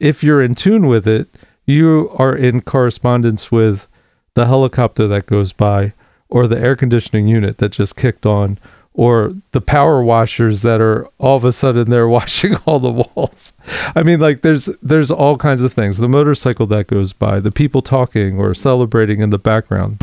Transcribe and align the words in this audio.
if 0.00 0.22
you're 0.22 0.42
in 0.42 0.54
tune 0.54 0.86
with 0.86 1.06
it, 1.06 1.28
you 1.66 2.10
are 2.16 2.34
in 2.34 2.62
correspondence 2.62 3.52
with 3.52 3.86
the 4.34 4.46
helicopter 4.46 5.06
that 5.08 5.26
goes 5.26 5.52
by 5.52 5.92
or 6.28 6.46
the 6.46 6.58
air 6.58 6.76
conditioning 6.76 7.26
unit 7.26 7.58
that 7.58 7.72
just 7.72 7.96
kicked 7.96 8.24
on 8.24 8.58
or 8.94 9.32
the 9.52 9.60
power 9.60 10.02
washers 10.02 10.62
that 10.62 10.80
are 10.80 11.08
all 11.18 11.36
of 11.36 11.44
a 11.44 11.52
sudden 11.52 11.88
they're 11.88 12.08
washing 12.18 12.56
all 12.66 12.80
the 12.80 12.90
walls. 12.90 13.52
I 13.94 14.02
mean 14.02 14.20
like 14.20 14.42
there's 14.42 14.66
there's 14.82 15.10
all 15.10 15.36
kinds 15.36 15.60
of 15.60 15.72
things. 15.72 15.98
The 15.98 16.08
motorcycle 16.08 16.66
that 16.66 16.88
goes 16.88 17.12
by, 17.12 17.40
the 17.40 17.52
people 17.52 17.82
talking 17.82 18.38
or 18.38 18.54
celebrating 18.54 19.20
in 19.20 19.30
the 19.30 19.38
background. 19.38 19.98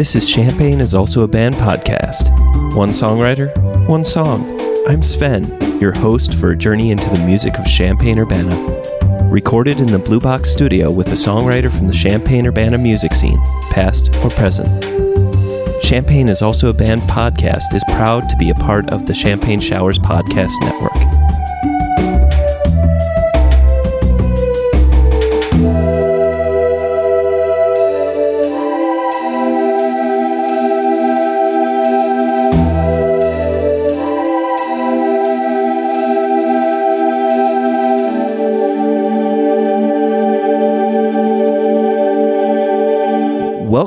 This 0.00 0.16
is 0.16 0.26
Champagne 0.26 0.80
is 0.80 0.94
also 0.94 1.24
a 1.24 1.28
band 1.28 1.56
podcast. 1.56 2.74
One 2.74 2.88
songwriter, 2.88 3.54
one 3.86 4.02
song. 4.02 4.58
I'm 4.88 5.02
Sven, 5.02 5.44
your 5.78 5.92
host 5.92 6.36
for 6.36 6.52
a 6.52 6.56
journey 6.56 6.90
into 6.90 7.10
the 7.10 7.18
music 7.18 7.58
of 7.58 7.66
Champaign 7.66 8.18
Urbana. 8.18 8.56
Recorded 9.30 9.78
in 9.78 9.92
the 9.92 9.98
Blue 9.98 10.18
Box 10.18 10.48
studio 10.48 10.90
with 10.90 11.08
a 11.08 11.16
songwriter 11.16 11.70
from 11.70 11.86
the 11.86 11.92
Champaign 11.92 12.46
Urbana 12.46 12.78
music 12.78 13.12
scene, 13.12 13.42
past 13.72 14.08
or 14.24 14.30
present. 14.30 14.70
Champagne 15.84 16.30
is 16.30 16.40
also 16.40 16.70
a 16.70 16.72
band 16.72 17.02
podcast 17.02 17.74
is 17.74 17.84
proud 17.88 18.26
to 18.30 18.36
be 18.38 18.48
a 18.48 18.54
part 18.54 18.88
of 18.88 19.04
the 19.04 19.12
Champagne 19.12 19.60
Showers 19.60 19.98
Podcast 19.98 20.58
Network. 20.62 21.19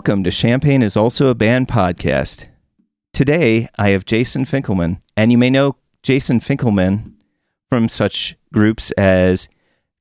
Welcome 0.06 0.26
to 0.26 0.32
Champagne 0.32 0.82
is 0.82 0.98
also 0.98 1.28
a 1.28 1.34
band 1.34 1.70
podcast. 1.70 2.48
Today 3.14 3.70
I 3.78 3.92
have 3.92 4.04
Jason 4.04 4.44
Finkelman, 4.44 5.00
and 5.16 5.32
you 5.32 5.38
may 5.38 5.50
know 5.50 5.78
Jason 6.04 6.42
Finkelman 6.42 7.14
from 7.70 7.88
such 7.88 8.36
groups 8.52 8.92
as 8.98 9.48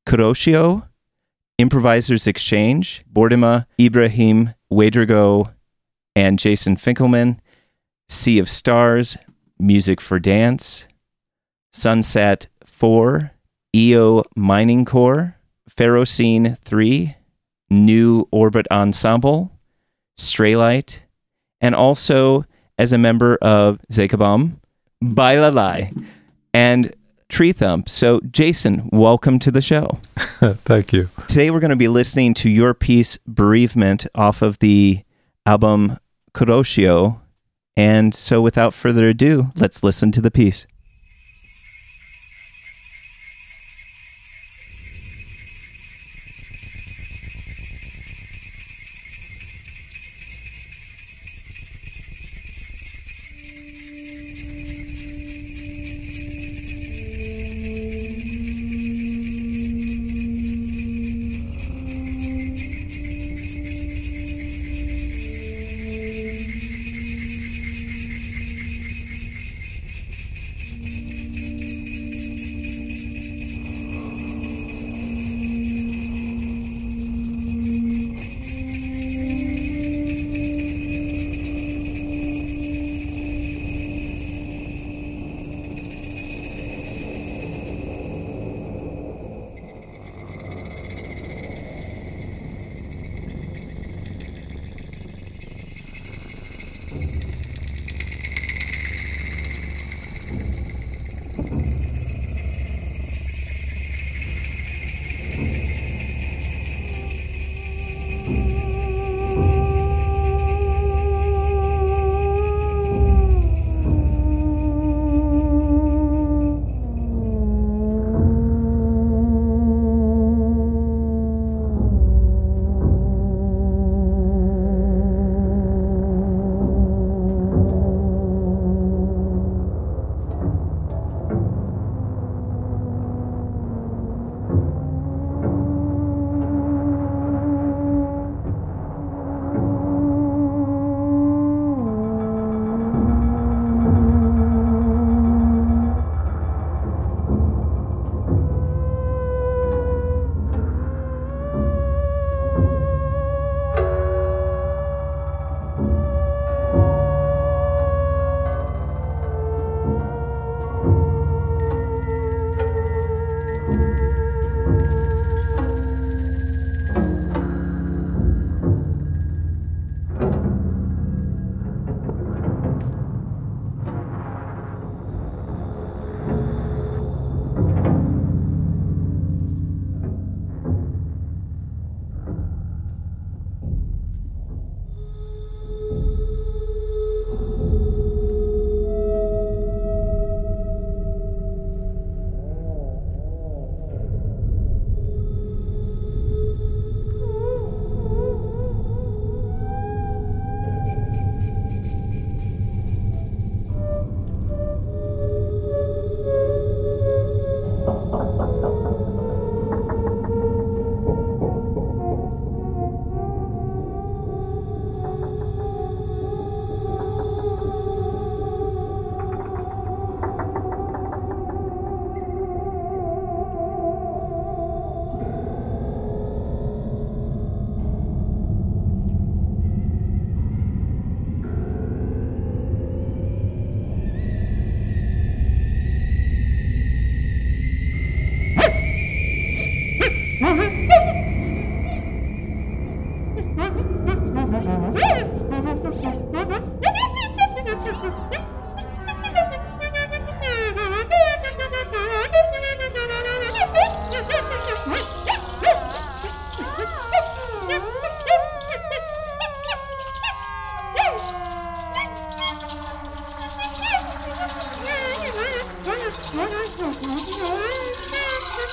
Kuroshio, 0.05 0.89
Improvisers 1.57 2.27
Exchange, 2.27 3.05
Bordima, 3.13 3.67
Ibrahim 3.81 4.55
Wadrago, 4.73 5.55
and 6.17 6.37
Jason 6.37 6.75
Finkelman, 6.77 7.39
Sea 8.09 8.41
of 8.41 8.51
Stars, 8.51 9.17
Music 9.61 10.01
for 10.01 10.19
Dance, 10.19 10.89
Sunset 11.73 12.49
4, 12.67 13.31
EO 13.77 14.25
Mining 14.35 14.85
Core, 14.85 15.37
Ferrocene 15.71 16.59
3, 16.65 17.15
New 17.71 18.27
Orbit 18.33 18.67
Ensemble, 18.73 19.52
Straylight, 20.19 21.01
and 21.61 21.75
also 21.75 22.45
as 22.79 22.93
a 22.93 22.99
member 22.99 23.37
of 23.43 23.81
Zakabam, 23.91 24.57
Bailalai, 25.03 26.07
and 26.53 26.95
Tree 27.29 27.53
Thump. 27.53 27.89
So, 27.89 28.21
Jason, 28.31 28.91
welcome 28.93 29.39
to 29.39 29.51
the 29.51 29.63
show. 29.63 29.99
Thank 30.17 30.93
you. 30.93 31.09
Today 31.29 31.51
we're 31.51 31.61
going 31.61 31.71
to 31.71 31.77
be 31.77 31.89
listening 31.89 32.35
to 32.35 32.51
your 32.51 32.75
piece 32.75 33.19
Bereavement 33.27 34.07
off 34.15 34.43
of 34.43 34.59
the 34.59 35.03
album 35.47 35.99
Kuroshio. 36.35 37.19
And 37.75 38.15
so, 38.15 38.43
without 38.43 38.75
further 38.75 39.09
ado, 39.09 39.49
let's 39.57 39.83
listen 39.83 40.13
to 40.13 40.21
the 40.21 40.31
piece. 40.31 40.67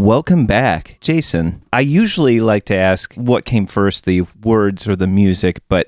Welcome 0.09 0.47
back, 0.47 0.97
Jason. 1.01 1.61
I 1.71 1.81
usually 1.81 2.39
like 2.39 2.65
to 2.65 2.75
ask 2.75 3.13
what 3.13 3.45
came 3.45 3.67
first, 3.67 4.05
the 4.05 4.23
words 4.41 4.87
or 4.87 4.95
the 4.95 5.05
music, 5.05 5.61
but 5.69 5.85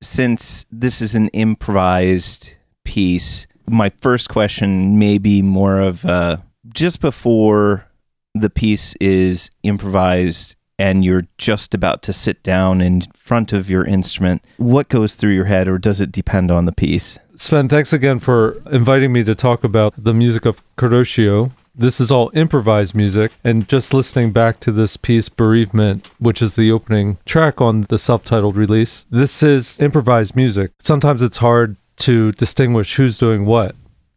since 0.00 0.66
this 0.72 1.00
is 1.00 1.14
an 1.14 1.28
improvised 1.28 2.54
piece, 2.82 3.46
my 3.70 3.90
first 4.00 4.30
question 4.30 4.98
may 4.98 5.16
be 5.16 5.42
more 5.42 5.78
of 5.78 6.04
uh, 6.04 6.38
just 6.74 6.98
before 6.98 7.86
the 8.34 8.50
piece 8.50 8.96
is 8.96 9.48
improvised 9.62 10.56
and 10.76 11.04
you're 11.04 11.28
just 11.38 11.72
about 11.72 12.02
to 12.02 12.12
sit 12.12 12.42
down 12.42 12.80
in 12.80 13.02
front 13.14 13.52
of 13.52 13.70
your 13.70 13.84
instrument, 13.84 14.44
what 14.56 14.88
goes 14.88 15.14
through 15.14 15.34
your 15.34 15.44
head, 15.44 15.68
or 15.68 15.78
does 15.78 16.00
it 16.00 16.10
depend 16.10 16.50
on 16.50 16.64
the 16.64 16.72
piece? 16.72 17.16
Sven, 17.36 17.68
thanks 17.68 17.92
again 17.92 18.18
for 18.18 18.60
inviting 18.72 19.12
me 19.12 19.22
to 19.22 19.36
talk 19.36 19.62
about 19.62 19.94
the 19.96 20.12
music 20.12 20.46
of 20.46 20.60
Kuroshio. 20.76 21.52
This 21.74 22.00
is 22.00 22.10
all 22.10 22.30
improvised 22.34 22.94
music, 22.94 23.32
and 23.42 23.66
just 23.66 23.94
listening 23.94 24.30
back 24.30 24.60
to 24.60 24.72
this 24.72 24.98
piece, 24.98 25.30
Bereavement, 25.30 26.06
which 26.18 26.42
is 26.42 26.54
the 26.54 26.70
opening 26.70 27.16
track 27.24 27.62
on 27.62 27.86
the 27.88 27.98
self 27.98 28.24
titled 28.24 28.56
release, 28.56 29.06
this 29.10 29.42
is 29.42 29.80
improvised 29.80 30.36
music. 30.36 30.72
Sometimes 30.80 31.22
it's 31.22 31.38
hard 31.38 31.76
to 31.96 32.32
distinguish 32.32 32.96
who's 32.96 33.16
doing 33.16 33.46
what 33.46 33.74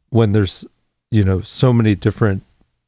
when 0.10 0.34
there's, 0.34 0.66
you 1.12 1.24
know, 1.24 1.40
so 1.40 1.72
many 1.72 1.96
different 1.96 2.44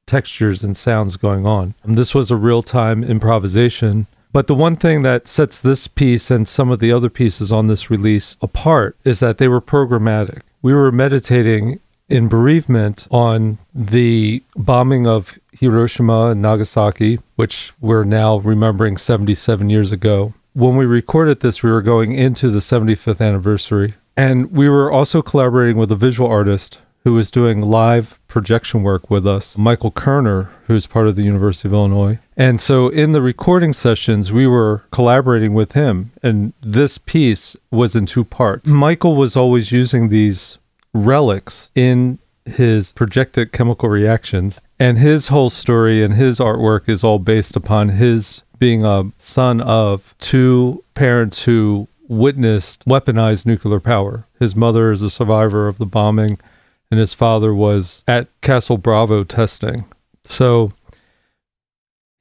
textures 0.05 0.65
and 0.65 0.75
sounds 0.75 1.15
going 1.15 1.45
on. 1.45 1.73
And 1.83 1.97
this 1.97 2.13
was 2.13 2.29
a 2.29 2.35
real 2.35 2.61
time 2.61 3.05
improvisation. 3.05 4.07
But 4.33 4.47
the 4.47 4.55
one 4.55 4.75
thing 4.75 5.01
that 5.03 5.29
sets 5.29 5.61
this 5.61 5.87
piece 5.87 6.29
and 6.29 6.47
some 6.47 6.71
of 6.71 6.79
the 6.79 6.91
other 6.91 7.09
pieces 7.09 7.53
on 7.53 7.67
this 7.67 7.89
release 7.89 8.35
apart 8.41 8.97
is 9.05 9.21
that 9.21 9.37
they 9.37 9.47
were 9.47 9.61
programmatic. 9.61 10.41
We 10.61 10.73
were 10.73 10.91
meditating 10.91 11.79
in 12.09 12.27
bereavement 12.27 13.07
on 13.11 13.57
the 13.73 14.43
bombing 14.55 15.07
of 15.07 15.37
Hiroshima 15.51 16.27
and 16.27 16.41
Nagasaki, 16.41 17.19
which 17.35 17.73
we're 17.79 18.03
now 18.03 18.37
remembering 18.37 18.97
77 18.97 19.69
years 19.69 19.91
ago. 19.91 20.33
When 20.53 20.75
we 20.75 20.85
recorded 20.85 21.41
this, 21.41 21.61
we 21.61 21.71
were 21.71 21.81
going 21.81 22.13
into 22.13 22.49
the 22.49 22.59
75th 22.59 23.25
anniversary. 23.25 23.95
And 24.15 24.51
we 24.51 24.67
were 24.69 24.91
also 24.91 25.21
collaborating 25.21 25.77
with 25.77 25.91
a 25.91 25.95
visual 25.95 26.29
artist 26.29 26.79
who 27.03 27.13
was 27.13 27.31
doing 27.31 27.61
live 27.61 28.19
projection 28.27 28.83
work 28.83 29.09
with 29.09 29.25
us, 29.25 29.57
Michael 29.57 29.91
Kerner, 29.91 30.49
who's 30.65 30.85
part 30.85 31.07
of 31.07 31.15
the 31.15 31.23
University 31.23 31.69
of 31.69 31.73
Illinois. 31.73 32.19
And 32.35 32.59
so 32.59 32.89
in 32.89 33.13
the 33.13 33.21
recording 33.21 33.71
sessions, 33.71 34.31
we 34.31 34.45
were 34.45 34.83
collaborating 34.91 35.53
with 35.53 35.71
him. 35.71 36.11
And 36.21 36.53
this 36.61 36.97
piece 36.97 37.55
was 37.71 37.95
in 37.95 38.07
two 38.07 38.25
parts. 38.25 38.67
Michael 38.67 39.15
was 39.15 39.37
always 39.37 39.71
using 39.71 40.09
these 40.09 40.57
relics 41.05 41.69
in 41.75 42.19
his 42.45 42.91
projected 42.93 43.51
chemical 43.51 43.89
reactions. 43.89 44.61
And 44.79 44.97
his 44.97 45.27
whole 45.27 45.49
story 45.49 46.03
and 46.03 46.13
his 46.13 46.39
artwork 46.39 46.87
is 46.87 47.03
all 47.03 47.19
based 47.19 47.55
upon 47.55 47.89
his 47.89 48.43
being 48.59 48.83
a 48.83 49.11
son 49.17 49.61
of 49.61 50.15
two 50.19 50.83
parents 50.95 51.43
who 51.43 51.87
witnessed 52.07 52.85
weaponized 52.85 53.45
nuclear 53.45 53.79
power. 53.79 54.25
His 54.39 54.55
mother 54.55 54.91
is 54.91 55.01
a 55.01 55.09
survivor 55.09 55.67
of 55.67 55.77
the 55.77 55.85
bombing, 55.85 56.39
and 56.89 56.99
his 56.99 57.13
father 57.13 57.53
was 57.53 58.03
at 58.07 58.27
Castle 58.41 58.77
Bravo 58.77 59.23
testing. 59.23 59.85
So 60.23 60.71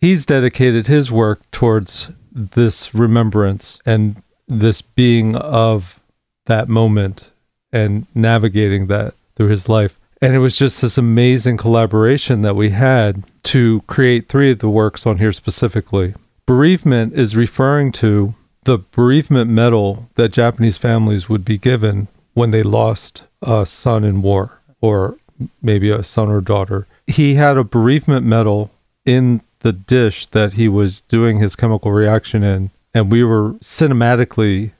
he's 0.01 0.27
dedicated 0.27 0.87
his 0.87 1.11
work 1.11 1.41
towards 1.51 2.11
this 2.33 2.95
remembrance 2.95 3.79
and 3.87 4.23
this 4.49 4.83
being 4.83 5.37
of 5.37 6.01
that 6.47 6.69
moment 6.69 7.31
and 7.73 8.07
navigating 8.15 8.87
that 8.87 9.15
through 9.37 9.49
his 9.49 9.69
life. 9.69 9.99
And 10.23 10.35
it 10.35 10.39
was 10.39 10.57
just 10.57 10.81
this 10.81 10.97
amazing 10.97 11.57
collaboration 11.57 12.43
that 12.43 12.57
we 12.57 12.71
had 12.71 13.25
to 13.45 13.83
create 13.87 14.29
three 14.29 14.53
of 14.53 14.61
the 14.61 14.69
works 14.69 15.07
on 15.07 15.19
here 15.19 15.33
specifically. 15.33 16.15
Bereavement 16.47 17.13
is 17.15 17.37
referring 17.37 17.93
to 17.93 18.35
the 18.65 18.79
bereavement 18.79 19.51
medal 19.51 20.09
that 20.15 20.33
Japanese 20.33 20.79
families 20.79 21.29
would 21.29 21.45
be 21.45 21.59
given 21.59 22.09
when 22.35 22.51
they 22.51 22.63
lost 22.63 23.23
a 23.43 23.65
son 23.67 24.05
in 24.05 24.23
war 24.23 24.61
or 24.81 25.17
maybe 25.63 25.91
a 25.91 26.03
son 26.03 26.29
or 26.31 26.41
daughter. 26.41 26.87
He 27.07 27.35
had 27.35 27.57
a 27.57 27.65
bereavement 27.65 28.27
medal 28.27 28.71
in 29.05 29.43
the 29.61 29.73
dish 29.73 30.27
that 30.29 30.55
he 30.55 30.69
was 30.69 31.03
doing 31.03 31.39
his 31.39 31.57
chemical 31.57 31.93
reaction 31.93 32.43
in, 32.43 32.71
and 32.95 33.11
we 33.11 33.23
were 33.23 33.53
cinematically 33.55 34.73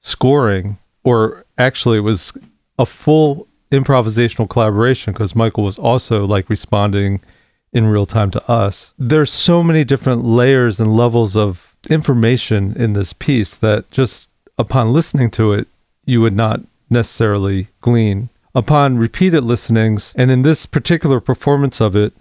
scoring 0.00 0.78
or 1.02 1.43
actually 1.58 1.98
it 1.98 2.02
was 2.02 2.32
a 2.78 2.86
full 2.86 3.48
improvisational 3.70 4.48
collaboration 4.48 5.12
because 5.12 5.34
Michael 5.34 5.64
was 5.64 5.78
also 5.78 6.26
like 6.26 6.48
responding 6.48 7.20
in 7.72 7.86
real 7.86 8.06
time 8.06 8.30
to 8.30 8.50
us. 8.50 8.92
There's 8.98 9.32
so 9.32 9.62
many 9.62 9.84
different 9.84 10.24
layers 10.24 10.78
and 10.78 10.96
levels 10.96 11.36
of 11.36 11.74
information 11.90 12.74
in 12.76 12.92
this 12.92 13.12
piece 13.12 13.54
that 13.56 13.90
just 13.90 14.28
upon 14.58 14.92
listening 14.92 15.30
to 15.32 15.52
it, 15.52 15.66
you 16.04 16.20
would 16.20 16.36
not 16.36 16.60
necessarily 16.88 17.68
glean. 17.80 18.28
Upon 18.54 18.98
repeated 18.98 19.42
listenings, 19.42 20.12
and 20.16 20.30
in 20.30 20.42
this 20.42 20.64
particular 20.64 21.18
performance 21.18 21.80
of 21.80 21.96
it, 21.96 22.12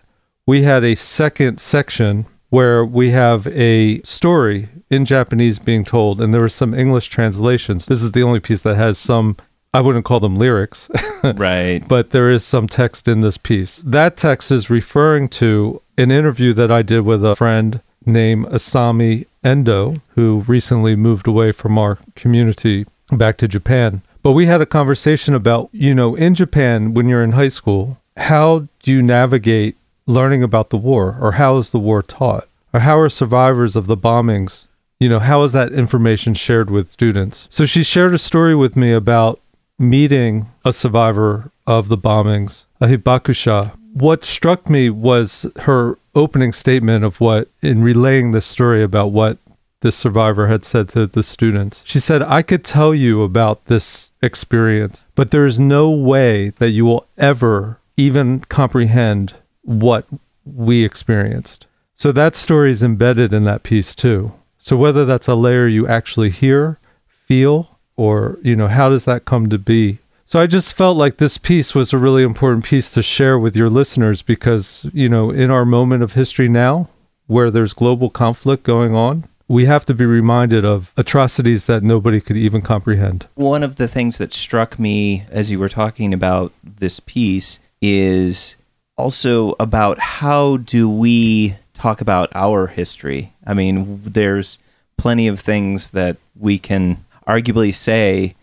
we 0.48 0.64
had 0.64 0.84
a 0.84 0.96
second 0.96 1.60
section 1.60 2.26
where 2.54 2.86
we 2.86 3.10
have 3.10 3.48
a 3.48 4.00
story 4.04 4.70
in 4.92 5.06
Japanese 5.06 5.58
being 5.58 5.84
told, 5.84 6.22
and 6.22 6.32
there 6.32 6.42
were 6.42 6.48
some 6.48 6.72
English 6.72 7.08
translations. 7.08 7.88
This 7.88 8.04
is 8.04 8.12
the 8.12 8.22
only 8.22 8.40
piece 8.40 8.62
that 8.62 8.76
has 8.76 9.00
some, 9.00 9.38
I 9.74 9.82
wouldn't 9.82 10.06
call 10.06 10.20
them 10.20 10.36
lyrics, 10.36 10.88
right. 11.24 11.82
but 11.88 12.12
there 12.12 12.30
is 12.30 12.46
some 12.46 12.68
text 12.68 13.08
in 13.08 13.22
this 13.22 13.38
piece. 13.38 13.82
That 13.84 14.18
text 14.18 14.52
is 14.52 14.70
referring 14.70 15.30
to 15.30 15.82
an 15.98 16.12
interview 16.12 16.54
that 16.54 16.72
I 16.72 16.84
did 16.84 17.00
with 17.00 17.26
a 17.26 17.36
friend 17.36 17.82
named 18.06 18.46
Asami 18.50 19.26
Endo, 19.44 19.96
who 20.10 20.44
recently 20.48 20.96
moved 20.96 21.28
away 21.28 21.54
from 21.54 21.80
our 21.80 21.98
community 22.16 22.86
back 23.12 23.38
to 23.38 23.48
Japan. 23.48 24.04
But 24.22 24.34
we 24.34 24.46
had 24.46 24.62
a 24.62 24.68
conversation 24.68 25.34
about, 25.34 25.70
you 25.72 25.96
know, 25.96 26.14
in 26.14 26.36
Japan, 26.36 26.94
when 26.94 27.10
you're 27.10 27.24
in 27.24 27.32
high 27.32 27.50
school, 27.50 27.98
how 28.16 28.68
do 28.84 28.92
you 28.92 29.02
navigate 29.02 29.76
learning 30.06 30.44
about 30.44 30.70
the 30.70 30.78
war 30.78 31.18
or 31.20 31.34
how 31.34 31.58
is 31.58 31.72
the 31.72 31.80
war 31.80 32.02
taught? 32.02 32.48
Or 32.74 32.80
how 32.80 32.98
are 32.98 33.10
survivors 33.10 33.76
of 33.76 33.86
the 33.88 33.98
bombings 33.98 34.66
you 35.04 35.10
know 35.10 35.20
how 35.20 35.44
is 35.44 35.52
that 35.52 35.74
information 35.74 36.34
shared 36.34 36.70
with 36.70 36.90
students? 36.90 37.48
So 37.50 37.66
she 37.66 37.84
shared 37.84 38.14
a 38.14 38.18
story 38.18 38.56
with 38.56 38.78
me 38.78 38.94
about 38.94 39.42
meeting 39.78 40.48
a 40.64 40.72
survivor 40.72 41.52
of 41.68 41.90
the 41.90 41.98
bombings 41.98 42.64
a 42.80 42.88
hibakusha. 42.88 43.74
What 43.92 44.24
struck 44.24 44.70
me 44.70 44.90
was 44.90 45.46
her 45.64 45.98
opening 46.16 46.54
statement 46.54 47.04
of 47.04 47.20
what 47.20 47.50
in 47.62 47.84
relaying 47.84 48.32
this 48.32 48.46
story 48.46 48.82
about 48.82 49.12
what 49.12 49.40
this 49.82 49.98
survivor 49.98 50.48
had 50.48 50.64
said 50.64 50.88
to 50.90 51.06
the 51.06 51.22
students. 51.22 51.84
She 51.86 52.00
said 52.00 52.22
i 52.22 52.42
could 52.42 52.64
tell 52.64 52.96
you 52.96 53.24
about 53.24 53.66
this 53.66 54.12
experience 54.22 55.04
but 55.16 55.32
there 55.32 55.46
is 55.46 55.60
no 55.60 55.90
way 55.90 56.52
that 56.60 56.70
you 56.70 56.86
will 56.86 57.06
ever 57.18 57.78
even 57.98 58.40
comprehend 58.48 59.34
what 59.64 60.06
we 60.46 60.84
experienced. 60.84 61.66
So 61.96 62.12
that 62.12 62.36
story 62.36 62.72
is 62.72 62.84
embedded 62.84 63.34
in 63.34 63.44
that 63.46 63.64
piece 63.64 63.96
too. 63.96 64.34
So 64.58 64.78
whether 64.78 65.06
that's 65.06 65.28
a 65.28 65.36
layer 65.36 65.68
you 65.68 65.88
actually 65.88 66.30
hear, 66.30 66.80
feel, 67.08 67.80
or, 67.96 68.40
you 68.42 68.56
know, 68.56 68.68
how 68.68 68.90
does 68.90 69.06
that 69.06 69.26
come 69.26 69.50
to 69.50 69.58
be? 69.58 70.00
So 70.26 70.42
I 70.42 70.48
just 70.48 70.74
felt 70.74 70.98
like 70.98 71.18
this 71.18 71.38
piece 71.38 71.76
was 71.76 71.94
a 71.94 71.98
really 71.98 72.24
important 72.24 72.64
piece 72.64 72.92
to 72.94 73.04
share 73.04 73.38
with 73.38 73.56
your 73.56 73.70
listeners 73.70 74.22
because, 74.22 74.86
you 74.94 75.08
know, 75.08 75.30
in 75.30 75.52
our 75.52 75.66
moment 75.66 76.02
of 76.02 76.14
history 76.14 76.50
now, 76.50 76.90
where 77.28 77.52
there's 77.52 77.74
global 77.74 78.10
conflict 78.10 78.64
going 78.64 78.96
on, 78.96 79.26
we 79.48 79.66
have 79.66 79.86
to 79.86 79.94
be 79.94 80.06
reminded 80.06 80.66
of 80.66 80.92
atrocities 80.98 81.66
that 81.66 81.84
nobody 81.84 82.20
could 82.20 82.38
even 82.38 82.62
comprehend. 82.62 83.28
One 83.36 83.64
of 83.64 83.76
the 83.76 83.88
things 83.88 84.18
that 84.18 84.34
struck 84.34 84.80
me 84.80 85.26
as 85.30 85.52
you 85.52 85.60
were 85.60 85.70
talking 85.70 86.14
about 86.14 86.52
this 86.64 87.00
piece 87.00 87.60
is 87.82 88.56
also 88.98 89.56
about 89.60 90.00
how 90.00 90.58
do 90.58 90.90
we 90.90 91.56
talk 91.74 92.02
about 92.02 92.32
our 92.36 92.68
history. 92.68 93.34
I 93.46 93.54
mean, 93.54 94.02
there's 94.06 94.60
plenty 94.98 95.28
of 95.28 95.40
things 95.40 95.90
that 95.92 96.18
we 96.40 96.60
can 96.60 97.04
arguably 97.28 97.74
say 97.74 98.36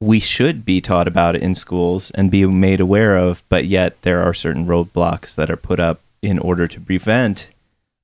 we 0.00 0.18
should 0.18 0.64
be 0.64 0.80
taught 0.80 1.06
about 1.06 1.36
in 1.36 1.54
schools 1.54 2.10
and 2.12 2.30
be 2.30 2.44
made 2.44 2.80
aware 2.80 3.16
of, 3.16 3.44
but 3.48 3.66
yet 3.66 4.02
there 4.02 4.22
are 4.22 4.34
certain 4.34 4.66
roadblocks 4.66 5.34
that 5.36 5.50
are 5.50 5.56
put 5.56 5.78
up 5.78 6.00
in 6.20 6.38
order 6.38 6.66
to 6.66 6.80
prevent 6.80 7.48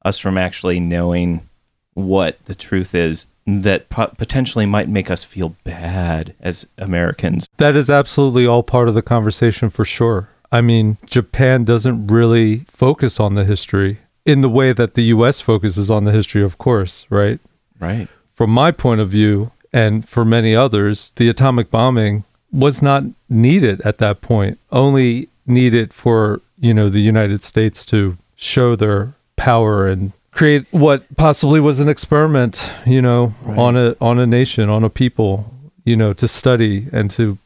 us 0.05 0.19
from 0.19 0.39
actually 0.39 0.79
knowing 0.79 1.49
what 1.95 2.43
the 2.45 2.55
truth 2.55 2.95
is 2.95 3.27
that 3.47 3.89
potentially 3.89 4.67
might 4.67 4.89
make 4.89 5.11
us 5.11 5.25
feel 5.25 5.57
bad 5.65 6.35
as 6.41 6.67
Americans. 6.77 7.49
That 7.57 7.75
is 7.75 7.91
absolutely 7.91 8.47
all 8.47 8.63
part 8.63 8.89
of 8.89 8.95
the 8.95 9.03
conversation 9.03 9.71
for 9.71 9.85
sure. 9.85 10.29
I 10.51 10.61
mean, 10.61 10.97
Japan 11.07 11.65
doesn't 11.65 12.07
really 12.07 12.65
focus 12.73 13.21
on 13.21 13.35
the 13.35 13.45
history 13.45 13.99
in 14.25 14.41
the 14.41 14.49
way 14.49 14.73
that 14.73 14.95
the 14.95 15.05
US 15.05 15.41
focuses 15.41 15.91
on 15.91 16.05
the 16.05 16.13
history, 16.13 16.43
of 16.43 16.59
course, 16.59 17.07
right? 17.11 17.39
Right. 17.79 18.09
From 18.35 18.51
my 18.51 18.71
point 18.71 19.01
of 19.01 19.09
view, 19.09 19.51
and 19.73 20.09
for 20.09 20.25
many 20.25 20.55
others, 20.55 21.13
the 21.17 21.29
atomic 21.29 21.71
bombing 21.71 22.25
was 22.53 22.81
not 22.81 23.05
needed 23.29 23.81
at 23.83 23.99
that 23.99 24.21
point, 24.23 24.59
only 24.73 25.29
needed 25.47 25.93
for, 25.93 26.41
you 26.59 26.73
know, 26.73 26.89
the 26.89 27.01
United 27.01 27.43
States 27.43 27.85
to 27.87 28.17
show 28.37 28.75
their 28.77 29.13
power 29.37 29.87
and 29.87 30.13
create 30.33 30.67
what 30.71 31.05
possibly 31.17 31.61
was 31.61 31.81
an 31.81 31.89
experiment, 31.89 32.71
you 32.87 33.03
know, 33.03 33.35
Right. 33.43 33.59
on 33.59 33.77
a 33.77 33.97
on 34.01 34.19
a 34.19 34.27
nation, 34.27 34.71
on 34.71 34.85
a 34.85 34.91
people, 34.91 35.53
you 35.85 35.97
know, 35.97 36.13
to 36.15 36.29
study 36.29 36.87
and 36.93 37.11
to, 37.13 37.39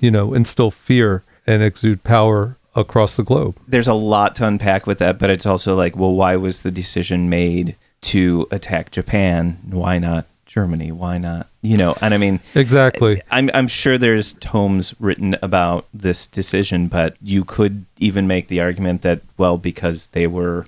you 0.00 0.10
know, 0.10 0.34
instill 0.34 0.70
fear 0.70 1.22
and 1.50 1.62
exude 1.62 2.04
power 2.04 2.56
across 2.74 3.16
the 3.16 3.24
globe. 3.24 3.58
There's 3.66 3.88
a 3.88 3.94
lot 3.94 4.34
to 4.36 4.46
unpack 4.46 4.86
with 4.86 4.98
that, 4.98 5.18
but 5.18 5.30
it's 5.30 5.46
also 5.46 5.74
like, 5.76 5.96
well, 5.96 6.12
why 6.12 6.36
was 6.36 6.62
the 6.62 6.70
decision 6.70 7.28
made 7.28 7.76
to 8.02 8.46
attack 8.50 8.90
Japan? 8.92 9.58
Why 9.68 9.98
not 9.98 10.26
Germany? 10.46 10.92
Why 10.92 11.18
not? 11.18 11.48
You 11.62 11.76
know, 11.76 11.96
and 12.00 12.14
I 12.14 12.18
mean, 12.18 12.40
Exactly. 12.54 13.20
I'm 13.30 13.50
I'm 13.52 13.68
sure 13.68 13.98
there's 13.98 14.32
tomes 14.34 14.94
written 14.98 15.36
about 15.42 15.86
this 15.92 16.26
decision, 16.26 16.88
but 16.88 17.16
you 17.20 17.44
could 17.44 17.84
even 17.98 18.26
make 18.26 18.48
the 18.48 18.60
argument 18.60 19.02
that 19.02 19.20
well, 19.36 19.58
because 19.58 20.06
they 20.08 20.26
were 20.26 20.66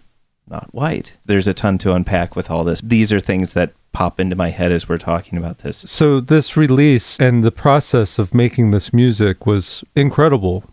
not 0.52 0.72
white. 0.72 1.14
There's 1.26 1.48
a 1.48 1.54
ton 1.54 1.78
to 1.78 1.94
unpack 1.94 2.36
with 2.36 2.50
all 2.50 2.62
this. 2.62 2.80
These 2.82 3.12
are 3.12 3.18
things 3.18 3.54
that 3.54 3.72
pop 3.92 4.20
into 4.20 4.36
my 4.36 4.50
head 4.50 4.70
as 4.70 4.88
we're 4.88 4.98
talking 4.98 5.36
about 5.38 5.58
this. 5.58 5.78
So 5.88 6.20
this 6.20 6.56
release 6.56 7.18
and 7.18 7.42
the 7.42 7.50
process 7.50 8.18
of 8.18 8.34
making 8.34 8.70
this 8.70 8.92
music 8.92 9.46
was 9.46 9.82
incredible. 9.96 10.64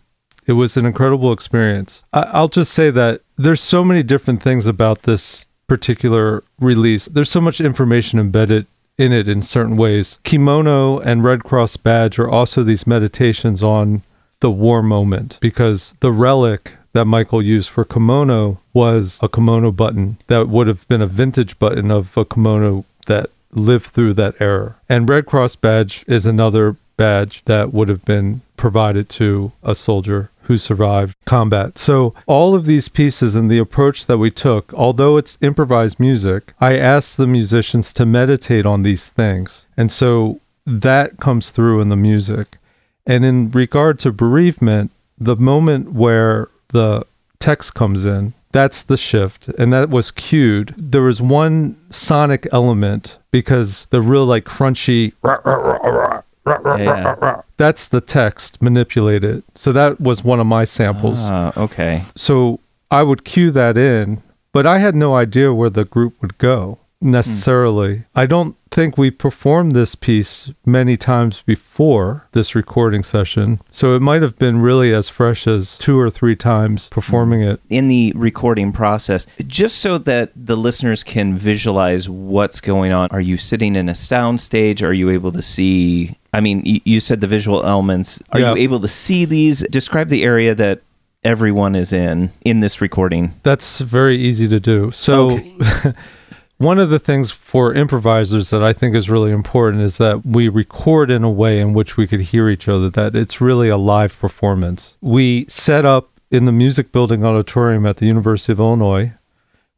It 0.46 0.52
was 0.52 0.76
an 0.76 0.86
incredible 0.86 1.32
experience. 1.32 2.04
I- 2.12 2.30
I'll 2.32 2.48
just 2.48 2.72
say 2.72 2.90
that 2.90 3.22
there's 3.36 3.60
so 3.60 3.84
many 3.84 4.02
different 4.02 4.42
things 4.42 4.66
about 4.66 5.02
this 5.02 5.46
particular 5.66 6.42
release. 6.60 7.06
There's 7.06 7.30
so 7.30 7.40
much 7.40 7.60
information 7.60 8.18
embedded 8.18 8.66
in 8.98 9.12
it 9.12 9.28
in 9.28 9.40
certain 9.42 9.76
ways. 9.76 10.18
Kimono 10.24 10.98
and 10.98 11.24
Red 11.24 11.44
Cross 11.44 11.78
Badge 11.78 12.18
are 12.18 12.28
also 12.28 12.62
these 12.62 12.86
meditations 12.86 13.62
on 13.62 14.02
the 14.40 14.50
war 14.50 14.82
moment 14.82 15.38
because 15.40 15.94
the 16.00 16.12
relic 16.12 16.72
that 16.92 17.04
Michael 17.04 17.42
used 17.42 17.70
for 17.70 17.84
kimono 17.84 18.58
was 18.72 19.18
a 19.22 19.28
kimono 19.28 19.70
button 19.70 20.18
that 20.26 20.48
would 20.48 20.66
have 20.66 20.86
been 20.88 21.02
a 21.02 21.06
vintage 21.06 21.58
button 21.58 21.90
of 21.90 22.16
a 22.16 22.24
kimono 22.24 22.84
that 23.06 23.30
lived 23.52 23.86
through 23.86 24.14
that 24.14 24.34
era. 24.40 24.76
And 24.88 25.08
Red 25.08 25.26
Cross 25.26 25.56
badge 25.56 26.04
is 26.06 26.26
another 26.26 26.76
badge 26.96 27.42
that 27.46 27.72
would 27.72 27.88
have 27.88 28.04
been 28.04 28.42
provided 28.56 29.08
to 29.08 29.52
a 29.62 29.74
soldier 29.74 30.30
who 30.42 30.58
survived 30.58 31.14
combat. 31.24 31.78
So 31.78 32.12
all 32.26 32.54
of 32.54 32.64
these 32.64 32.88
pieces 32.88 33.34
and 33.34 33.50
the 33.50 33.58
approach 33.58 34.06
that 34.06 34.18
we 34.18 34.30
took, 34.30 34.74
although 34.74 35.16
it's 35.16 35.38
improvised 35.40 36.00
music, 36.00 36.52
I 36.60 36.76
asked 36.76 37.16
the 37.16 37.26
musicians 37.26 37.92
to 37.94 38.04
meditate 38.04 38.66
on 38.66 38.82
these 38.82 39.08
things. 39.08 39.64
And 39.76 39.90
so 39.92 40.40
that 40.66 41.18
comes 41.18 41.50
through 41.50 41.80
in 41.80 41.88
the 41.88 41.96
music. 41.96 42.58
And 43.06 43.24
in 43.24 43.50
regard 43.50 43.98
to 44.00 44.12
bereavement, 44.12 44.90
the 45.18 45.36
moment 45.36 45.92
where 45.92 46.48
the 46.72 47.06
text 47.38 47.74
comes 47.74 48.04
in, 48.04 48.34
that's 48.52 48.82
the 48.82 48.96
shift. 48.96 49.48
And 49.58 49.72
that 49.72 49.90
was 49.90 50.10
cued. 50.10 50.74
There 50.76 51.02
was 51.04 51.20
one 51.22 51.76
sonic 51.90 52.48
element 52.52 53.18
because 53.30 53.86
the 53.90 54.00
real 54.02 54.26
like 54.26 54.44
crunchy 54.44 55.12
rah, 55.22 55.38
rah, 55.44 56.22
rah, 56.44 56.76
Yeah. 56.76 57.42
that's 57.56 57.86
the 57.88 58.00
text 58.00 58.60
manipulated. 58.60 59.44
So 59.54 59.70
that 59.72 60.00
was 60.00 60.24
one 60.24 60.40
of 60.40 60.46
my 60.46 60.64
samples. 60.64 61.18
Ah, 61.20 61.52
okay. 61.56 62.02
So 62.16 62.58
I 62.90 63.04
would 63.04 63.24
cue 63.24 63.52
that 63.52 63.76
in, 63.76 64.20
but 64.52 64.66
I 64.66 64.78
had 64.78 64.96
no 64.96 65.14
idea 65.14 65.54
where 65.54 65.70
the 65.70 65.84
group 65.84 66.20
would 66.20 66.36
go 66.38 66.78
necessarily. 67.00 68.04
I 68.14 68.26
don't 68.26 68.56
think 68.70 68.96
we 68.96 69.10
performed 69.10 69.72
this 69.72 69.94
piece 69.94 70.50
many 70.64 70.96
times 70.96 71.42
before 71.44 72.28
this 72.32 72.54
recording 72.54 73.02
session. 73.02 73.60
So 73.70 73.94
it 73.96 74.00
might 74.00 74.22
have 74.22 74.38
been 74.38 74.60
really 74.60 74.92
as 74.92 75.08
fresh 75.08 75.46
as 75.46 75.76
two 75.78 75.98
or 75.98 76.10
three 76.10 76.36
times 76.36 76.88
performing 76.88 77.42
it. 77.42 77.60
in 77.68 77.88
the 77.88 78.12
recording 78.14 78.72
process, 78.72 79.26
just 79.46 79.78
so 79.78 79.98
that 79.98 80.30
the 80.36 80.56
listeners 80.56 81.02
can 81.02 81.36
visualize 81.36 82.08
what's 82.08 82.60
going 82.60 82.92
on. 82.92 83.08
Are 83.10 83.20
you 83.20 83.36
sitting 83.38 83.74
in 83.76 83.88
a 83.88 83.94
sound 83.94 84.40
stage? 84.40 84.82
Are 84.82 84.92
you 84.94 85.10
able 85.10 85.32
to 85.32 85.42
see? 85.42 86.16
I 86.32 86.40
mean, 86.40 86.62
you 86.64 87.00
said 87.00 87.20
the 87.20 87.26
visual 87.26 87.64
elements. 87.64 88.22
Are 88.30 88.38
Yeah. 88.40 88.50
you 88.54 88.58
able 88.62 88.78
to 88.80 88.88
see 88.88 89.24
these? 89.24 89.60
Describe 89.70 90.08
the 90.08 90.22
area 90.22 90.54
that 90.54 90.82
everyone 91.24 91.74
is 91.74 91.92
in 91.92 92.30
in 92.44 92.60
this 92.60 92.80
recording. 92.80 93.34
That's 93.42 93.80
very 93.80 94.16
easy 94.16 94.46
to 94.48 94.60
do. 94.60 94.90
So, 94.92 95.40
one 96.60 96.78
of 96.78 96.90
the 96.90 96.98
things 96.98 97.30
for 97.30 97.72
improvisers 97.72 98.50
that 98.50 98.62
I 98.62 98.74
think 98.74 98.94
is 98.94 99.08
really 99.08 99.30
important 99.30 99.82
is 99.82 99.96
that 99.96 100.26
we 100.26 100.46
record 100.46 101.10
in 101.10 101.24
a 101.24 101.30
way 101.30 101.58
in 101.58 101.72
which 101.72 101.96
we 101.96 102.06
could 102.06 102.20
hear 102.20 102.50
each 102.50 102.68
other, 102.68 102.90
that 102.90 103.16
it's 103.16 103.40
really 103.40 103.70
a 103.70 103.78
live 103.78 104.18
performance. 104.18 104.94
We 105.00 105.46
set 105.48 105.86
up 105.86 106.10
in 106.30 106.44
the 106.44 106.52
Music 106.52 106.92
Building 106.92 107.24
Auditorium 107.24 107.86
at 107.86 107.96
the 107.96 108.04
University 108.04 108.52
of 108.52 108.60
Illinois. 108.60 109.12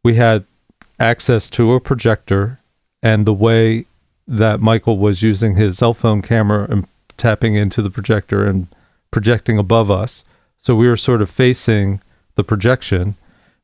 We 0.03 0.16
had 0.16 0.45
access 0.99 1.49
to 1.51 1.73
a 1.75 1.81
projector, 1.81 2.59
and 3.01 3.29
the 3.29 3.33
way 3.33 3.87
that 4.27 4.61
Michael 4.61 4.99
was 4.99 5.23
using 5.23 5.55
his 5.55 5.79
cell 5.79 5.95
phone 5.95 6.21
camera 6.21 6.66
and 6.68 6.88
tapping 7.16 7.55
into 7.55 7.81
the 7.81 7.90
projector 7.90 8.45
and 8.45 8.66
projecting 9.12 9.57
above 9.57 9.88
us. 9.88 10.25
So 10.59 10.75
we 10.75 10.88
were 10.88 10.97
sort 10.97 11.23
of 11.23 11.31
facing 11.31 12.01
the 12.35 12.42
projection. 12.42 13.14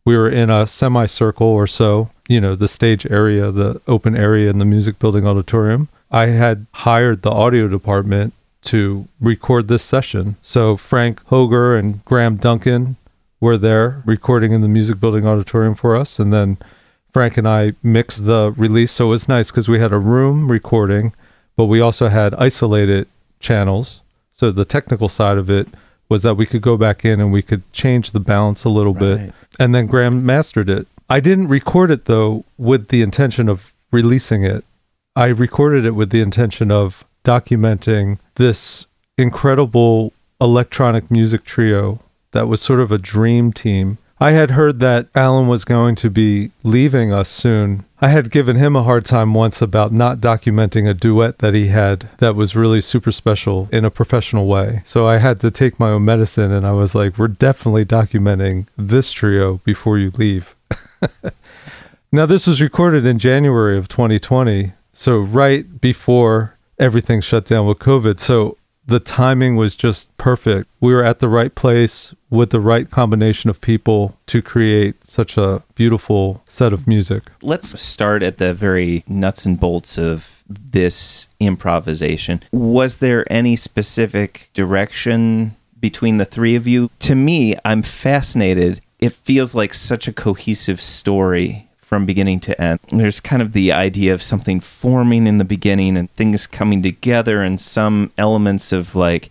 We 0.05 0.17
were 0.17 0.31
in 0.31 0.51
a 0.51 0.69
semicircle 0.69 1.49
or 1.49 1.67
so, 1.67 2.11
you 2.29 2.41
know, 2.41 2.55
the 2.55 2.69
stage 2.69 3.07
area, 3.11 3.51
the 3.51 3.81
open 3.89 4.17
area 4.17 4.51
in 4.51 4.59
the 4.59 4.65
music 4.65 4.99
building 4.99 5.27
auditorium. 5.27 5.89
I 6.11 6.27
had 6.27 6.67
hired 6.73 7.23
the 7.23 7.31
audio 7.31 7.69
department 7.69 8.35
to 8.65 9.09
record 9.21 9.69
this 9.69 9.83
session. 9.83 10.37
So 10.43 10.77
Frank 10.77 11.25
Hoger 11.27 11.79
and 11.79 12.05
Graham 12.05 12.37
Duncan 12.37 12.97
were 13.41 13.57
there 13.57 14.03
recording 14.05 14.53
in 14.53 14.61
the 14.61 14.69
music 14.69 15.01
building 15.01 15.27
auditorium 15.27 15.75
for 15.75 15.97
us. 15.97 16.19
And 16.19 16.33
then 16.33 16.59
Frank 17.13 17.37
and 17.37 17.49
I 17.49 17.73
mixed 17.83 18.27
the 18.27 18.53
release. 18.57 18.93
So 18.93 19.07
it 19.07 19.11
was 19.11 19.29
nice 19.29 19.51
because 19.51 19.69
we 19.69 19.79
had 19.81 19.93
a 19.93 19.99
room 19.99 20.51
recording, 20.51 21.13
but 21.57 21.65
we 21.67 21.81
also 21.81 22.09
had 22.09 22.35
isolated 22.35 23.07
channels. 23.41 24.03
So 24.35 24.51
the 24.51 24.65
technical 24.65 25.09
side 25.09 25.39
of 25.39 25.49
it 25.49 25.69
was 26.09 26.23
that 26.23 26.37
we 26.37 26.47
could 26.47 26.63
go 26.63 26.77
back 26.77 27.05
in 27.05 27.21
and 27.21 27.33
we 27.33 27.43
could 27.43 27.71
change 27.73 28.11
the 28.13 28.21
balance 28.21 28.65
a 28.65 28.69
little 28.71 28.95
Right. 28.95 29.01
bit. 29.01 29.35
And 29.59 29.75
then 29.75 29.87
Graham 29.87 30.25
mastered 30.27 30.69
it. 30.71 30.87
I 31.11 31.21
didn't 31.21 31.49
record 31.49 31.91
it 31.91 32.05
though 32.05 32.45
with 32.59 32.89
the 32.89 33.03
intention 33.03 33.49
of 33.49 33.73
releasing 33.91 34.45
it. 34.45 34.65
I 35.17 35.27
recorded 35.27 35.87
it 35.87 35.93
with 35.93 36.11
the 36.11 36.21
intention 36.21 36.71
of 36.71 37.03
documenting 37.25 38.19
this 38.35 38.87
incredible 39.17 40.13
electronic 40.41 41.11
music 41.11 41.45
trio 41.45 42.01
that 42.33 42.47
was 42.47 42.61
sort 42.61 42.81
of 42.81 42.93
a 42.93 42.99
dream 42.99 43.53
team. 43.53 43.99
I 44.21 44.33
had 44.33 44.51
heard 44.51 44.81
that 44.81 45.07
Alan 45.15 45.49
was 45.49 45.65
going 45.65 45.95
to 45.97 46.11
be 46.11 46.51
leaving 46.63 47.13
us 47.13 47.29
soon. 47.29 47.85
I 48.01 48.09
had 48.09 48.31
given 48.31 48.57
him 48.57 48.77
a 48.77 48.83
hard 48.83 49.05
time 49.05 49.33
once 49.33 49.63
about 49.63 49.93
not 49.93 50.19
documenting 50.19 50.89
a 50.89 50.95
duet 50.95 51.39
that 51.39 51.55
he 51.55 51.69
had 51.69 52.09
that 52.19 52.35
was 52.35 52.57
really 52.57 52.81
super 52.81 53.13
special 53.13 53.69
in 53.73 53.85
a 53.85 53.91
professional 53.91 54.47
way. 54.47 54.83
So 54.85 55.09
I 55.09 55.19
had 55.19 55.41
to 55.41 55.51
take 55.51 55.81
my 55.81 55.91
own 55.91 56.05
medicine 56.05 56.53
and 56.53 56.67
I 56.67 56.73
was 56.73 56.95
like, 56.95 57.17
we're 57.17 57.29
definitely 57.29 57.85
documenting 57.85 58.67
this 58.77 59.13
trio 59.13 59.61
before 59.65 59.99
you 59.99 60.11
leave. 60.11 60.55
now, 62.13 62.27
this 62.27 62.47
was 62.47 62.61
recorded 62.61 63.07
in 63.07 63.19
January 63.19 63.77
of 63.77 63.89
2020. 63.89 64.73
So, 64.93 65.19
right 65.19 65.81
before 65.81 66.55
everything 66.79 67.21
shut 67.21 67.45
down 67.45 67.67
with 67.67 67.79
COVID. 67.79 68.19
So, 68.21 68.57
the 68.89 68.99
timing 68.99 69.57
was 69.57 69.77
just 69.77 70.15
perfect. 70.17 70.69
We 70.81 70.95
were 70.95 71.05
at 71.05 71.19
the 71.19 71.29
right 71.29 71.55
place 71.55 72.15
with 72.31 72.51
the 72.51 72.61
right 72.61 72.91
combination 72.91 73.51
of 73.51 73.61
people 73.61 74.17
to 74.27 74.41
create 74.41 74.97
such 75.07 75.37
a 75.37 75.63
beautiful 75.75 76.43
set 76.49 76.73
of 76.73 76.87
music. 76.87 77.25
Let's 77.43 77.81
start 77.81 78.23
at 78.23 78.39
the 78.39 78.55
very 78.55 79.05
nuts 79.07 79.45
and 79.45 79.61
bolts 79.61 79.99
of 79.99 80.43
this 80.49 81.29
improvisation. 81.39 82.43
Was 82.51 82.97
there 82.97 83.31
any 83.31 83.57
specific 83.57 84.49
direction 84.55 85.55
between 85.79 86.17
the 86.17 86.25
three 86.25 86.57
of 86.57 86.67
you? 86.67 86.91
To 87.01 87.15
me, 87.15 87.55
I'm 87.67 87.83
fascinated. 87.83 88.81
It 88.99 89.13
feels 89.13 89.55
like 89.55 89.75
such 89.75 90.09
a 90.09 90.13
cohesive 90.13 90.83
story 90.83 91.69
from 91.81 92.05
beginning 92.05 92.41
to 92.41 92.61
end. 92.61 92.81
There's 92.91 93.21
kind 93.21 93.41
of 93.41 93.53
the 93.53 93.73
idea 93.73 94.13
of 94.13 94.23
something 94.23 94.61
forming 94.61 95.27
in 95.27 95.39
the 95.39 95.45
beginning 95.45 95.97
and 95.97 96.11
things 96.11 96.47
coming 96.47 96.83
together 96.83 97.43
and 97.43 97.61
some 97.61 98.13
elements 98.19 98.73
of 98.73 98.95
like 98.95 99.31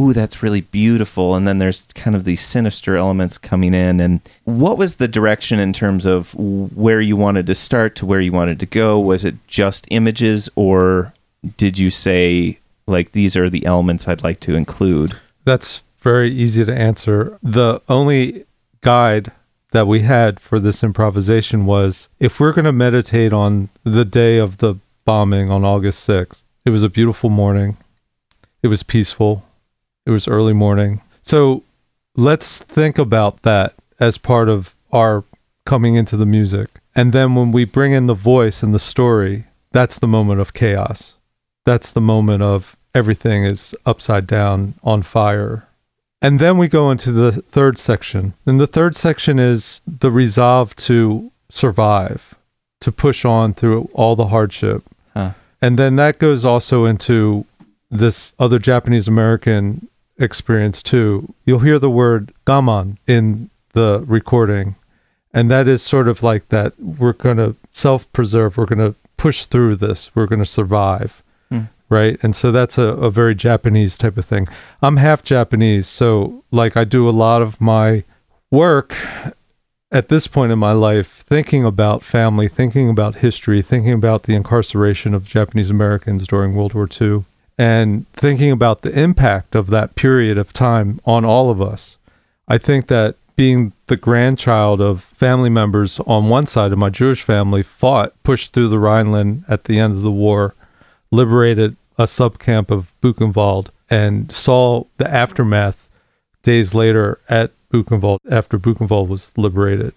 ooh, 0.00 0.12
that's 0.12 0.42
really 0.42 0.60
beautiful. 0.60 1.34
And 1.34 1.46
then 1.46 1.58
there's 1.58 1.86
kind 1.94 2.16
of 2.16 2.24
these 2.24 2.40
sinister 2.40 2.96
elements 2.96 3.38
coming 3.38 3.74
in. 3.74 4.00
And 4.00 4.20
what 4.44 4.78
was 4.78 4.96
the 4.96 5.08
direction 5.08 5.58
in 5.58 5.72
terms 5.72 6.04
of 6.06 6.34
where 6.34 7.00
you 7.00 7.16
wanted 7.16 7.46
to 7.46 7.54
start 7.54 7.94
to 7.96 8.06
where 8.06 8.20
you 8.20 8.32
wanted 8.32 8.58
to 8.60 8.66
go? 8.66 8.98
Was 8.98 9.24
it 9.24 9.36
just 9.46 9.86
images, 9.90 10.48
or 10.56 11.12
did 11.56 11.78
you 11.78 11.90
say, 11.90 12.58
like, 12.86 13.12
these 13.12 13.36
are 13.36 13.48
the 13.48 13.64
elements 13.66 14.08
I'd 14.08 14.24
like 14.24 14.40
to 14.40 14.54
include? 14.54 15.18
That's 15.44 15.82
very 15.98 16.34
easy 16.34 16.64
to 16.64 16.74
answer. 16.74 17.38
The 17.42 17.80
only 17.88 18.46
guide 18.84 19.32
that 19.72 19.88
we 19.88 20.00
had 20.00 20.38
for 20.38 20.60
this 20.60 20.84
improvisation 20.84 21.66
was 21.66 22.08
if 22.20 22.38
we're 22.38 22.52
going 22.52 22.64
to 22.66 22.72
meditate 22.72 23.32
on 23.32 23.70
the 23.82 24.04
day 24.04 24.38
of 24.38 24.58
the 24.58 24.76
bombing 25.04 25.50
on 25.50 25.64
August 25.64 26.08
6th, 26.08 26.44
it 26.64 26.70
was 26.70 26.84
a 26.84 26.88
beautiful 26.88 27.28
morning. 27.28 27.76
It 28.62 28.68
was 28.68 28.84
peaceful. 28.84 29.42
It 30.06 30.10
was 30.10 30.28
early 30.28 30.52
morning. 30.52 31.00
So 31.22 31.64
let's 32.14 32.58
think 32.58 32.98
about 32.98 33.42
that 33.42 33.74
as 33.98 34.18
part 34.18 34.48
of 34.48 34.74
our 34.92 35.24
coming 35.66 35.96
into 35.96 36.16
the 36.16 36.26
music. 36.26 36.68
And 36.94 37.12
then 37.12 37.34
when 37.34 37.50
we 37.50 37.64
bring 37.64 37.92
in 37.92 38.06
the 38.06 38.14
voice 38.14 38.62
and 38.62 38.72
the 38.72 38.78
story, 38.78 39.44
that's 39.72 39.98
the 39.98 40.06
moment 40.06 40.40
of 40.40 40.54
chaos. 40.54 41.14
That's 41.66 41.90
the 41.90 42.00
moment 42.00 42.42
of 42.42 42.76
everything 42.94 43.44
is 43.44 43.74
upside 43.84 44.26
down, 44.26 44.74
on 44.84 45.02
fire. 45.02 45.66
And 46.24 46.38
then 46.38 46.56
we 46.56 46.68
go 46.68 46.90
into 46.90 47.12
the 47.12 47.32
third 47.32 47.76
section. 47.76 48.32
And 48.46 48.58
the 48.58 48.66
third 48.66 48.96
section 48.96 49.38
is 49.38 49.82
the 49.86 50.10
resolve 50.10 50.74
to 50.76 51.30
survive, 51.50 52.34
to 52.80 52.90
push 52.90 53.26
on 53.26 53.52
through 53.52 53.90
all 53.92 54.16
the 54.16 54.28
hardship. 54.28 54.84
Huh. 55.12 55.32
And 55.60 55.78
then 55.78 55.96
that 55.96 56.18
goes 56.18 56.42
also 56.42 56.86
into 56.86 57.44
this 57.90 58.34
other 58.38 58.58
Japanese 58.58 59.06
American 59.06 59.86
experience 60.18 60.82
too. 60.82 61.34
You'll 61.44 61.58
hear 61.58 61.78
the 61.78 61.90
word 61.90 62.32
gaman 62.46 62.96
in 63.06 63.50
the 63.74 64.02
recording. 64.06 64.76
And 65.34 65.50
that 65.50 65.68
is 65.68 65.82
sort 65.82 66.08
of 66.08 66.22
like 66.22 66.48
that 66.48 66.72
we're 66.80 67.12
going 67.12 67.36
to 67.36 67.54
self 67.70 68.10
preserve, 68.14 68.56
we're 68.56 68.64
going 68.64 68.78
to 68.78 68.94
push 69.18 69.44
through 69.44 69.76
this, 69.76 70.10
we're 70.14 70.26
going 70.26 70.38
to 70.38 70.46
survive. 70.46 71.22
Right. 71.90 72.18
And 72.22 72.34
so 72.34 72.50
that's 72.50 72.78
a, 72.78 72.82
a 72.82 73.10
very 73.10 73.34
Japanese 73.34 73.98
type 73.98 74.16
of 74.16 74.24
thing. 74.24 74.48
I'm 74.82 74.96
half 74.96 75.22
Japanese. 75.22 75.86
So, 75.86 76.42
like, 76.50 76.76
I 76.76 76.84
do 76.84 77.08
a 77.08 77.10
lot 77.10 77.42
of 77.42 77.60
my 77.60 78.04
work 78.50 78.96
at 79.94 80.08
this 80.08 80.26
point 80.26 80.50
in 80.50 80.58
my 80.58 80.72
life 80.72 81.24
thinking 81.28 81.64
about 81.64 82.02
family, 82.02 82.48
thinking 82.48 82.90
about 82.90 83.16
history, 83.16 83.62
thinking 83.62 83.92
about 83.92 84.24
the 84.24 84.34
incarceration 84.34 85.14
of 85.14 85.24
Japanese 85.24 85.70
Americans 85.70 86.26
during 86.26 86.54
World 86.54 86.74
War 86.74 86.88
II, 87.00 87.24
and 87.56 88.06
thinking 88.12 88.50
about 88.50 88.82
the 88.82 88.98
impact 88.98 89.54
of 89.54 89.68
that 89.68 89.94
period 89.94 90.36
of 90.36 90.52
time 90.52 91.00
on 91.04 91.24
all 91.24 91.48
of 91.48 91.62
us. 91.62 91.96
I 92.48 92.58
think 92.58 92.88
that 92.88 93.16
being 93.36 93.72
the 93.86 93.96
grandchild 93.96 94.80
of 94.80 95.02
family 95.02 95.50
members 95.50 96.00
on 96.00 96.28
one 96.28 96.46
side 96.46 96.72
of 96.72 96.78
my 96.78 96.90
Jewish 96.90 97.22
family 97.22 97.62
fought, 97.62 98.12
pushed 98.22 98.52
through 98.52 98.68
the 98.68 98.78
Rhineland 98.78 99.44
at 99.48 99.64
the 99.64 99.78
end 99.78 99.92
of 99.92 100.02
the 100.02 100.10
war, 100.10 100.54
liberated 101.14 101.76
a 101.98 102.04
subcamp 102.04 102.70
of 102.70 102.92
Buchenwald, 103.00 103.68
and 103.88 104.30
saw 104.32 104.84
the 104.96 105.10
aftermath 105.10 105.88
days 106.42 106.74
later 106.74 107.20
at 107.28 107.52
Buchenwald 107.72 108.18
after 108.30 108.58
Buchenwald 108.58 109.08
was 109.08 109.32
liberated. 109.36 109.94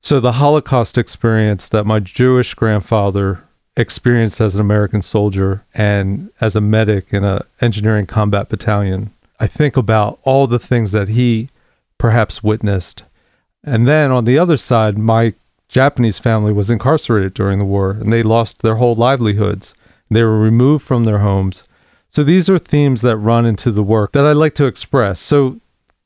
So 0.00 0.18
the 0.18 0.32
Holocaust 0.32 0.98
experience 0.98 1.68
that 1.68 1.86
my 1.86 2.00
Jewish 2.00 2.54
grandfather 2.54 3.44
experienced 3.76 4.40
as 4.40 4.56
an 4.56 4.60
American 4.60 5.00
soldier 5.00 5.64
and 5.74 6.30
as 6.40 6.56
a 6.56 6.60
medic 6.60 7.12
in 7.12 7.24
an 7.24 7.42
engineering 7.60 8.06
combat 8.06 8.48
battalion, 8.48 9.12
I 9.38 9.46
think 9.46 9.76
about 9.76 10.18
all 10.24 10.46
the 10.46 10.58
things 10.58 10.92
that 10.92 11.08
he 11.08 11.48
perhaps 11.98 12.42
witnessed. 12.42 13.04
And 13.64 13.86
then 13.86 14.10
on 14.10 14.24
the 14.24 14.38
other 14.38 14.56
side, 14.56 14.98
my 14.98 15.34
Japanese 15.68 16.18
family 16.18 16.52
was 16.52 16.68
incarcerated 16.68 17.32
during 17.32 17.58
the 17.58 17.64
war 17.64 17.92
and 17.92 18.12
they 18.12 18.22
lost 18.22 18.62
their 18.62 18.76
whole 18.76 18.94
livelihoods. 18.94 19.74
They 20.12 20.22
were 20.22 20.38
removed 20.38 20.84
from 20.84 21.04
their 21.04 21.18
homes. 21.18 21.64
So 22.10 22.22
these 22.22 22.48
are 22.50 22.58
themes 22.58 23.00
that 23.02 23.16
run 23.16 23.46
into 23.46 23.70
the 23.70 23.82
work 23.82 24.12
that 24.12 24.26
I 24.26 24.32
like 24.32 24.54
to 24.56 24.66
express. 24.66 25.18
So 25.18 25.60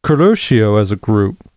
Kuroshio 0.05 0.81
as 0.81 0.90
a 0.92 0.97
group 0.97 1.49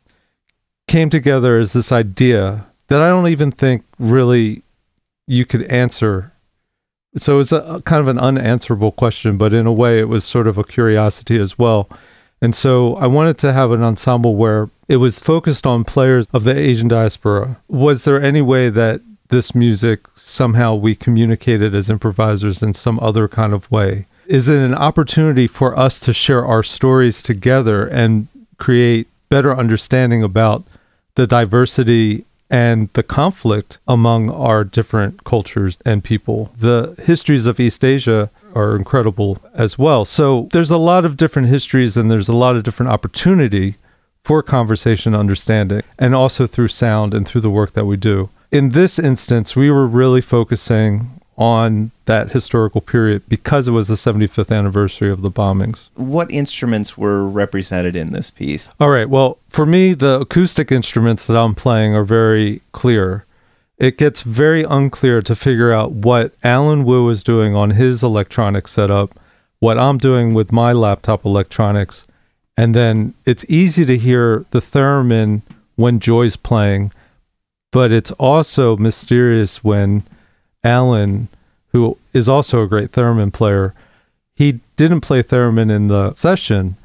came 0.88 1.10
together 1.10 1.58
as 1.58 1.74
this 1.74 1.92
idea 1.92 2.66
that 2.88 3.02
I 3.02 3.10
don't 3.10 3.28
even 3.28 3.52
think 3.52 3.84
really 4.00 4.64
you 5.28 5.46
could 5.46 5.64
answer. 5.64 6.32
So 7.18 7.40
it's 7.40 7.52
a 7.52 7.82
kind 7.86 8.02
of 8.02 8.08
an 8.08 8.18
unanswerable 8.18 8.92
question, 8.92 9.38
but 9.38 9.54
in 9.54 9.68
a 9.68 9.72
way 9.72 10.00
it 10.00 10.10
was 10.10 10.26
sort 10.26 10.48
of 10.48 10.58
a 10.58 10.64
curiosity 10.64 11.38
as 11.38 11.60
well. 11.60 11.88
And 12.42 12.56
so 12.56 12.96
I 12.96 13.06
wanted 13.06 13.38
to 13.40 13.54
have 13.54 13.72
an 13.72 13.84
ensemble 13.84 14.36
where 14.36 14.70
it 14.88 14.98
was 14.98 15.20
focused 15.20 15.68
on 15.68 15.84
players 15.84 16.26
of 16.34 16.44
the 16.44 16.58
Asian 16.58 16.88
diaspora. 16.88 17.60
Was 17.68 18.06
there 18.06 18.22
any 18.22 18.42
way 18.42 18.70
that 18.70 19.02
this 19.30 19.56
music 19.56 20.02
somehow 20.16 20.76
we 20.76 20.96
communicated 20.96 21.74
as 21.74 21.90
improvisers 21.90 22.62
in 22.62 22.74
some 22.74 23.00
other 23.00 23.28
kind 23.28 23.54
of 23.54 23.70
way? 23.72 24.06
Is 24.28 24.48
it 24.48 24.60
an 24.60 24.76
opportunity 24.76 25.48
for 25.48 25.78
us 25.78 26.00
to 26.02 26.14
share 26.14 26.46
our 26.46 26.62
stories 26.62 27.22
together 27.22 27.88
and 27.88 28.28
create 28.58 29.08
better 29.30 29.56
understanding 29.56 30.22
about 30.24 30.64
the 31.16 31.26
diversity 31.26 32.26
and 32.50 32.90
the 32.94 33.04
conflict 33.04 33.78
among 33.88 34.30
our 34.32 34.64
different 34.64 35.24
cultures 35.24 35.78
and 35.86 36.04
people. 36.04 36.52
The 36.58 36.96
histories 37.04 37.46
of 37.46 37.60
East 37.60 37.86
Asia 37.86 38.32
are 38.56 38.76
incredible 38.76 39.40
as 39.54 39.78
well. 39.78 40.04
So 40.04 40.50
there's 40.52 40.72
a 40.72 40.78
lot 40.78 41.06
of 41.06 41.18
different 41.18 41.50
histories 41.50 41.96
and 41.96 42.10
there's 42.10 42.30
a 42.30 42.34
lot 42.34 42.56
of 42.56 42.64
different 42.64 42.92
opportunity 42.92 43.76
for 44.24 44.42
conversation 44.42 45.14
understanding 45.14 45.84
and 45.98 46.16
also 46.16 46.48
through 46.48 46.70
sound 46.70 47.14
and 47.14 47.28
through 47.28 47.42
the 47.42 47.50
work 47.50 47.74
that 47.74 47.86
we 47.86 47.98
do. 47.98 48.30
In 48.52 48.70
this 48.70 48.98
instance, 48.98 49.56
we 49.56 49.70
were 49.70 49.86
really 49.86 50.22
focusing 50.22 51.20
on 51.38 51.92
that 52.06 52.32
historical 52.32 52.82
period 52.82 53.24
because 53.30 53.68
it 53.68 53.72
was 53.72 53.88
the 53.88 53.94
75th 53.94 54.56
anniversary 54.56 55.10
of 55.10 55.22
the 55.22 55.32
bombings. 55.32 55.88
What 55.96 56.30
instruments 56.32 56.98
were 56.98 57.26
represented 57.26 57.96
in 57.96 58.12
this 58.12 58.30
piece? 58.30 58.70
All 58.80 58.90
right. 58.90 59.10
Well, 59.10 59.38
for 59.48 59.66
me, 59.66 59.94
the 59.94 60.20
acoustic 60.20 60.72
instruments 60.72 61.28
that 61.28 61.38
I'm 61.38 61.56
playing 61.56 61.96
are 61.96 62.04
very 62.04 62.62
clear. 62.74 63.26
It 63.78 63.98
gets 63.98 64.22
very 64.22 64.64
unclear 64.64 65.22
to 65.22 65.36
figure 65.36 65.72
out 65.72 65.92
what 65.92 66.34
Alan 66.44 66.84
Wu 66.84 67.08
is 67.10 67.24
doing 67.24 67.56
on 67.56 67.72
his 67.72 68.04
electronic 68.04 68.68
setup, 68.68 69.18
what 69.60 69.78
I'm 69.78 69.98
doing 69.98 70.34
with 70.34 70.52
my 70.52 70.74
laptop 70.74 71.24
electronics. 71.24 72.06
And 72.58 72.76
then 72.76 73.14
it's 73.26 73.46
easy 73.48 73.86
to 73.86 73.98
hear 73.98 74.44
the 74.52 74.60
theremin 74.60 75.44
when 75.78 76.02
Joy's 76.02 76.36
playing, 76.36 76.92
but 77.72 77.92
it's 77.92 78.12
also 78.12 78.78
mysterious 78.78 79.64
when 79.64 80.04
Alan, 80.64 81.28
who 81.72 81.98
is 82.14 82.28
also 82.28 82.64
a 82.64 82.68
great 82.68 82.92
theremin 82.94 83.32
player, 83.32 83.74
he 84.36 84.60
didn't 84.76 85.02
play 85.02 85.22
theremin 85.22 85.72
in 85.72 85.88
the 85.88 86.14
session, 86.16 86.78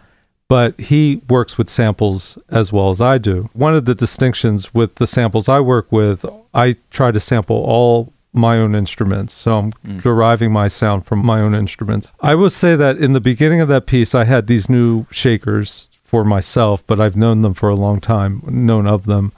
but 0.48 0.78
he 0.78 1.22
works 1.28 1.56
with 1.56 1.70
samples 1.70 2.36
as 2.48 2.72
well 2.72 2.90
as 2.90 3.00
I 3.00 3.18
do. 3.18 3.48
One 3.52 3.74
of 3.74 3.86
the 3.86 3.94
distinctions 3.94 4.74
with 4.74 4.96
the 4.96 5.06
samples 5.06 5.48
I 5.48 5.60
work 5.60 5.90
with, 5.90 6.24
I 6.52 6.76
try 6.90 7.10
to 7.12 7.20
sample 7.20 7.56
all 7.56 8.12
my 8.32 8.58
own 8.58 8.74
instruments. 8.74 9.32
So 9.32 9.58
I'm 9.58 9.72
mm. 9.72 10.02
deriving 10.02 10.52
my 10.52 10.68
sound 10.68 11.06
from 11.06 11.24
my 11.24 11.40
own 11.40 11.54
instruments. 11.54 12.12
I 12.20 12.34
will 12.34 12.50
say 12.50 12.76
that 12.76 12.98
in 12.98 13.12
the 13.12 13.20
beginning 13.20 13.60
of 13.60 13.68
that 13.68 13.86
piece, 13.86 14.14
I 14.14 14.24
had 14.24 14.48
these 14.48 14.68
new 14.68 15.06
shakers 15.10 15.88
for 16.02 16.24
myself, 16.24 16.82
but 16.86 17.00
I've 17.00 17.16
known 17.16 17.42
them 17.42 17.54
for 17.54 17.68
a 17.68 17.76
long 17.76 18.00
time, 18.00 18.42
known 18.46 18.86
of 18.86 19.06
them 19.06 19.32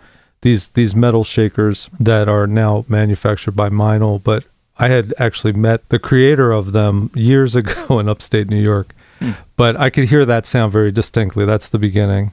these 0.47 0.69
these 0.69 0.95
metal 0.95 1.25
shakers 1.25 1.91
that 1.99 2.29
are 2.29 2.47
now 2.47 2.85
manufactured 2.89 3.57
by 3.57 3.69
Meinl, 3.69 4.23
but 4.23 4.47
I 4.79 4.87
had 4.89 5.13
actually 5.19 5.53
met 5.53 5.89
the 5.89 5.99
creator 5.99 6.53
of 6.53 6.71
them 6.71 7.11
years 7.17 7.57
ago 7.61 7.99
in 7.99 8.09
upstate 8.09 8.49
New 8.49 8.63
York. 8.63 8.95
Hmm. 9.19 9.33
But 9.57 9.75
I 9.75 9.91
could 9.91 10.09
hear 10.09 10.25
that 10.25 10.47
sound 10.47 10.73
very 10.73 10.93
distinctly. 10.93 11.45
That's 11.45 11.69
the 11.69 11.81
beginning. 11.81 12.33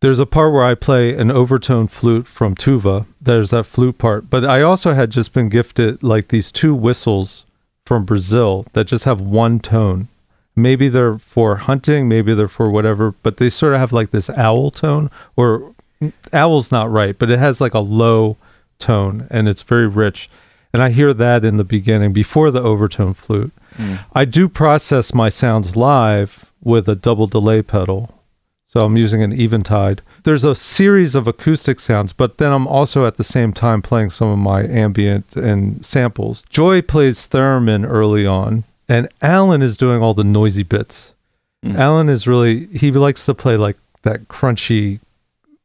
There's 0.00 0.18
a 0.18 0.26
part 0.26 0.52
where 0.52 0.64
I 0.64 0.74
play 0.74 1.14
an 1.14 1.30
overtone 1.30 1.86
flute 1.86 2.26
from 2.26 2.56
Tuva. 2.56 3.06
There's 3.20 3.50
that 3.50 3.66
flute 3.66 3.98
part. 3.98 4.28
But 4.28 4.44
I 4.44 4.60
also 4.60 4.92
had 4.92 5.10
just 5.10 5.32
been 5.32 5.48
gifted 5.48 6.02
like 6.02 6.28
these 6.28 6.50
two 6.50 6.74
whistles 6.74 7.44
from 7.86 8.04
Brazil 8.04 8.66
that 8.72 8.88
just 8.88 9.04
have 9.04 9.20
one 9.20 9.60
tone. 9.60 10.08
Maybe 10.56 10.88
they're 10.88 11.18
for 11.18 11.56
hunting, 11.56 12.08
maybe 12.08 12.34
they're 12.34 12.48
for 12.48 12.68
whatever, 12.68 13.14
but 13.22 13.36
they 13.36 13.48
sort 13.48 13.74
of 13.74 13.80
have 13.80 13.92
like 13.92 14.10
this 14.10 14.28
owl 14.30 14.72
tone 14.72 15.08
or 15.36 15.74
owl's 16.32 16.72
not 16.72 16.90
right, 16.90 17.18
but 17.18 17.30
it 17.30 17.38
has 17.38 17.60
like 17.60 17.74
a 17.74 17.80
low 17.80 18.36
tone 18.78 19.26
and 19.30 19.48
it's 19.48 19.62
very 19.62 19.86
rich. 19.86 20.28
And 20.72 20.82
I 20.82 20.90
hear 20.90 21.14
that 21.14 21.44
in 21.44 21.56
the 21.56 21.64
beginning 21.64 22.12
before 22.12 22.50
the 22.50 22.62
overtone 22.62 23.14
flute. 23.14 23.52
Mm. 23.76 24.04
I 24.12 24.24
do 24.24 24.48
process 24.48 25.14
my 25.14 25.28
sounds 25.28 25.76
live 25.76 26.44
with 26.62 26.88
a 26.88 26.96
double 26.96 27.26
delay 27.26 27.62
pedal. 27.62 28.14
So 28.66 28.84
I'm 28.84 28.96
using 28.96 29.22
an 29.22 29.32
Eventide. 29.32 30.02
There's 30.24 30.44
a 30.44 30.56
series 30.56 31.14
of 31.14 31.28
acoustic 31.28 31.78
sounds, 31.78 32.12
but 32.12 32.38
then 32.38 32.50
I'm 32.50 32.66
also 32.66 33.06
at 33.06 33.18
the 33.18 33.24
same 33.24 33.52
time 33.52 33.82
playing 33.82 34.10
some 34.10 34.28
of 34.28 34.38
my 34.38 34.64
ambient 34.64 35.36
and 35.36 35.86
samples. 35.86 36.42
Joy 36.50 36.82
plays 36.82 37.28
theremin 37.28 37.88
early 37.88 38.26
on, 38.26 38.64
and 38.88 39.08
Alan 39.22 39.62
is 39.62 39.76
doing 39.76 40.02
all 40.02 40.12
the 40.12 40.24
noisy 40.24 40.64
bits. 40.64 41.12
Mm. 41.64 41.78
Alan 41.78 42.08
is 42.08 42.26
really, 42.26 42.66
he 42.66 42.90
likes 42.90 43.24
to 43.26 43.34
play 43.34 43.56
like 43.56 43.76
that 44.02 44.26
crunchy 44.26 44.98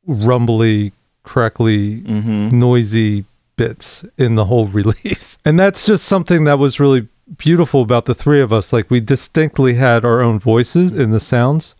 rumbly, 0.09 0.91
crackly, 1.23 2.01
mm-hmm. 2.01 2.57
noisy 2.57 3.25
bits 3.55 4.03
in 4.17 4.35
the 4.35 4.45
whole 4.45 4.67
release. 4.79 5.37
And 5.45 5.59
that's 5.59 5.85
just 5.85 6.05
something 6.05 6.43
that 6.45 6.59
was 6.59 6.79
really 6.79 7.07
beautiful 7.37 7.81
about 7.81 8.05
the 8.05 8.15
three 8.15 8.41
of 8.41 8.51
us. 8.51 8.73
Like 8.73 8.89
we 8.89 8.99
distinctly 8.99 9.75
had 9.75 10.03
our 10.03 10.21
own 10.21 10.39
voices 10.39 10.91
in 10.91 11.11
the 11.11 11.19
sounds, 11.19 11.75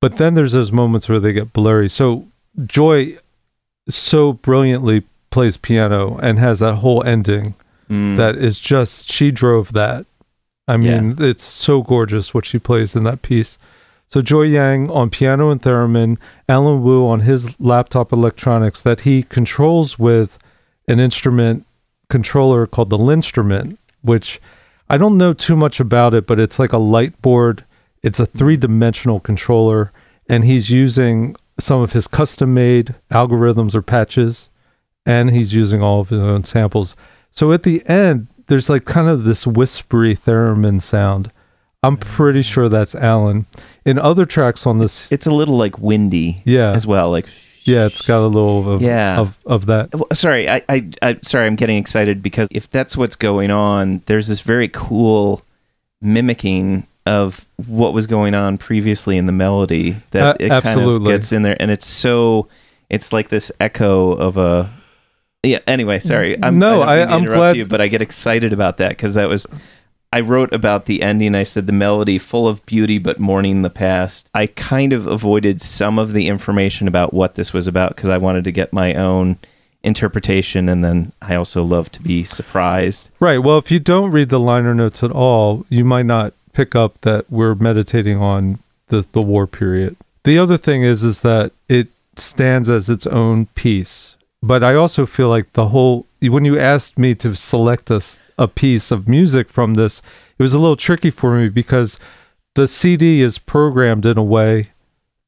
but 0.00 0.16
then 0.16 0.34
there's 0.34 0.52
those 0.52 0.72
moments 0.72 1.08
where 1.08 1.20
they 1.20 1.32
get 1.32 1.52
blurry. 1.52 1.88
So 1.88 2.26
Joy 2.64 3.18
so 3.88 4.32
brilliantly 4.32 5.04
plays 5.30 5.56
piano 5.56 6.18
and 6.18 6.38
has 6.38 6.60
that 6.60 6.76
whole 6.76 7.04
ending 7.04 7.54
mm. 7.88 8.16
that 8.16 8.36
is 8.36 8.58
just 8.58 9.10
she 9.10 9.30
drove 9.30 9.72
that. 9.74 10.06
I 10.66 10.76
mean, 10.76 11.16
yeah. 11.18 11.26
it's 11.26 11.44
so 11.44 11.82
gorgeous 11.82 12.32
what 12.32 12.46
she 12.46 12.58
plays 12.58 12.94
in 12.94 13.04
that 13.04 13.22
piece. 13.22 13.58
So 14.10 14.20
Joy 14.22 14.42
Yang 14.42 14.90
on 14.90 15.08
piano 15.08 15.50
and 15.50 15.62
theremin, 15.62 16.18
Alan 16.48 16.82
Wu 16.82 17.06
on 17.06 17.20
his 17.20 17.58
laptop 17.60 18.12
electronics 18.12 18.82
that 18.82 19.02
he 19.02 19.22
controls 19.22 20.00
with 20.00 20.36
an 20.88 20.98
instrument 20.98 21.64
controller 22.08 22.66
called 22.66 22.90
the 22.90 22.98
LinnStrument, 22.98 23.76
which 24.02 24.40
I 24.88 24.96
don't 24.96 25.16
know 25.16 25.32
too 25.32 25.54
much 25.54 25.78
about 25.78 26.12
it, 26.12 26.26
but 26.26 26.40
it's 26.40 26.58
like 26.58 26.72
a 26.72 26.78
light 26.78 27.22
board. 27.22 27.64
It's 28.02 28.18
a 28.18 28.26
three 28.26 28.56
dimensional 28.56 29.20
controller, 29.20 29.92
and 30.28 30.44
he's 30.44 30.70
using 30.70 31.36
some 31.60 31.80
of 31.80 31.92
his 31.92 32.08
custom 32.08 32.52
made 32.52 32.96
algorithms 33.12 33.76
or 33.76 33.82
patches, 33.82 34.48
and 35.06 35.30
he's 35.30 35.52
using 35.52 35.82
all 35.82 36.00
of 36.00 36.08
his 36.08 36.20
own 36.20 36.42
samples. 36.42 36.96
So 37.30 37.52
at 37.52 37.62
the 37.62 37.86
end, 37.86 38.26
there's 38.48 38.68
like 38.68 38.86
kind 38.86 39.08
of 39.08 39.22
this 39.22 39.46
whispery 39.46 40.16
theremin 40.16 40.82
sound. 40.82 41.30
I'm 41.82 41.96
pretty 41.96 42.42
sure 42.42 42.68
that's 42.68 42.94
Alan. 42.94 43.46
In 43.84 43.98
other 43.98 44.26
tracks 44.26 44.66
on 44.66 44.78
this, 44.78 45.10
It's 45.10 45.26
a 45.26 45.30
little 45.30 45.56
like 45.56 45.78
windy 45.78 46.42
yeah, 46.44 46.72
as 46.72 46.86
well. 46.86 47.10
Like 47.10 47.26
yeah, 47.64 47.86
it's 47.86 48.02
got 48.02 48.20
a 48.24 48.26
little 48.26 48.70
of 48.74 48.82
Yeah. 48.82 49.18
of, 49.18 49.38
of 49.46 49.66
that. 49.66 49.88
Sorry, 50.12 50.48
I, 50.48 50.62
I, 50.68 50.90
I, 51.02 51.18
sorry, 51.22 51.46
I'm 51.46 51.56
getting 51.56 51.78
excited 51.78 52.22
because 52.22 52.48
if 52.50 52.68
that's 52.70 52.96
what's 52.96 53.16
going 53.16 53.50
on, 53.50 54.02
there's 54.06 54.28
this 54.28 54.40
very 54.40 54.68
cool 54.68 55.42
mimicking 56.02 56.86
of 57.06 57.46
what 57.66 57.92
was 57.94 58.06
going 58.06 58.34
on 58.34 58.58
previously 58.58 59.16
in 59.16 59.26
the 59.26 59.32
melody 59.32 59.96
that 60.10 60.22
Uh, 60.22 60.36
it 60.38 60.48
kind 60.48 60.52
of 60.52 60.66
absolutely. 60.66 61.12
gets 61.12 61.32
in 61.32 61.42
there, 61.42 61.56
and 61.60 61.70
it's 61.70 61.86
so, 61.86 62.46
it's 62.90 63.12
like 63.12 63.28
this 63.30 63.50
echo 63.58 64.12
of 64.12 64.36
a. 64.36 64.70
Yeah. 65.42 65.58
Anyway, 65.66 65.98
sorry. 66.00 66.36
I'm, 66.42 66.58
No, 66.58 66.82
I, 66.82 67.02
interrupt 67.16 67.36
glad- 67.36 67.56
you, 67.56 67.64
but 67.64 67.80
I 67.80 67.88
get 67.88 68.02
excited 68.02 68.52
about 68.52 68.76
that 68.78 68.90
because 68.90 69.14
that 69.14 69.28
was. 69.30 69.46
I 70.12 70.20
wrote 70.20 70.52
about 70.52 70.86
the 70.86 71.02
ending. 71.02 71.34
I 71.34 71.44
said 71.44 71.66
the 71.66 71.72
melody 71.72 72.18
full 72.18 72.48
of 72.48 72.64
beauty, 72.66 72.98
but 72.98 73.20
mourning 73.20 73.62
the 73.62 73.70
past. 73.70 74.28
I 74.34 74.46
kind 74.46 74.92
of 74.92 75.06
avoided 75.06 75.60
some 75.60 75.98
of 75.98 76.12
the 76.12 76.26
information 76.26 76.88
about 76.88 77.14
what 77.14 77.34
this 77.36 77.52
was 77.52 77.66
about 77.66 77.94
because 77.94 78.08
I 78.08 78.18
wanted 78.18 78.44
to 78.44 78.52
get 78.52 78.72
my 78.72 78.94
own 78.94 79.38
interpretation, 79.82 80.68
and 80.68 80.84
then 80.84 81.12
I 81.22 81.34
also 81.34 81.62
love 81.62 81.90
to 81.92 82.02
be 82.02 82.24
surprised. 82.24 83.10
Right. 83.18 83.38
Well, 83.38 83.58
if 83.58 83.70
you 83.70 83.78
don't 83.80 84.10
read 84.10 84.28
the 84.28 84.40
liner 84.40 84.74
notes 84.74 85.02
at 85.02 85.10
all, 85.10 85.64
you 85.68 85.84
might 85.84 86.06
not 86.06 86.34
pick 86.52 86.74
up 86.74 87.00
that 87.02 87.30
we're 87.30 87.54
meditating 87.54 88.18
on 88.18 88.58
the 88.88 89.06
the 89.12 89.22
war 89.22 89.46
period. 89.46 89.96
The 90.24 90.38
other 90.38 90.56
thing 90.58 90.82
is 90.82 91.02
is 91.02 91.20
that 91.20 91.52
it 91.68 91.88
stands 92.16 92.68
as 92.68 92.88
its 92.90 93.06
own 93.06 93.46
piece. 93.54 94.16
But 94.42 94.62
I 94.64 94.74
also 94.74 95.06
feel 95.06 95.28
like 95.28 95.52
the 95.54 95.68
whole 95.68 96.06
when 96.20 96.44
you 96.44 96.58
asked 96.58 96.98
me 96.98 97.14
to 97.16 97.34
select 97.34 97.90
a, 97.90 97.96
s- 97.96 98.19
a 98.40 98.48
piece 98.48 98.90
of 98.90 99.06
music 99.06 99.50
from 99.50 99.74
this, 99.74 100.02
it 100.38 100.42
was 100.42 100.54
a 100.54 100.58
little 100.58 100.74
tricky 100.74 101.10
for 101.10 101.38
me 101.38 101.48
because 101.48 102.00
the 102.54 102.66
CD 102.66 103.20
is 103.20 103.38
programmed 103.38 104.06
in 104.06 104.18
a 104.18 104.24
way 104.24 104.70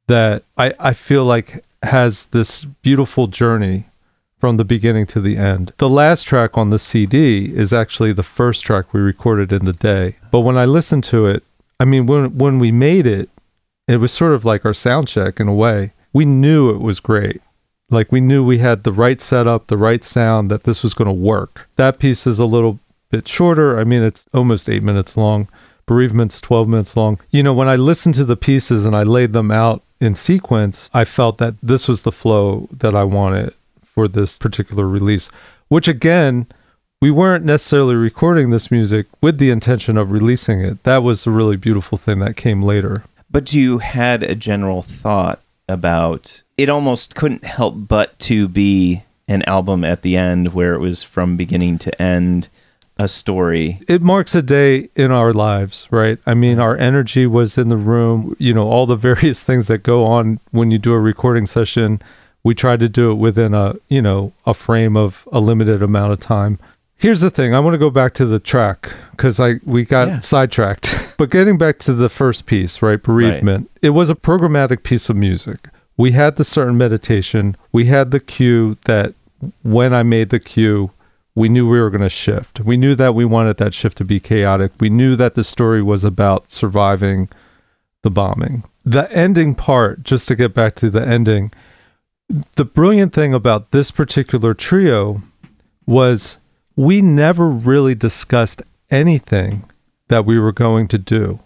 that 0.08 0.42
I, 0.56 0.74
I 0.80 0.92
feel 0.94 1.24
like 1.24 1.64
has 1.82 2.26
this 2.26 2.64
beautiful 2.64 3.26
journey 3.26 3.84
from 4.38 4.56
the 4.56 4.64
beginning 4.64 5.06
to 5.06 5.20
the 5.20 5.36
end. 5.36 5.72
The 5.78 5.88
last 5.88 6.24
track 6.24 6.58
on 6.58 6.70
the 6.70 6.78
CD 6.78 7.54
is 7.54 7.72
actually 7.72 8.12
the 8.12 8.24
first 8.24 8.64
track 8.64 8.92
we 8.92 9.00
recorded 9.00 9.52
in 9.52 9.66
the 9.66 9.72
day. 9.72 10.16
But 10.32 10.40
when 10.40 10.56
I 10.56 10.64
listened 10.64 11.04
to 11.04 11.26
it, 11.26 11.44
I 11.78 11.84
mean 11.84 12.06
when 12.06 12.38
when 12.38 12.58
we 12.58 12.72
made 12.72 13.06
it, 13.06 13.28
it 13.86 13.98
was 13.98 14.10
sort 14.10 14.32
of 14.32 14.44
like 14.44 14.64
our 14.64 14.74
sound 14.74 15.06
check 15.06 15.38
in 15.38 15.48
a 15.48 15.54
way. 15.54 15.92
We 16.12 16.24
knew 16.24 16.70
it 16.70 16.80
was 16.80 16.98
great. 16.98 17.40
Like 17.90 18.10
we 18.10 18.20
knew 18.20 18.44
we 18.44 18.58
had 18.58 18.84
the 18.84 18.92
right 18.92 19.20
setup, 19.20 19.66
the 19.66 19.76
right 19.76 20.02
sound 20.02 20.50
that 20.50 20.64
this 20.64 20.82
was 20.82 20.94
going 20.94 21.06
to 21.06 21.12
work. 21.12 21.68
That 21.76 21.98
piece 21.98 22.26
is 22.26 22.38
a 22.38 22.46
little 22.46 22.78
bit 23.12 23.28
shorter. 23.28 23.78
I 23.78 23.84
mean 23.84 24.02
it's 24.02 24.24
almost 24.34 24.68
8 24.68 24.82
minutes 24.82 25.16
long. 25.16 25.46
Bereavement's 25.86 26.40
12 26.40 26.68
minutes 26.68 26.96
long. 26.96 27.20
You 27.30 27.42
know, 27.42 27.54
when 27.54 27.68
I 27.68 27.76
listened 27.76 28.14
to 28.16 28.24
the 28.24 28.36
pieces 28.36 28.84
and 28.84 28.96
I 28.96 29.02
laid 29.02 29.32
them 29.32 29.50
out 29.50 29.82
in 30.00 30.14
sequence, 30.14 30.90
I 30.92 31.04
felt 31.04 31.38
that 31.38 31.54
this 31.62 31.86
was 31.86 32.02
the 32.02 32.12
flow 32.12 32.68
that 32.72 32.94
I 32.94 33.04
wanted 33.04 33.54
for 33.84 34.08
this 34.08 34.38
particular 34.38 34.88
release, 34.88 35.28
which 35.68 35.86
again, 35.86 36.46
we 37.00 37.10
weren't 37.10 37.44
necessarily 37.44 37.96
recording 37.96 38.50
this 38.50 38.70
music 38.70 39.06
with 39.20 39.38
the 39.38 39.50
intention 39.50 39.96
of 39.96 40.12
releasing 40.12 40.60
it. 40.60 40.82
That 40.84 41.02
was 41.02 41.26
a 41.26 41.30
really 41.30 41.56
beautiful 41.56 41.98
thing 41.98 42.20
that 42.20 42.36
came 42.36 42.62
later. 42.62 43.02
But 43.30 43.52
you 43.52 43.78
had 43.78 44.22
a 44.22 44.34
general 44.34 44.82
thought 44.82 45.40
about 45.68 46.42
it 46.56 46.68
almost 46.68 47.14
couldn't 47.14 47.44
help 47.44 47.74
but 47.76 48.18
to 48.20 48.46
be 48.46 49.02
an 49.26 49.42
album 49.44 49.84
at 49.84 50.02
the 50.02 50.16
end 50.16 50.52
where 50.52 50.74
it 50.74 50.80
was 50.80 51.02
from 51.02 51.36
beginning 51.36 51.78
to 51.78 52.02
end 52.02 52.48
a 52.98 53.08
story. 53.08 53.80
It 53.88 54.02
marks 54.02 54.34
a 54.34 54.42
day 54.42 54.88
in 54.94 55.10
our 55.10 55.32
lives, 55.32 55.88
right? 55.90 56.18
I 56.26 56.34
mean, 56.34 56.58
our 56.58 56.76
energy 56.76 57.26
was 57.26 57.56
in 57.58 57.68
the 57.68 57.76
room, 57.76 58.36
you 58.38 58.52
know, 58.54 58.68
all 58.68 58.86
the 58.86 58.96
various 58.96 59.42
things 59.48 59.66
that 59.68 59.78
go 59.78 60.04
on 60.04 60.40
when 60.50 60.70
you 60.70 60.78
do 60.78 60.92
a 60.92 61.00
recording 61.00 61.46
session. 61.46 62.00
We 62.44 62.54
tried 62.54 62.80
to 62.80 62.88
do 62.88 63.10
it 63.10 63.14
within 63.14 63.54
a, 63.54 63.74
you 63.88 64.02
know, 64.02 64.32
a 64.46 64.54
frame 64.54 64.96
of 64.96 65.26
a 65.32 65.40
limited 65.40 65.82
amount 65.82 66.12
of 66.12 66.20
time. 66.20 66.58
Here's 66.96 67.20
the 67.20 67.30
thing. 67.30 67.54
I 67.54 67.58
want 67.60 67.74
to 67.74 67.78
go 67.78 67.90
back 67.90 68.14
to 68.14 68.26
the 68.26 68.38
track 68.38 68.90
because 69.12 69.40
I 69.40 69.54
we 69.64 69.84
got 69.84 70.08
Yeah. 70.08 70.20
sidetracked. 70.20 71.14
but 71.18 71.30
getting 71.30 71.58
back 71.58 71.78
to 71.80 71.92
the 71.94 72.08
first 72.08 72.46
piece, 72.46 72.80
right, 72.82 73.02
bereavement. 73.02 73.70
It 73.80 73.90
was 73.90 74.08
a 74.10 74.14
programmatic 74.14 74.82
piece 74.84 75.08
of 75.08 75.16
music. 75.16 75.68
We 75.96 76.12
had 76.12 76.36
the 76.36 76.44
certain 76.44 76.76
meditation. 76.78 77.56
We 77.72 77.86
had 77.86 78.12
the 78.12 78.20
cue 78.20 78.76
that 78.84 79.14
when 79.62 79.92
I 79.92 80.02
made 80.04 80.30
the 80.30 80.38
cue, 80.40 80.90
we 81.34 81.48
knew 81.48 81.68
we 81.68 81.80
were 81.80 81.90
going 81.90 82.02
to 82.02 82.08
shift. 82.08 82.60
We 82.60 82.76
knew 82.76 82.94
that 82.94 83.14
we 83.14 83.24
wanted 83.24 83.56
that 83.56 83.74
shift 83.74 83.98
to 83.98 84.04
be 84.04 84.20
chaotic. 84.20 84.72
We 84.80 84.90
knew 84.90 85.16
that 85.16 85.34
the 85.34 85.44
story 85.44 85.82
was 85.82 86.04
about 86.04 86.50
surviving 86.50 87.28
the 88.02 88.10
bombing. 88.10 88.64
The 88.84 89.10
ending 89.12 89.54
part, 89.54 90.02
just 90.02 90.28
to 90.28 90.34
get 90.34 90.54
back 90.54 90.74
to 90.76 90.90
the 90.90 91.06
ending, 91.06 91.52
the 92.56 92.64
brilliant 92.64 93.12
thing 93.12 93.32
about 93.32 93.70
this 93.70 93.90
particular 93.90 94.54
trio 94.54 95.22
was 95.86 96.38
we 96.76 97.02
never 97.02 97.48
really 97.48 97.94
discussed 97.94 98.62
anything 98.90 99.64
that 100.08 100.24
we 100.24 100.38
were 100.38 100.52
going 100.52 100.88
to 100.88 100.98
do. 100.98 101.40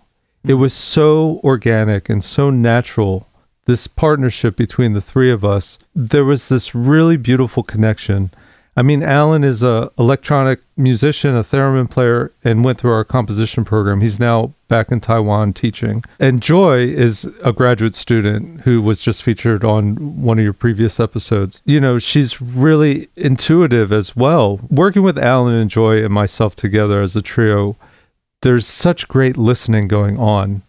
It 0.44 0.54
was 0.54 0.72
so 0.72 1.40
organic 1.42 2.08
and 2.08 2.22
so 2.22 2.50
natural. 2.50 3.26
This 3.66 3.86
partnership 3.86 4.56
between 4.56 4.92
the 4.92 5.00
three 5.00 5.30
of 5.30 5.44
us, 5.44 5.78
there 5.94 6.24
was 6.24 6.48
this 6.48 6.74
really 6.74 7.16
beautiful 7.16 7.62
connection. 7.62 8.30
I 8.76 8.82
mean, 8.82 9.02
Alan 9.02 9.42
is 9.42 9.62
a 9.62 9.90
electronic 9.98 10.60
musician, 10.76 11.34
a 11.34 11.42
theremin 11.42 11.90
player, 11.90 12.30
and 12.44 12.62
went 12.62 12.78
through 12.78 12.92
our 12.92 13.04
composition 13.04 13.64
program. 13.64 14.02
He's 14.02 14.20
now 14.20 14.52
back 14.68 14.92
in 14.92 15.00
Taiwan 15.00 15.54
teaching. 15.54 16.04
And 16.20 16.42
Joy 16.42 16.80
is 16.80 17.24
a 17.42 17.54
graduate 17.54 17.94
student 17.94 18.60
who 18.62 18.82
was 18.82 19.00
just 19.00 19.22
featured 19.22 19.64
on 19.64 20.20
one 20.20 20.38
of 20.38 20.44
your 20.44 20.52
previous 20.52 21.00
episodes. 21.00 21.62
You 21.64 21.80
know, 21.80 21.98
she's 21.98 22.42
really 22.42 23.08
intuitive 23.16 23.92
as 23.92 24.14
well. 24.14 24.60
Working 24.68 25.02
with 25.02 25.18
Alan 25.18 25.54
and 25.54 25.70
Joy 25.70 26.04
and 26.04 26.12
myself 26.12 26.54
together 26.54 27.00
as 27.00 27.16
a 27.16 27.22
trio, 27.22 27.76
there's 28.42 28.66
such 28.66 29.08
great 29.08 29.38
listening 29.38 29.88
going 29.88 30.18
on. 30.18 30.62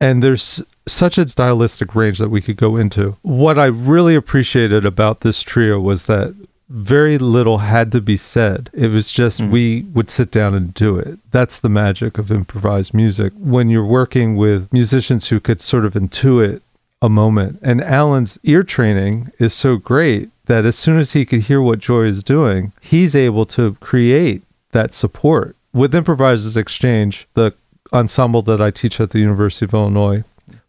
And 0.00 0.22
there's 0.22 0.62
such 0.86 1.18
a 1.18 1.28
stylistic 1.28 1.94
range 1.94 2.18
that 2.18 2.28
we 2.28 2.40
could 2.40 2.56
go 2.56 2.76
into. 2.76 3.16
What 3.22 3.58
I 3.58 3.66
really 3.66 4.14
appreciated 4.14 4.84
about 4.84 5.20
this 5.20 5.42
trio 5.42 5.80
was 5.80 6.06
that 6.06 6.34
very 6.68 7.18
little 7.18 7.58
had 7.58 7.92
to 7.92 8.00
be 8.00 8.16
said. 8.16 8.70
It 8.72 8.88
was 8.88 9.10
just 9.10 9.40
Mm. 9.40 9.50
we 9.50 9.82
would 9.92 10.08
sit 10.10 10.30
down 10.30 10.54
and 10.54 10.72
do 10.72 10.96
it. 10.96 11.18
That's 11.30 11.60
the 11.60 11.68
magic 11.68 12.18
of 12.18 12.30
improvised 12.30 12.94
music. 12.94 13.32
When 13.38 13.68
you're 13.68 13.84
working 13.84 14.36
with 14.36 14.72
musicians 14.72 15.28
who 15.28 15.40
could 15.40 15.60
sort 15.60 15.84
of 15.84 15.94
intuit 15.94 16.60
a 17.02 17.08
moment, 17.08 17.58
and 17.62 17.82
Alan's 17.82 18.38
ear 18.42 18.62
training 18.62 19.32
is 19.38 19.52
so 19.52 19.76
great 19.76 20.30
that 20.46 20.64
as 20.64 20.76
soon 20.76 20.98
as 20.98 21.12
he 21.12 21.24
could 21.24 21.42
hear 21.42 21.60
what 21.60 21.78
Joy 21.78 22.02
is 22.04 22.22
doing, 22.24 22.72
he's 22.80 23.14
able 23.14 23.46
to 23.46 23.76
create 23.80 24.42
that 24.72 24.94
support. 24.94 25.56
With 25.72 25.94
Improvisers 25.94 26.56
Exchange, 26.56 27.26
the 27.34 27.52
ensemble 27.92 28.42
that 28.42 28.60
I 28.60 28.70
teach 28.70 29.00
at 29.00 29.10
the 29.10 29.18
University 29.18 29.64
of 29.66 29.74
Illinois, 29.74 30.24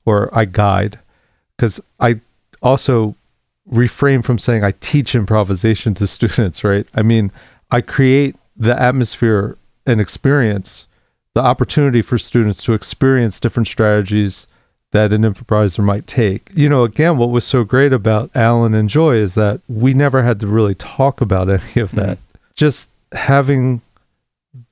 or 0.06 0.30
I 0.38 0.46
guide, 0.46 1.00
because 1.56 1.80
I 2.00 2.20
also 2.62 3.16
refrain 3.66 4.22
from 4.22 4.38
saying 4.38 4.64
I 4.64 4.72
teach 4.80 5.16
improvisation 5.16 5.94
to 5.96 6.08
students, 6.18 6.64
right? 6.64 6.88
I 6.94 7.02
mean, 7.02 7.32
I 7.72 7.82
create 7.82 8.36
the 8.56 8.80
atmosphere 8.80 9.58
and 9.86 10.00
experience, 10.00 10.88
the 11.34 11.42
opportunity 11.42 12.02
for 12.02 12.18
students 12.18 12.64
to 12.64 12.74
experience 12.74 13.40
different 13.40 13.68
strategies 13.68 14.48
that 14.92 15.12
an 15.12 15.26
improviser 15.26 15.82
might 15.82 16.06
take. 16.06 16.52
You 16.54 16.70
know, 16.70 16.84
again, 16.84 17.18
what 17.18 17.32
was 17.32 17.44
so 17.44 17.64
great 17.64 17.92
about 17.92 18.30
Alan 18.36 18.76
and 18.76 18.88
Joy 18.88 19.16
is 19.16 19.34
that 19.34 19.60
we 19.68 19.94
never 19.94 20.22
had 20.22 20.40
to 20.42 20.48
really 20.48 20.76
talk 20.76 21.20
about 21.20 21.50
any 21.50 21.82
of 21.82 21.92
that. 21.92 22.18
Mm-hmm. 22.18 22.38
Just 22.56 22.88
having 23.12 23.82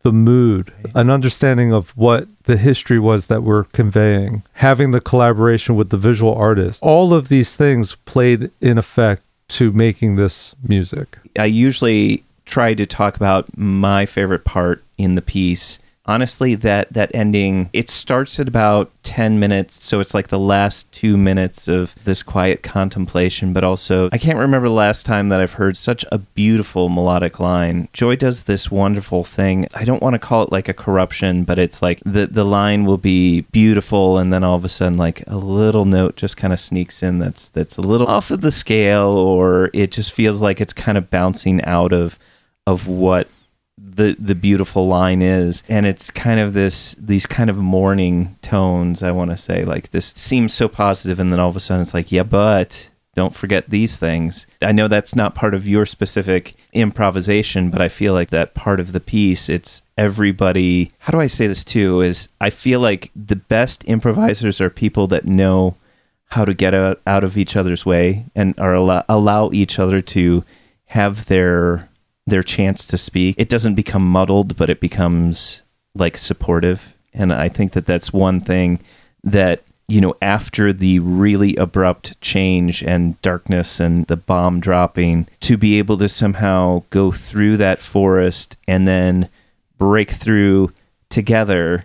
the 0.04 0.12
mood, 0.12 0.71
an 0.93 1.10
understanding 1.10 1.73
of 1.73 1.89
what 1.97 2.27
the 2.45 2.58
history 2.58 2.99
was 2.99 3.27
that 3.27 3.43
we're 3.43 3.65
conveying, 3.65 4.43
having 4.54 4.91
the 4.91 5.01
collaboration 5.01 5.75
with 5.75 5.89
the 5.89 5.97
visual 5.97 6.34
artist. 6.34 6.82
All 6.82 7.13
of 7.13 7.30
these 7.30 7.56
things 7.56 7.95
played 8.06 8.51
in 8.62 8.77
effect 8.77 9.23
to 9.49 9.71
making 9.71 10.15
this 10.15 10.56
music. 10.63 11.17
I 11.38 11.45
usually 11.45 12.23
try 12.45 12.73
to 12.73 12.86
talk 12.86 13.15
about 13.15 13.58
my 13.58 14.06
favorite 14.06 14.45
part 14.45 14.84
in 14.97 15.15
the 15.15 15.21
piece 15.21 15.80
honestly 16.05 16.55
that 16.55 16.91
that 16.91 17.11
ending 17.13 17.69
it 17.73 17.89
starts 17.89 18.39
at 18.39 18.47
about 18.47 18.91
10 19.03 19.39
minutes 19.39 19.83
so 19.83 19.99
it's 19.99 20.13
like 20.13 20.29
the 20.29 20.39
last 20.39 20.91
2 20.93 21.15
minutes 21.15 21.67
of 21.67 21.93
this 22.03 22.23
quiet 22.23 22.63
contemplation 22.63 23.53
but 23.53 23.63
also 23.63 24.09
I 24.11 24.17
can't 24.17 24.39
remember 24.39 24.67
the 24.67 24.73
last 24.73 25.05
time 25.05 25.29
that 25.29 25.39
I've 25.39 25.53
heard 25.53 25.77
such 25.77 26.04
a 26.12 26.17
beautiful 26.17 26.89
melodic 26.89 27.39
line. 27.39 27.87
Joy 27.93 28.15
does 28.15 28.43
this 28.43 28.71
wonderful 28.71 29.23
thing. 29.23 29.67
I 29.73 29.83
don't 29.83 30.02
want 30.02 30.13
to 30.13 30.19
call 30.19 30.43
it 30.43 30.52
like 30.52 30.67
a 30.67 30.73
corruption 30.73 31.43
but 31.43 31.60
it's 31.60 31.81
like 31.81 32.02
the 32.04 32.25
the 32.25 32.45
line 32.45 32.85
will 32.85 32.97
be 32.97 33.41
beautiful 33.52 34.17
and 34.17 34.33
then 34.33 34.43
all 34.43 34.56
of 34.56 34.65
a 34.65 34.69
sudden 34.69 34.97
like 34.97 35.23
a 35.27 35.37
little 35.37 35.85
note 35.85 36.15
just 36.15 36.35
kind 36.35 36.52
of 36.52 36.60
sneaks 36.60 37.04
in 37.04 37.19
that's 37.19 37.49
that's 37.49 37.77
a 37.77 37.81
little 37.81 38.08
off 38.08 38.31
of 38.31 38.41
the 38.41 38.52
scale 38.52 39.10
or 39.10 39.69
it 39.73 39.91
just 39.91 40.12
feels 40.13 40.41
like 40.41 40.60
it's 40.60 40.73
kind 40.73 40.97
of 40.97 41.10
bouncing 41.10 41.63
out 41.63 41.93
of 41.93 42.17
of 42.65 42.87
what 42.87 43.27
the 44.02 44.15
the 44.19 44.35
beautiful 44.35 44.87
line 44.87 45.21
is 45.21 45.63
and 45.69 45.85
it's 45.85 46.10
kind 46.10 46.39
of 46.39 46.54
this 46.54 46.95
these 46.97 47.25
kind 47.25 47.49
of 47.49 47.58
mourning 47.58 48.35
tones 48.41 49.04
i 49.04 49.12
want 49.12 49.31
to 49.31 49.37
say 49.37 49.63
like 49.63 49.91
this 49.91 50.08
seems 50.08 50.54
so 50.54 50.67
positive 50.67 51.19
and 51.19 51.31
then 51.31 51.39
all 51.39 51.49
of 51.49 51.56
a 51.56 51.60
sudden 51.60 51.81
it's 51.81 51.93
like 51.93 52.12
yeah 52.12 52.23
but 52.23 52.89
don't 53.13 53.35
forget 53.35 53.69
these 53.69 53.97
things. 53.97 54.47
I 54.62 54.71
know 54.71 54.87
that's 54.87 55.17
not 55.17 55.35
part 55.35 55.54
of 55.54 55.67
your 55.67 55.85
specific 55.85 56.56
improvisation 56.71 57.69
but 57.69 57.81
i 57.81 57.89
feel 57.89 58.13
like 58.13 58.29
that 58.29 58.54
part 58.54 58.79
of 58.79 58.93
the 58.93 59.02
piece 59.02 59.49
it's 59.49 59.81
everybody 59.97 60.89
how 60.99 61.12
do 61.12 61.19
i 61.19 61.27
say 61.27 61.45
this 61.45 61.65
too 61.65 61.99
is 61.99 62.29
i 62.39 62.49
feel 62.49 62.79
like 62.79 63.12
the 63.13 63.35
best 63.35 63.83
improvisers 63.87 64.62
are 64.62 64.69
people 64.69 65.08
that 65.08 65.25
know 65.25 65.75
how 66.27 66.45
to 66.45 66.54
get 66.54 66.73
out, 66.73 67.02
out 67.06 67.25
of 67.25 67.37
each 67.37 67.58
other's 67.58 67.85
way 67.85 68.25
and 68.33 68.58
are 68.58 68.73
allow, 68.73 69.04
allow 69.10 69.52
each 69.52 69.77
other 69.77 69.99
to 69.99 70.45
have 70.85 71.25
their 71.25 71.89
their 72.28 72.44
chance 72.44 72.86
to 72.88 72.98
speak. 72.98 73.36
It 73.38 73.50
doesn't 73.50 73.76
become 73.76 74.06
muddled, 74.06 74.56
but 74.56 74.69
it 74.69 74.80
becomes 74.80 75.62
like 75.96 76.17
supportive. 76.17 76.94
And 77.13 77.34
I 77.34 77.50
think 77.50 77.74
that 77.74 77.86
that's 77.86 78.13
one 78.13 78.42
thing 78.42 78.80
that, 79.24 79.63
you 79.88 80.00
know, 80.00 80.15
after 80.22 80.72
the 80.72 81.00
really 81.00 81.56
abrupt 81.56 82.19
change 82.22 82.84
and 82.84 83.22
darkness 83.22 83.80
and 83.80 84.06
the 84.08 84.15
bomb 84.15 84.60
dropping, 84.60 85.28
to 85.42 85.58
be 85.58 85.78
able 85.78 85.98
to 85.98 86.08
somehow 86.08 86.84
go 86.90 87.12
through 87.12 87.58
that 87.58 87.80
forest 87.80 88.58
and 88.67 88.88
then 88.88 89.30
break 89.78 90.12
through 90.12 90.72
together 91.10 91.84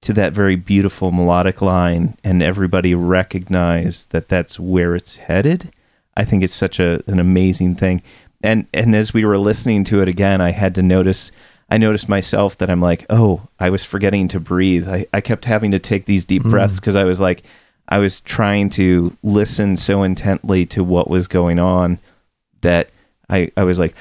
to 0.00 0.12
that 0.12 0.32
very 0.32 0.56
beautiful 0.56 1.10
melodic 1.10 1.60
line 1.60 2.16
and 2.22 2.42
everybody 2.42 2.94
recognize 2.94 4.04
that 4.06 4.28
that's 4.28 4.60
where 4.60 4.94
it's 4.94 5.16
headed. 5.16 5.72
I 6.16 6.24
think 6.24 6.42
it's 6.42 6.54
such 6.54 6.78
a, 6.78 7.02
an 7.06 7.18
amazing 7.18 7.76
thing 7.76 8.02
and 8.42 8.66
and 8.72 8.94
as 8.94 9.12
we 9.12 9.24
were 9.24 9.38
listening 9.38 9.84
to 9.84 10.00
it 10.00 10.08
again, 10.08 10.40
I 10.40 10.50
had 10.50 10.74
to 10.76 10.82
notice. 10.82 11.30
I 11.70 11.76
noticed 11.76 12.08
myself 12.08 12.56
that 12.58 12.70
I'm 12.70 12.80
like, 12.80 13.04
oh, 13.10 13.42
I 13.60 13.68
was 13.68 13.84
forgetting 13.84 14.26
to 14.28 14.40
breathe. 14.40 14.88
I, 14.88 15.04
I 15.12 15.20
kept 15.20 15.44
having 15.44 15.70
to 15.72 15.78
take 15.78 16.06
these 16.06 16.24
deep 16.24 16.42
mm. 16.42 16.50
breaths 16.50 16.80
because 16.80 16.96
I 16.96 17.04
was 17.04 17.20
like, 17.20 17.42
I 17.88 17.98
was 17.98 18.20
trying 18.20 18.70
to 18.70 19.14
listen 19.22 19.76
so 19.76 20.02
intently 20.02 20.64
to 20.66 20.82
what 20.82 21.10
was 21.10 21.28
going 21.28 21.58
on 21.58 21.98
that 22.62 22.88
I, 23.28 23.50
I 23.56 23.64
was 23.64 23.78
like, 23.78 23.94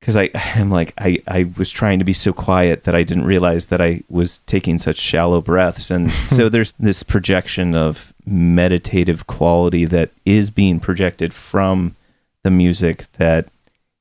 because 0.00 0.16
I 0.16 0.30
am 0.34 0.70
like, 0.70 0.94
I, 0.98 1.22
I 1.26 1.50
was 1.56 1.70
trying 1.70 1.98
to 1.98 2.04
be 2.04 2.12
so 2.12 2.32
quiet 2.32 2.84
that 2.84 2.94
I 2.94 3.02
didn't 3.02 3.24
realize 3.24 3.66
that 3.66 3.80
I 3.80 4.02
was 4.08 4.38
taking 4.40 4.78
such 4.78 4.96
shallow 4.96 5.40
breaths. 5.40 5.90
And 5.90 6.10
so 6.28 6.48
there's 6.48 6.72
this 6.72 7.02
projection 7.02 7.74
of 7.74 8.12
meditative 8.26 9.26
quality 9.26 9.84
that 9.86 10.10
is 10.24 10.50
being 10.50 10.80
projected 10.80 11.34
from 11.34 11.96
the 12.42 12.50
music 12.50 13.04
that 13.14 13.48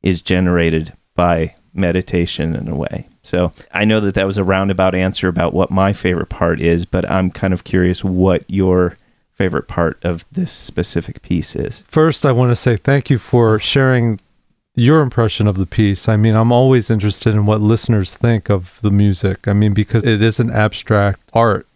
is 0.02 0.22
generated 0.22 0.94
by 1.16 1.56
meditation 1.74 2.56
in 2.56 2.68
a 2.68 2.76
way. 2.76 3.08
So 3.24 3.52
I 3.74 3.86
know 3.86 4.00
that 4.00 4.16
that 4.16 4.26
was 4.26 4.38
a 4.38 4.44
roundabout 4.44 4.96
answer 4.96 5.28
about 5.28 5.54
what 5.54 5.70
my 5.70 5.94
favorite 5.94 6.30
part 6.30 6.62
is, 6.62 6.86
but 6.86 7.10
I'm 7.10 7.30
kind 7.30 7.54
of 7.54 7.64
curious 7.64 8.04
what 8.04 8.44
your 8.48 8.98
favorite 9.34 9.68
part 9.68 10.04
of 10.04 10.26
this 10.32 10.52
specific 10.52 11.22
piece 11.22 11.56
is. 11.56 11.84
First, 11.88 12.26
I 12.26 12.32
want 12.32 12.52
to 12.52 12.56
say 12.56 12.76
thank 12.76 13.10
you 13.10 13.18
for 13.18 13.60
sharing 13.60 14.20
your 14.76 15.02
impression 15.02 15.48
of 15.48 15.58
the 15.58 15.66
piece. 15.66 16.10
I 16.10 16.16
mean, 16.16 16.36
I'm 16.36 16.52
always 16.52 16.90
interested 16.90 17.34
in 17.34 17.46
what 17.46 17.62
listeners 17.62 18.14
think 18.14 18.50
of 18.50 18.80
the 18.82 18.92
music. 18.92 19.48
I 19.48 19.54
mean, 19.54 19.74
because 19.74 20.04
it 20.04 20.22
is 20.22 20.40
an 20.40 20.50
abstract 20.50 21.22
art 21.34 21.68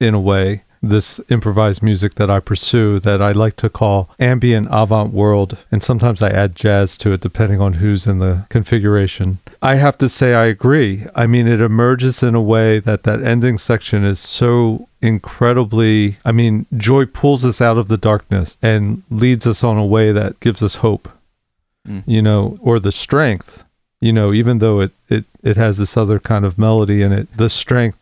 in 0.00 0.14
a 0.14 0.20
way 0.20 0.64
this 0.82 1.20
improvised 1.28 1.82
music 1.82 2.14
that 2.14 2.30
I 2.30 2.40
pursue 2.40 3.00
that 3.00 3.20
I 3.20 3.32
like 3.32 3.56
to 3.56 3.68
call 3.68 4.08
ambient 4.18 4.68
avant 4.70 5.12
world. 5.12 5.56
And 5.70 5.82
sometimes 5.82 6.22
I 6.22 6.30
add 6.30 6.54
jazz 6.54 6.96
to 6.98 7.12
it 7.12 7.20
depending 7.20 7.60
on 7.60 7.74
who's 7.74 8.06
in 8.06 8.18
the 8.18 8.46
configuration. 8.48 9.38
I 9.60 9.74
have 9.76 9.98
to 9.98 10.08
say, 10.08 10.34
I 10.34 10.46
agree. 10.46 11.06
I 11.14 11.26
mean, 11.26 11.46
it 11.46 11.60
emerges 11.60 12.22
in 12.22 12.34
a 12.34 12.42
way 12.42 12.78
that 12.80 13.02
that 13.02 13.22
ending 13.22 13.58
section 13.58 14.04
is 14.04 14.20
so 14.20 14.88
incredibly, 15.00 16.18
I 16.24 16.32
mean, 16.32 16.66
joy 16.76 17.06
pulls 17.06 17.44
us 17.44 17.60
out 17.60 17.78
of 17.78 17.88
the 17.88 17.96
darkness 17.96 18.56
and 18.62 19.02
leads 19.10 19.46
us 19.46 19.64
on 19.64 19.78
a 19.78 19.86
way 19.86 20.12
that 20.12 20.40
gives 20.40 20.62
us 20.62 20.76
hope, 20.76 21.08
mm. 21.86 22.02
you 22.06 22.22
know, 22.22 22.58
or 22.60 22.78
the 22.78 22.92
strength. 22.92 23.64
You 24.00 24.12
know, 24.12 24.32
even 24.32 24.58
though 24.58 24.78
it, 24.78 24.92
it, 25.08 25.24
it 25.42 25.56
has 25.56 25.78
this 25.78 25.96
other 25.96 26.20
kind 26.20 26.44
of 26.44 26.56
melody 26.56 27.02
in 27.02 27.10
it, 27.10 27.36
the 27.36 27.50
strength 27.50 27.98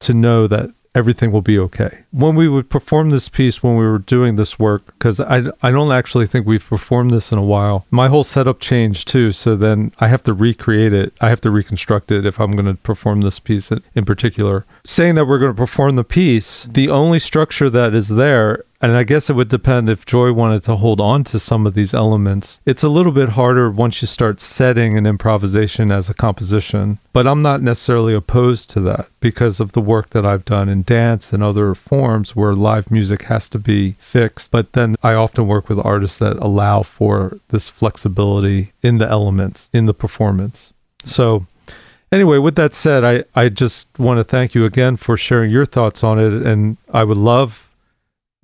to 0.00 0.12
know 0.12 0.46
that 0.48 0.70
everything 0.96 1.30
will 1.30 1.42
be 1.42 1.58
okay. 1.58 1.98
When 2.10 2.34
we 2.34 2.48
would 2.48 2.70
perform 2.70 3.10
this 3.10 3.28
piece, 3.28 3.62
when 3.62 3.76
we 3.76 3.84
were 3.84 3.98
doing 3.98 4.36
this 4.36 4.58
work, 4.58 4.86
because 4.86 5.20
I, 5.20 5.44
I 5.62 5.70
don't 5.70 5.92
actually 5.92 6.26
think 6.26 6.46
we've 6.46 6.64
performed 6.64 7.10
this 7.10 7.30
in 7.30 7.38
a 7.38 7.44
while, 7.44 7.84
my 7.90 8.08
whole 8.08 8.24
setup 8.24 8.58
changed 8.58 9.06
too. 9.06 9.32
So 9.32 9.54
then 9.54 9.92
I 10.00 10.08
have 10.08 10.24
to 10.24 10.32
recreate 10.32 10.94
it. 10.94 11.12
I 11.20 11.28
have 11.28 11.42
to 11.42 11.50
reconstruct 11.50 12.10
it 12.10 12.24
if 12.24 12.40
I'm 12.40 12.52
going 12.52 12.66
to 12.66 12.82
perform 12.82 13.20
this 13.20 13.38
piece 13.38 13.70
in, 13.70 13.82
in 13.94 14.06
particular. 14.06 14.64
Saying 14.84 15.16
that 15.16 15.26
we're 15.26 15.38
going 15.38 15.52
to 15.52 15.56
perform 15.56 15.96
the 15.96 16.04
piece, 16.04 16.64
the 16.64 16.88
only 16.88 17.18
structure 17.18 17.68
that 17.68 17.94
is 17.94 18.08
there 18.08 18.64
and 18.80 18.96
I 18.96 19.04
guess 19.04 19.30
it 19.30 19.34
would 19.34 19.48
depend 19.48 19.88
if 19.88 20.04
Joy 20.04 20.32
wanted 20.32 20.62
to 20.64 20.76
hold 20.76 21.00
on 21.00 21.24
to 21.24 21.38
some 21.38 21.66
of 21.66 21.74
these 21.74 21.94
elements. 21.94 22.60
It's 22.66 22.82
a 22.82 22.88
little 22.88 23.12
bit 23.12 23.30
harder 23.30 23.70
once 23.70 24.02
you 24.02 24.08
start 24.08 24.40
setting 24.40 24.96
an 24.96 25.06
improvisation 25.06 25.90
as 25.90 26.10
a 26.10 26.14
composition, 26.14 26.98
but 27.12 27.26
I'm 27.26 27.42
not 27.42 27.62
necessarily 27.62 28.14
opposed 28.14 28.68
to 28.70 28.80
that 28.82 29.08
because 29.20 29.60
of 29.60 29.72
the 29.72 29.80
work 29.80 30.10
that 30.10 30.26
I've 30.26 30.44
done 30.44 30.68
in 30.68 30.82
dance 30.82 31.32
and 31.32 31.42
other 31.42 31.74
forms 31.74 32.36
where 32.36 32.54
live 32.54 32.90
music 32.90 33.22
has 33.22 33.48
to 33.50 33.58
be 33.58 33.92
fixed. 33.92 34.50
But 34.50 34.72
then 34.72 34.96
I 35.02 35.14
often 35.14 35.46
work 35.46 35.68
with 35.68 35.78
artists 35.78 36.18
that 36.18 36.36
allow 36.36 36.82
for 36.82 37.38
this 37.48 37.68
flexibility 37.68 38.72
in 38.82 38.98
the 38.98 39.08
elements, 39.08 39.70
in 39.72 39.86
the 39.86 39.94
performance. 39.94 40.72
So, 41.04 41.46
anyway, 42.12 42.38
with 42.38 42.56
that 42.56 42.74
said, 42.74 43.04
I, 43.04 43.24
I 43.40 43.48
just 43.48 43.88
want 43.98 44.18
to 44.18 44.24
thank 44.24 44.54
you 44.54 44.64
again 44.64 44.96
for 44.96 45.16
sharing 45.16 45.50
your 45.50 45.66
thoughts 45.66 46.04
on 46.04 46.18
it. 46.18 46.46
And 46.46 46.76
I 46.92 47.04
would 47.04 47.16
love 47.16 47.65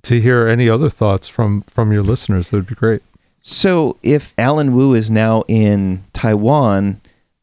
to 0.03 0.21
hear 0.21 0.45
any 0.45 0.69
other 0.69 0.89
thoughts 0.89 1.27
from 1.27 1.61
from 1.63 1.91
your 1.91 2.03
listeners. 2.03 2.49
That 2.49 2.57
would 2.57 2.67
be 2.67 2.75
great. 2.75 3.01
So, 3.45 3.97
if 4.03 4.33
Alan 4.37 4.73
Wu 4.73 4.93
is 4.93 5.11
now 5.11 5.43
in 5.49 6.05
Taiwan, 6.13 7.01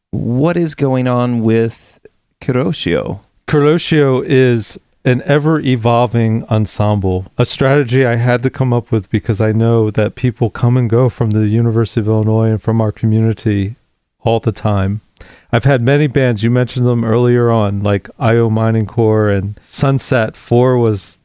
what 0.09 0.57
is 0.57 0.73
going 0.73 1.07
on 1.07 1.41
with 1.43 1.99
Kuroshio? 2.41 3.19
Kuroshio 3.47 4.25
is 4.25 4.79
an 5.05 5.21
ever 5.25 5.59
evolving 5.59 6.43
ensemble, 6.45 7.25
a 7.37 7.45
strategy 7.45 8.05
I 8.05 8.15
had 8.15 8.43
to 8.43 8.49
come 8.49 8.73
up 8.73 8.91
with 8.91 9.09
because 9.09 9.41
I 9.41 9.51
know 9.51 9.91
that 9.91 10.15
people 10.15 10.49
come 10.49 10.77
and 10.77 10.89
go 10.89 11.09
from 11.09 11.31
the 11.31 11.47
University 11.47 12.01
of 12.01 12.07
Illinois 12.07 12.51
and 12.51 12.61
from 12.61 12.81
our 12.81 12.91
community 12.91 13.75
all 14.21 14.39
the 14.39 14.51
time. 14.51 15.01
I've 15.51 15.65
had 15.65 15.81
many 15.81 16.07
bands, 16.07 16.43
you 16.43 16.49
mentioned 16.49 16.87
them 16.87 17.03
earlier 17.03 17.51
on, 17.51 17.83
like 17.83 18.09
IO 18.19 18.49
Mining 18.49 18.85
Corps 18.85 19.29
and 19.29 19.59
Sunset 19.61 20.35
4 20.35 20.77
was 20.77 21.17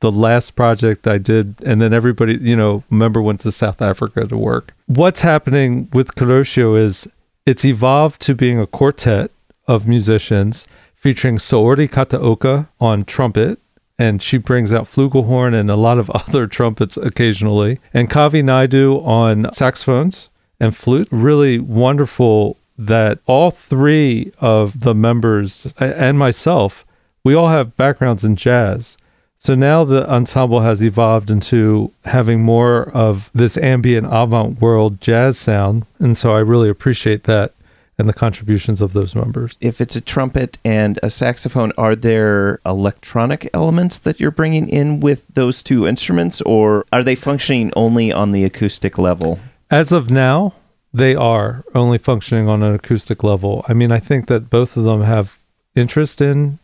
the 0.00 0.12
last 0.12 0.54
project 0.54 1.06
I 1.06 1.18
did, 1.18 1.56
and 1.64 1.80
then 1.80 1.92
everybody, 1.92 2.38
you 2.40 2.56
know, 2.56 2.84
member 2.90 3.20
went 3.20 3.40
to 3.40 3.52
South 3.52 3.82
Africa 3.82 4.26
to 4.26 4.36
work. 4.36 4.74
What's 4.86 5.22
happening 5.22 5.88
with 5.92 6.14
Kuroshio 6.14 6.78
is 6.78 7.08
it's 7.46 7.64
evolved 7.64 8.20
to 8.22 8.34
being 8.34 8.60
a 8.60 8.66
quartet 8.66 9.30
of 9.66 9.88
musicians 9.88 10.66
featuring 10.94 11.36
Saori 11.36 11.88
Kataoka 11.88 12.68
on 12.80 13.04
trumpet, 13.04 13.58
and 13.98 14.22
she 14.22 14.38
brings 14.38 14.72
out 14.72 14.84
flugelhorn 14.84 15.58
and 15.58 15.70
a 15.70 15.76
lot 15.76 15.98
of 15.98 16.10
other 16.14 16.46
trumpets 16.46 16.96
occasionally, 16.96 17.80
and 17.92 18.10
Kavi 18.10 18.44
Naidu 18.44 19.00
on 19.00 19.50
saxophones 19.52 20.28
and 20.60 20.76
flute. 20.76 21.08
Really 21.10 21.58
wonderful 21.58 22.56
that 22.76 23.18
all 23.26 23.50
three 23.50 24.32
of 24.38 24.80
the 24.80 24.94
members 24.94 25.72
and 25.78 26.18
myself, 26.18 26.84
we 27.24 27.34
all 27.34 27.48
have 27.48 27.76
backgrounds 27.76 28.24
in 28.24 28.36
jazz. 28.36 28.96
So 29.38 29.54
now 29.54 29.84
the 29.84 30.08
ensemble 30.10 30.60
has 30.60 30.82
evolved 30.82 31.30
into 31.30 31.92
having 32.04 32.42
more 32.42 32.90
of 32.90 33.30
this 33.32 33.56
ambient 33.56 34.08
avant 34.10 34.60
world 34.60 35.00
jazz 35.00 35.38
sound. 35.38 35.86
And 36.00 36.18
so 36.18 36.34
I 36.34 36.40
really 36.40 36.68
appreciate 36.68 37.24
that 37.24 37.52
and 37.98 38.08
the 38.08 38.14
contributions 38.14 38.80
of 38.80 38.92
those 38.92 39.14
members. 39.14 39.56
If 39.60 39.80
it's 39.80 39.96
a 39.96 40.00
trumpet 40.00 40.58
and 40.64 41.00
a 41.02 41.10
saxophone, 41.10 41.72
are 41.76 41.96
there 41.96 42.60
electronic 42.64 43.50
elements 43.52 43.98
that 43.98 44.20
you're 44.20 44.30
bringing 44.30 44.68
in 44.68 45.00
with 45.00 45.24
those 45.34 45.62
two 45.62 45.86
instruments, 45.86 46.40
or 46.42 46.86
are 46.92 47.02
they 47.02 47.16
functioning 47.16 47.72
only 47.74 48.12
on 48.12 48.30
the 48.30 48.44
acoustic 48.44 48.98
level? 48.98 49.40
As 49.68 49.90
of 49.90 50.10
now, 50.10 50.54
they 50.94 51.16
are 51.16 51.64
only 51.74 51.98
functioning 51.98 52.48
on 52.48 52.62
an 52.62 52.74
acoustic 52.74 53.24
level. 53.24 53.64
I 53.68 53.74
mean, 53.74 53.90
I 53.90 53.98
think 53.98 54.28
that 54.28 54.48
both 54.48 54.76
of 54.76 54.84
them 54.84 55.02
have 55.02 55.38
interest 55.74 56.20
in 56.20 56.60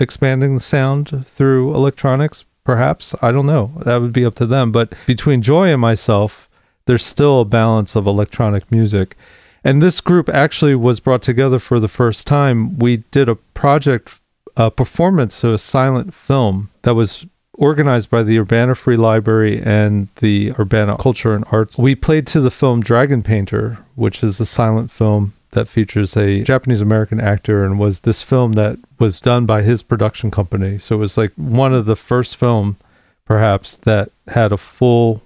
expanding 0.00 0.54
the 0.54 0.60
sound 0.60 1.24
through 1.26 1.74
electronics. 1.74 2.44
Perhaps 2.64 3.14
I 3.22 3.32
don't 3.32 3.46
know. 3.46 3.72
That 3.84 4.00
would 4.00 4.12
be 4.12 4.24
up 4.24 4.34
to 4.36 4.46
them. 4.46 4.72
But 4.72 4.92
between 5.06 5.42
Joy 5.42 5.68
and 5.68 5.80
myself, 5.80 6.48
there's 6.86 7.04
still 7.04 7.40
a 7.40 7.44
balance 7.44 7.96
of 7.96 8.06
electronic 8.06 8.70
music. 8.70 9.16
And 9.64 9.82
this 9.82 10.00
group 10.00 10.28
actually 10.28 10.74
was 10.74 11.00
brought 11.00 11.22
together 11.22 11.58
for 11.58 11.80
the 11.80 11.88
first 11.88 12.26
time. 12.26 12.78
We 12.78 12.98
did 13.10 13.28
a 13.28 13.34
project, 13.34 14.20
a 14.56 14.70
performance 14.70 15.42
a 15.44 15.58
silent 15.58 16.14
film 16.14 16.70
that 16.82 16.94
was 16.94 17.26
organized 17.54 18.08
by 18.08 18.22
the 18.22 18.38
Urbana 18.38 18.74
Free 18.74 18.96
Library 18.96 19.60
and 19.60 20.08
the 20.16 20.52
Urbana 20.58 20.96
Culture 20.96 21.34
and 21.34 21.44
Arts. 21.50 21.76
We 21.76 21.94
played 21.94 22.26
to 22.28 22.40
the 22.40 22.52
film 22.52 22.80
Dragon 22.80 23.22
Painter, 23.22 23.78
which 23.96 24.22
is 24.22 24.38
a 24.38 24.46
silent 24.46 24.90
film 24.90 25.34
that 25.50 25.68
features 25.68 26.16
a 26.16 26.42
Japanese 26.42 26.80
American 26.80 27.20
actor 27.20 27.64
and 27.64 27.78
was 27.78 28.00
this 28.00 28.22
film 28.22 28.52
that 28.52 28.78
was 28.98 29.20
done 29.20 29.46
by 29.46 29.62
his 29.62 29.82
production 29.82 30.30
company. 30.30 30.78
So 30.78 30.96
it 30.96 30.98
was 30.98 31.16
like 31.16 31.32
one 31.36 31.72
of 31.72 31.86
the 31.86 31.96
first 31.96 32.36
film 32.36 32.76
perhaps 33.24 33.76
that 33.76 34.10
had 34.28 34.52
a 34.52 34.56
full 34.56 35.22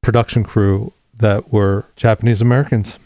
production 0.00 0.44
crew 0.44 0.92
that 1.18 1.52
were 1.52 1.84
Japanese 1.96 2.40
Americans 2.40 2.98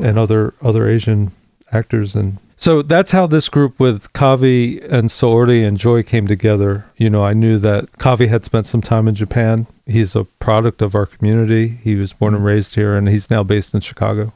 and 0.00 0.18
other 0.18 0.54
other 0.62 0.88
Asian 0.88 1.32
actors 1.72 2.14
and 2.14 2.38
so 2.60 2.82
that's 2.82 3.12
how 3.12 3.28
this 3.28 3.48
group 3.48 3.78
with 3.78 4.12
Kavi 4.14 4.82
and 4.90 5.10
Saori 5.10 5.64
and 5.66 5.78
Joy 5.78 6.02
came 6.02 6.26
together. 6.26 6.86
You 6.96 7.08
know, 7.08 7.24
I 7.24 7.32
knew 7.32 7.56
that 7.58 7.92
Kavi 7.98 8.28
had 8.28 8.44
spent 8.44 8.66
some 8.66 8.82
time 8.82 9.06
in 9.06 9.14
Japan. 9.14 9.68
He's 9.86 10.16
a 10.16 10.24
product 10.24 10.82
of 10.82 10.96
our 10.96 11.06
community. 11.06 11.68
He 11.68 11.94
was 11.94 12.12
born 12.12 12.34
and 12.34 12.44
raised 12.44 12.74
here, 12.74 12.96
and 12.96 13.08
he's 13.08 13.30
now 13.30 13.44
based 13.44 13.74
in 13.74 13.80
Chicago. 13.80 14.32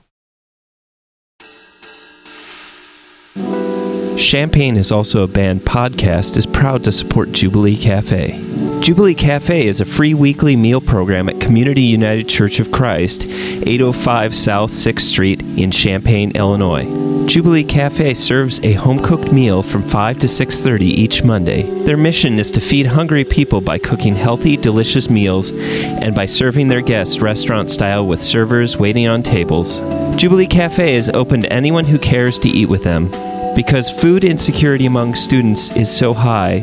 Champaign 4.16 4.76
is 4.76 4.92
also 4.92 5.22
a 5.22 5.26
band 5.26 5.62
podcast 5.62 6.36
is 6.36 6.46
proud 6.46 6.84
to 6.84 6.92
support 6.92 7.32
Jubilee 7.32 7.76
Cafe. 7.76 8.38
Jubilee 8.80 9.14
Cafe 9.14 9.66
is 9.66 9.80
a 9.80 9.84
free 9.84 10.12
weekly 10.14 10.54
meal 10.54 10.80
program 10.80 11.28
at 11.28 11.40
Community 11.40 11.82
United 11.82 12.28
Church 12.28 12.60
of 12.60 12.70
Christ, 12.70 13.26
805 13.26 14.34
South 14.34 14.72
6th 14.72 15.00
Street 15.00 15.40
in 15.56 15.70
Champaign, 15.70 16.32
Illinois. 16.32 16.84
Jubilee 17.26 17.64
Cafe 17.64 18.14
serves 18.14 18.60
a 18.62 18.72
home-cooked 18.72 19.32
meal 19.32 19.62
from 19.62 19.82
5 19.82 20.18
to 20.18 20.28
6:30 20.28 20.86
each 20.86 21.24
Monday. 21.24 21.62
Their 21.84 21.96
mission 21.96 22.38
is 22.38 22.50
to 22.52 22.60
feed 22.60 22.86
hungry 22.86 23.24
people 23.24 23.60
by 23.60 23.78
cooking 23.78 24.16
healthy, 24.16 24.56
delicious 24.56 25.08
meals 25.08 25.52
and 25.52 26.14
by 26.14 26.26
serving 26.26 26.68
their 26.68 26.80
guests 26.80 27.20
restaurant 27.20 27.70
style 27.70 28.06
with 28.06 28.20
servers 28.20 28.76
waiting 28.76 29.06
on 29.06 29.22
tables. 29.22 29.80
Jubilee 30.16 30.46
Cafe 30.46 30.94
is 30.94 31.08
open 31.14 31.42
to 31.42 31.52
anyone 31.52 31.84
who 31.84 31.98
cares 31.98 32.38
to 32.40 32.48
eat 32.48 32.68
with 32.68 32.82
them. 32.84 33.10
Because 33.54 33.90
food 33.90 34.24
insecurity 34.24 34.86
among 34.86 35.14
students 35.14 35.76
is 35.76 35.94
so 35.94 36.14
high, 36.14 36.60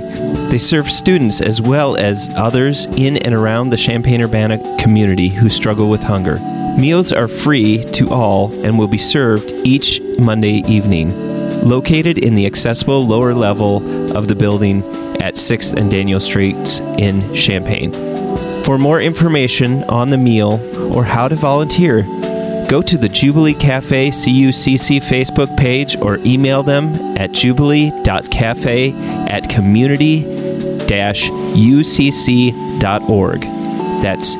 they 0.49 0.57
serve 0.57 0.89
students 0.89 1.39
as 1.39 1.61
well 1.61 1.95
as 1.95 2.33
others 2.35 2.87
in 2.87 3.17
and 3.17 3.35
around 3.35 3.69
the 3.69 3.77
Champaign 3.77 4.23
Urbana 4.23 4.77
community 4.79 5.29
who 5.29 5.49
struggle 5.49 5.89
with 5.89 6.01
hunger. 6.01 6.39
Meals 6.79 7.13
are 7.13 7.27
free 7.27 7.83
to 7.91 8.09
all 8.09 8.51
and 8.65 8.79
will 8.79 8.87
be 8.87 8.97
served 8.97 9.51
each 9.63 10.01
Monday 10.17 10.63
evening. 10.67 11.11
Located 11.67 12.17
in 12.17 12.33
the 12.33 12.47
accessible 12.47 13.05
lower 13.05 13.35
level 13.35 14.17
of 14.17 14.27
the 14.27 14.35
building 14.35 14.83
at 15.21 15.35
6th 15.35 15.79
and 15.79 15.91
Daniel 15.91 16.19
Streets 16.19 16.79
in 16.79 17.33
Champaign. 17.35 17.91
For 18.63 18.79
more 18.79 18.99
information 18.99 19.83
on 19.83 20.09
the 20.09 20.17
meal 20.17 20.59
or 20.95 21.03
how 21.03 21.27
to 21.27 21.35
volunteer, 21.35 22.03
go 22.70 22.84
to 22.84 22.97
the 22.97 23.09
Jubilee 23.09 23.55
Cafe 23.55 24.11
CUCC 24.11 25.01
Facebook 25.01 25.57
page 25.57 25.97
or 25.97 26.17
email 26.20 26.61
them 26.61 26.93
at 27.17 27.32
jubilee.cafe 27.32 28.91
at 29.28 29.49
community 29.49 30.24
ucc.org. 31.59 33.41
That's 34.01 34.36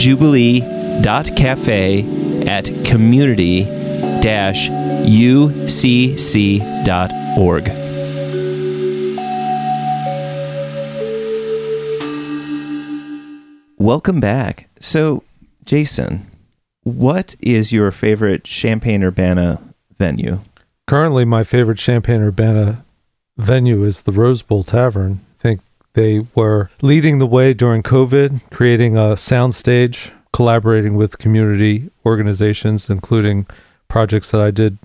jubilee.cafe 0.00 2.46
at 2.46 2.64
community 2.84 3.64
ucc.org. 4.22 4.68
Welcome 13.78 14.20
back. 14.20 14.68
So, 14.80 15.22
Jason, 15.64 16.27
what 16.88 17.36
is 17.40 17.72
your 17.72 17.90
favorite 17.92 18.44
Champaign 18.44 19.02
Urbana 19.02 19.60
venue? 19.98 20.40
Currently, 20.86 21.24
my 21.24 21.44
favorite 21.44 21.78
Champaign 21.78 22.22
Urbana 22.22 22.84
venue 23.36 23.84
is 23.84 24.02
the 24.02 24.12
Rose 24.12 24.42
Bowl 24.42 24.64
Tavern. 24.64 25.20
I 25.38 25.42
think 25.42 25.60
they 25.94 26.26
were 26.34 26.70
leading 26.80 27.18
the 27.18 27.26
way 27.26 27.54
during 27.54 27.82
COVID, 27.82 28.50
creating 28.50 28.96
a 28.96 29.14
soundstage 29.14 30.10
collaborating 30.32 30.96
with 30.96 31.18
community 31.18 31.90
organizations, 32.06 32.88
including 32.88 33.46
projects 33.88 34.30
that 34.30 34.40
I 34.40 34.50
did 34.50 34.78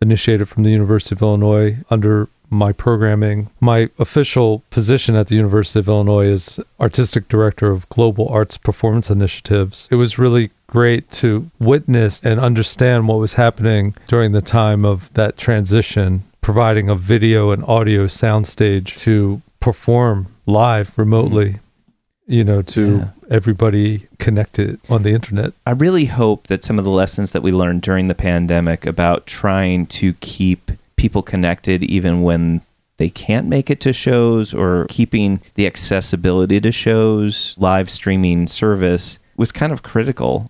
initiated 0.00 0.48
from 0.48 0.62
the 0.62 0.70
University 0.70 1.14
of 1.14 1.22
Illinois 1.22 1.78
under 1.90 2.28
my 2.52 2.72
programming. 2.72 3.48
My 3.60 3.88
official 3.98 4.62
position 4.70 5.16
at 5.16 5.28
the 5.28 5.34
University 5.34 5.78
of 5.78 5.88
Illinois 5.88 6.26
is 6.26 6.60
artistic 6.78 7.28
director 7.28 7.70
of 7.70 7.88
global 7.88 8.28
arts 8.28 8.56
performance 8.58 9.10
initiatives. 9.10 9.88
It 9.90 9.96
was 9.96 10.18
really 10.18 10.50
great 10.66 11.10
to 11.12 11.50
witness 11.58 12.22
and 12.22 12.38
understand 12.38 13.08
what 13.08 13.18
was 13.18 13.34
happening 13.34 13.94
during 14.06 14.32
the 14.32 14.42
time 14.42 14.84
of 14.84 15.12
that 15.14 15.36
transition, 15.36 16.22
providing 16.40 16.88
a 16.88 16.94
video 16.94 17.50
and 17.50 17.64
audio 17.64 18.06
soundstage 18.06 18.98
to 19.00 19.42
perform 19.60 20.28
live 20.46 20.96
remotely 20.98 21.46
mm-hmm. 21.46 22.32
you 22.32 22.44
know, 22.44 22.62
to 22.62 22.98
yeah. 22.98 23.08
everybody 23.30 24.08
connected 24.18 24.78
on 24.88 25.02
the 25.02 25.10
internet. 25.10 25.52
I 25.66 25.72
really 25.72 26.06
hope 26.06 26.48
that 26.48 26.64
some 26.64 26.78
of 26.78 26.84
the 26.84 26.90
lessons 26.90 27.32
that 27.32 27.42
we 27.42 27.52
learned 27.52 27.82
during 27.82 28.08
the 28.08 28.14
pandemic 28.14 28.86
about 28.86 29.26
trying 29.26 29.86
to 29.86 30.14
keep 30.14 30.70
people 31.02 31.20
connected 31.20 31.82
even 31.82 32.22
when 32.22 32.60
they 32.98 33.10
can't 33.10 33.48
make 33.48 33.68
it 33.70 33.80
to 33.80 33.92
shows 33.92 34.54
or 34.54 34.86
keeping 34.88 35.40
the 35.54 35.66
accessibility 35.66 36.60
to 36.60 36.70
shows, 36.70 37.56
live 37.58 37.90
streaming 37.90 38.46
service 38.46 39.18
was 39.36 39.50
kind 39.50 39.72
of 39.72 39.82
critical. 39.82 40.48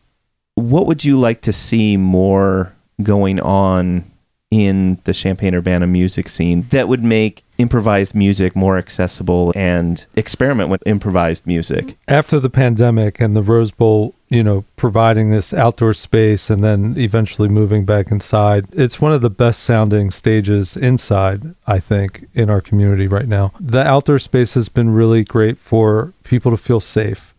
What 0.57 0.85
would 0.85 1.07
you 1.07 1.19
like 1.19 1.41
to 1.43 1.55
see 1.55 1.97
more 1.97 2.75
going 3.03 3.41
on 3.41 4.05
in 4.51 4.99
the 5.05 5.15
Champaign 5.15 5.55
Urbana 5.55 5.87
music 5.87 6.29
scene 6.29 6.67
that 6.69 6.87
would 6.87 7.03
make 7.03 7.43
improvised 7.57 8.15
music 8.15 8.55
more 8.55 8.77
accessible 8.77 9.51
and 9.57 10.05
experiment 10.15 10.69
with 10.69 10.83
improvised 10.85 11.47
music. 11.47 11.97
After 12.07 12.39
the 12.39 12.51
pandemic 12.51 13.19
and 13.19 13.35
the 13.35 13.41
Rose 13.41 13.71
Bowl, 13.71 14.15
you 14.33 14.43
know, 14.43 14.65
providing 14.77 15.31
this 15.31 15.53
outdoor 15.53 15.93
space 15.93 16.49
and 16.49 16.65
then 16.65 16.95
eventually 16.97 17.49
moving 17.49 17.85
back 17.85 18.11
inside, 18.11 18.65
it's 18.73 19.01
one 19.01 19.13
of 19.13 19.21
the 19.21 19.31
best 19.31 19.63
sounding 19.63 20.11
stages 20.11 20.77
inside, 20.77 21.55
I 21.67 21.81
think, 21.81 22.29
in 22.33 22.49
our 22.49 22.63
community 22.63 23.07
right 23.07 23.29
now. 23.29 23.53
The 23.61 23.87
outdoor 23.87 24.19
space 24.19 24.55
has 24.55 24.71
been 24.71 24.91
really 24.91 25.23
great 25.23 25.59
for 25.59 26.15
people 26.25 26.51
to 26.51 26.57
feel 26.57 26.81
safe 26.81 27.35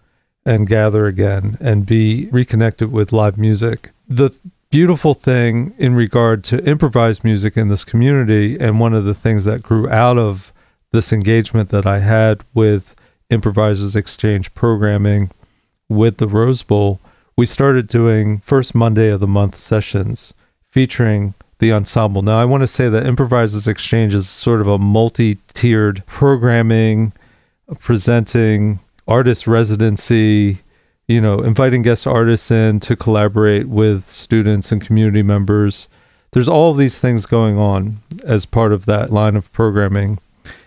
and 0.45 0.67
gather 0.67 1.07
again 1.07 1.57
and 1.59 1.85
be 1.85 2.27
reconnected 2.27 2.91
with 2.91 3.11
live 3.11 3.37
music. 3.37 3.89
The 4.07 4.31
beautiful 4.73 5.13
thing 5.13 5.71
in 5.77 5.93
regard 5.93 6.43
to 6.43 6.63
improvised 6.67 7.23
music 7.23 7.55
in 7.55 7.69
this 7.69 7.83
community. 7.83 8.57
And 8.59 8.79
one 8.79 8.95
of 8.95 9.05
the 9.05 9.13
things 9.13 9.45
that 9.45 9.61
grew 9.61 9.87
out 9.87 10.17
of 10.17 10.51
this 10.91 11.13
engagement 11.13 11.69
that 11.69 11.85
I 11.85 11.99
had 11.99 12.43
with 12.55 12.95
Improvisers 13.29 13.95
Exchange 13.95 14.51
programming 14.55 15.29
with 15.95 16.17
the 16.17 16.27
Rose 16.27 16.63
Bowl, 16.63 16.99
we 17.35 17.45
started 17.45 17.87
doing 17.87 18.39
first 18.39 18.75
Monday 18.75 19.09
of 19.09 19.19
the 19.19 19.27
month 19.27 19.57
sessions 19.57 20.33
featuring 20.69 21.33
the 21.59 21.71
ensemble. 21.71 22.21
Now, 22.21 22.39
I 22.39 22.45
want 22.45 22.61
to 22.61 22.67
say 22.67 22.89
that 22.89 23.05
Improvisers 23.05 23.67
Exchange 23.67 24.13
is 24.13 24.27
sort 24.27 24.61
of 24.61 24.67
a 24.67 24.77
multi 24.77 25.37
tiered 25.53 26.03
programming, 26.05 27.13
presenting 27.79 28.79
artist 29.07 29.47
residency, 29.47 30.59
you 31.07 31.21
know, 31.21 31.39
inviting 31.41 31.81
guest 31.81 32.05
artists 32.07 32.51
in 32.51 32.79
to 32.81 32.95
collaborate 32.95 33.67
with 33.67 34.09
students 34.09 34.71
and 34.71 34.85
community 34.85 35.23
members. 35.23 35.87
There's 36.31 36.49
all 36.49 36.73
these 36.73 36.99
things 36.99 37.25
going 37.25 37.57
on 37.57 37.99
as 38.23 38.45
part 38.45 38.73
of 38.73 38.85
that 38.85 39.11
line 39.11 39.35
of 39.35 39.51
programming. 39.51 40.19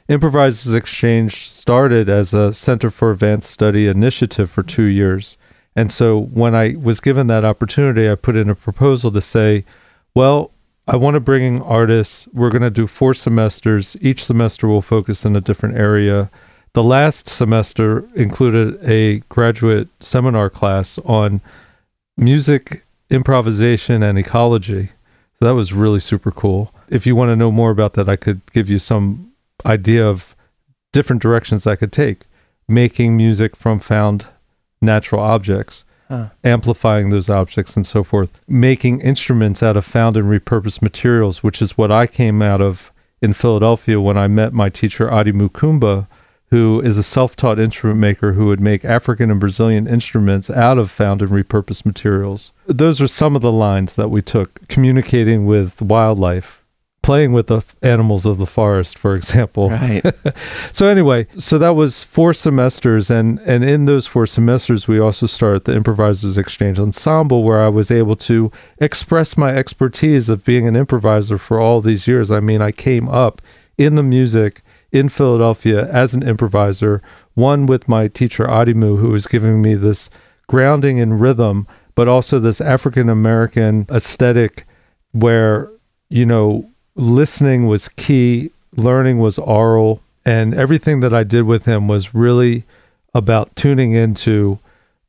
Improvisers 0.08 0.74
Exchange 0.74 1.48
started 1.48 2.08
as 2.08 2.32
a 2.32 2.52
Center 2.52 2.90
for 2.90 3.10
Advanced 3.10 3.50
Study 3.50 3.86
initiative 3.86 4.50
for 4.50 4.62
two 4.62 4.84
years. 4.84 5.36
And 5.74 5.90
so 5.90 6.18
when 6.18 6.54
I 6.54 6.76
was 6.76 7.00
given 7.00 7.26
that 7.26 7.44
opportunity, 7.44 8.08
I 8.08 8.14
put 8.14 8.36
in 8.36 8.48
a 8.48 8.54
proposal 8.54 9.10
to 9.12 9.20
say, 9.20 9.64
well, 10.14 10.52
I 10.86 10.96
want 10.96 11.14
to 11.14 11.20
bring 11.20 11.42
in 11.42 11.62
artists. 11.62 12.28
We're 12.32 12.50
going 12.50 12.62
to 12.62 12.70
do 12.70 12.86
four 12.86 13.14
semesters. 13.14 13.96
Each 14.00 14.24
semester 14.24 14.68
will 14.68 14.82
focus 14.82 15.24
in 15.24 15.34
a 15.34 15.40
different 15.40 15.76
area 15.76 16.30
the 16.76 16.84
last 16.84 17.26
semester 17.26 18.06
included 18.14 18.78
a 18.86 19.20
graduate 19.30 19.88
seminar 19.98 20.50
class 20.50 20.98
on 21.06 21.40
music, 22.18 22.84
improvisation, 23.08 24.02
and 24.02 24.18
ecology. 24.18 24.90
So 25.38 25.46
that 25.46 25.54
was 25.54 25.72
really 25.72 26.00
super 26.00 26.30
cool. 26.30 26.74
If 26.90 27.06
you 27.06 27.16
want 27.16 27.30
to 27.30 27.36
know 27.36 27.50
more 27.50 27.70
about 27.70 27.94
that, 27.94 28.10
I 28.10 28.16
could 28.16 28.42
give 28.52 28.68
you 28.68 28.78
some 28.78 29.32
idea 29.66 30.06
of 30.06 30.34
different 30.92 31.20
directions 31.20 31.66
I 31.66 31.76
could 31.76 31.92
take, 31.92 32.22
making 32.68 33.16
music 33.16 33.56
from 33.56 33.78
found 33.80 34.26
natural 34.80 35.20
objects, 35.20 35.84
Huh. 36.08 36.26
amplifying 36.44 37.10
those 37.10 37.28
objects, 37.28 37.76
and 37.76 37.84
so 37.84 38.04
forth, 38.04 38.30
making 38.46 39.00
instruments 39.00 39.60
out 39.60 39.76
of 39.76 39.84
found 39.84 40.16
and 40.16 40.30
repurposed 40.30 40.80
materials, 40.80 41.42
which 41.42 41.60
is 41.60 41.76
what 41.76 41.90
I 41.90 42.06
came 42.06 42.40
out 42.42 42.60
of 42.60 42.92
in 43.20 43.32
Philadelphia 43.32 44.00
when 44.00 44.16
I 44.16 44.28
met 44.28 44.52
my 44.52 44.68
teacher 44.68 45.10
Adi 45.10 45.32
Mukumba, 45.32 46.06
who 46.50 46.80
is 46.80 46.96
a 46.96 47.02
self-taught 47.02 47.58
instrument 47.58 47.98
maker 47.98 48.34
who 48.34 48.46
would 48.46 48.60
make 48.60 48.84
African 48.84 49.32
and 49.32 49.40
Brazilian 49.40 49.88
instruments 49.88 50.48
out 50.48 50.78
of 50.78 50.92
found 50.92 51.22
and 51.22 51.32
repurposed 51.32 51.84
materials. 51.84 52.52
Those 52.68 53.00
are 53.00 53.08
some 53.08 53.34
of 53.34 53.42
the 53.42 53.50
lines 53.50 53.96
that 53.96 54.10
we 54.10 54.22
took 54.22 54.68
communicating 54.68 55.44
with 55.44 55.82
wildlife, 55.82 56.55
playing 57.06 57.32
with 57.32 57.46
the 57.46 57.58
f- 57.58 57.76
animals 57.82 58.26
of 58.26 58.36
the 58.36 58.46
forest, 58.46 58.98
for 58.98 59.14
example. 59.14 59.70
Right. 59.70 60.04
So 60.72 60.88
anyway, 60.88 61.26
so 61.38 61.56
that 61.56 61.70
was 61.70 62.04
four 62.04 62.34
semesters, 62.34 63.08
and 63.10 63.38
and 63.40 63.64
in 63.64 63.86
those 63.86 64.06
four 64.06 64.26
semesters, 64.26 64.86
we 64.86 64.98
also 64.98 65.26
started 65.26 65.64
the 65.64 65.74
Improvisers 65.74 66.36
Exchange 66.36 66.78
Ensemble, 66.78 67.44
where 67.44 67.62
I 67.62 67.68
was 67.68 67.90
able 67.90 68.16
to 68.16 68.50
express 68.78 69.38
my 69.38 69.54
expertise 69.56 70.28
of 70.28 70.44
being 70.44 70.66
an 70.68 70.76
improviser 70.76 71.38
for 71.38 71.58
all 71.60 71.80
these 71.80 72.06
years. 72.06 72.30
I 72.30 72.40
mean, 72.40 72.60
I 72.60 72.72
came 72.72 73.08
up 73.08 73.40
in 73.78 73.94
the 73.94 74.02
music 74.02 74.62
in 74.92 75.08
Philadelphia 75.08 75.88
as 75.90 76.12
an 76.12 76.22
improviser, 76.22 77.00
one 77.34 77.64
with 77.66 77.88
my 77.88 78.08
teacher 78.08 78.46
Adimu, 78.46 78.98
who 79.00 79.10
was 79.10 79.26
giving 79.26 79.62
me 79.62 79.74
this 79.74 80.10
grounding 80.48 80.98
in 80.98 81.18
rhythm, 81.18 81.66
but 81.94 82.08
also 82.08 82.38
this 82.38 82.60
African 82.60 83.08
American 83.08 83.86
aesthetic 83.90 84.66
where, 85.12 85.70
you 86.10 86.26
know, 86.26 86.68
listening 86.96 87.66
was 87.66 87.88
key, 87.88 88.50
learning 88.74 89.18
was 89.18 89.38
oral, 89.38 90.00
and 90.24 90.54
everything 90.54 91.00
that 91.00 91.14
I 91.14 91.22
did 91.22 91.42
with 91.42 91.66
him 91.66 91.86
was 91.86 92.14
really 92.14 92.64
about 93.14 93.54
tuning 93.54 93.92
into 93.92 94.58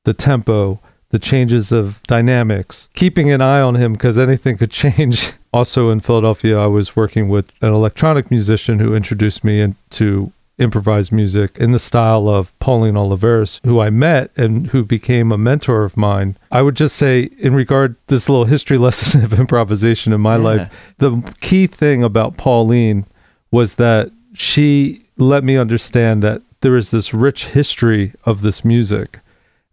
the 0.03 0.13
tempo, 0.13 0.79
the 1.09 1.19
changes 1.19 1.71
of 1.71 2.01
dynamics, 2.03 2.87
keeping 2.93 3.31
an 3.31 3.41
eye 3.41 3.61
on 3.61 3.75
him 3.75 3.93
because 3.93 4.17
anything 4.17 4.57
could 4.57 4.71
change. 4.71 5.31
also 5.53 5.89
in 5.89 5.99
Philadelphia, 5.99 6.57
I 6.59 6.67
was 6.67 6.95
working 6.95 7.29
with 7.29 7.51
an 7.61 7.73
electronic 7.73 8.29
musician 8.29 8.79
who 8.79 8.95
introduced 8.95 9.43
me 9.43 9.59
into 9.59 10.31
improvised 10.59 11.11
music 11.11 11.57
in 11.57 11.71
the 11.71 11.79
style 11.79 12.27
of 12.27 12.57
Pauline 12.59 12.95
Oliveros, 12.95 13.59
who 13.63 13.79
I 13.79 13.89
met 13.89 14.31
and 14.35 14.67
who 14.67 14.83
became 14.83 15.31
a 15.31 15.37
mentor 15.37 15.83
of 15.83 15.95
mine. 15.95 16.35
I 16.51 16.61
would 16.63 16.75
just 16.75 16.95
say, 16.95 17.29
in 17.39 17.53
regard 17.53 17.95
this 18.07 18.27
little 18.27 18.45
history 18.45 18.77
lesson 18.87 19.23
of 19.23 19.39
improvisation 19.39 20.13
in 20.13 20.21
my 20.21 20.35
Yeah. 20.37 20.43
life, 20.43 20.73
the 20.97 21.33
key 21.41 21.67
thing 21.67 22.03
about 22.03 22.37
Pauline 22.37 23.05
was 23.51 23.75
that 23.75 24.11
she 24.33 25.03
let 25.17 25.43
me 25.43 25.57
understand 25.57 26.21
that 26.23 26.41
there 26.61 26.75
is 26.77 26.91
this 26.91 27.13
rich 27.13 27.45
history 27.47 28.13
of 28.25 28.41
this 28.41 28.65
music 28.65 29.19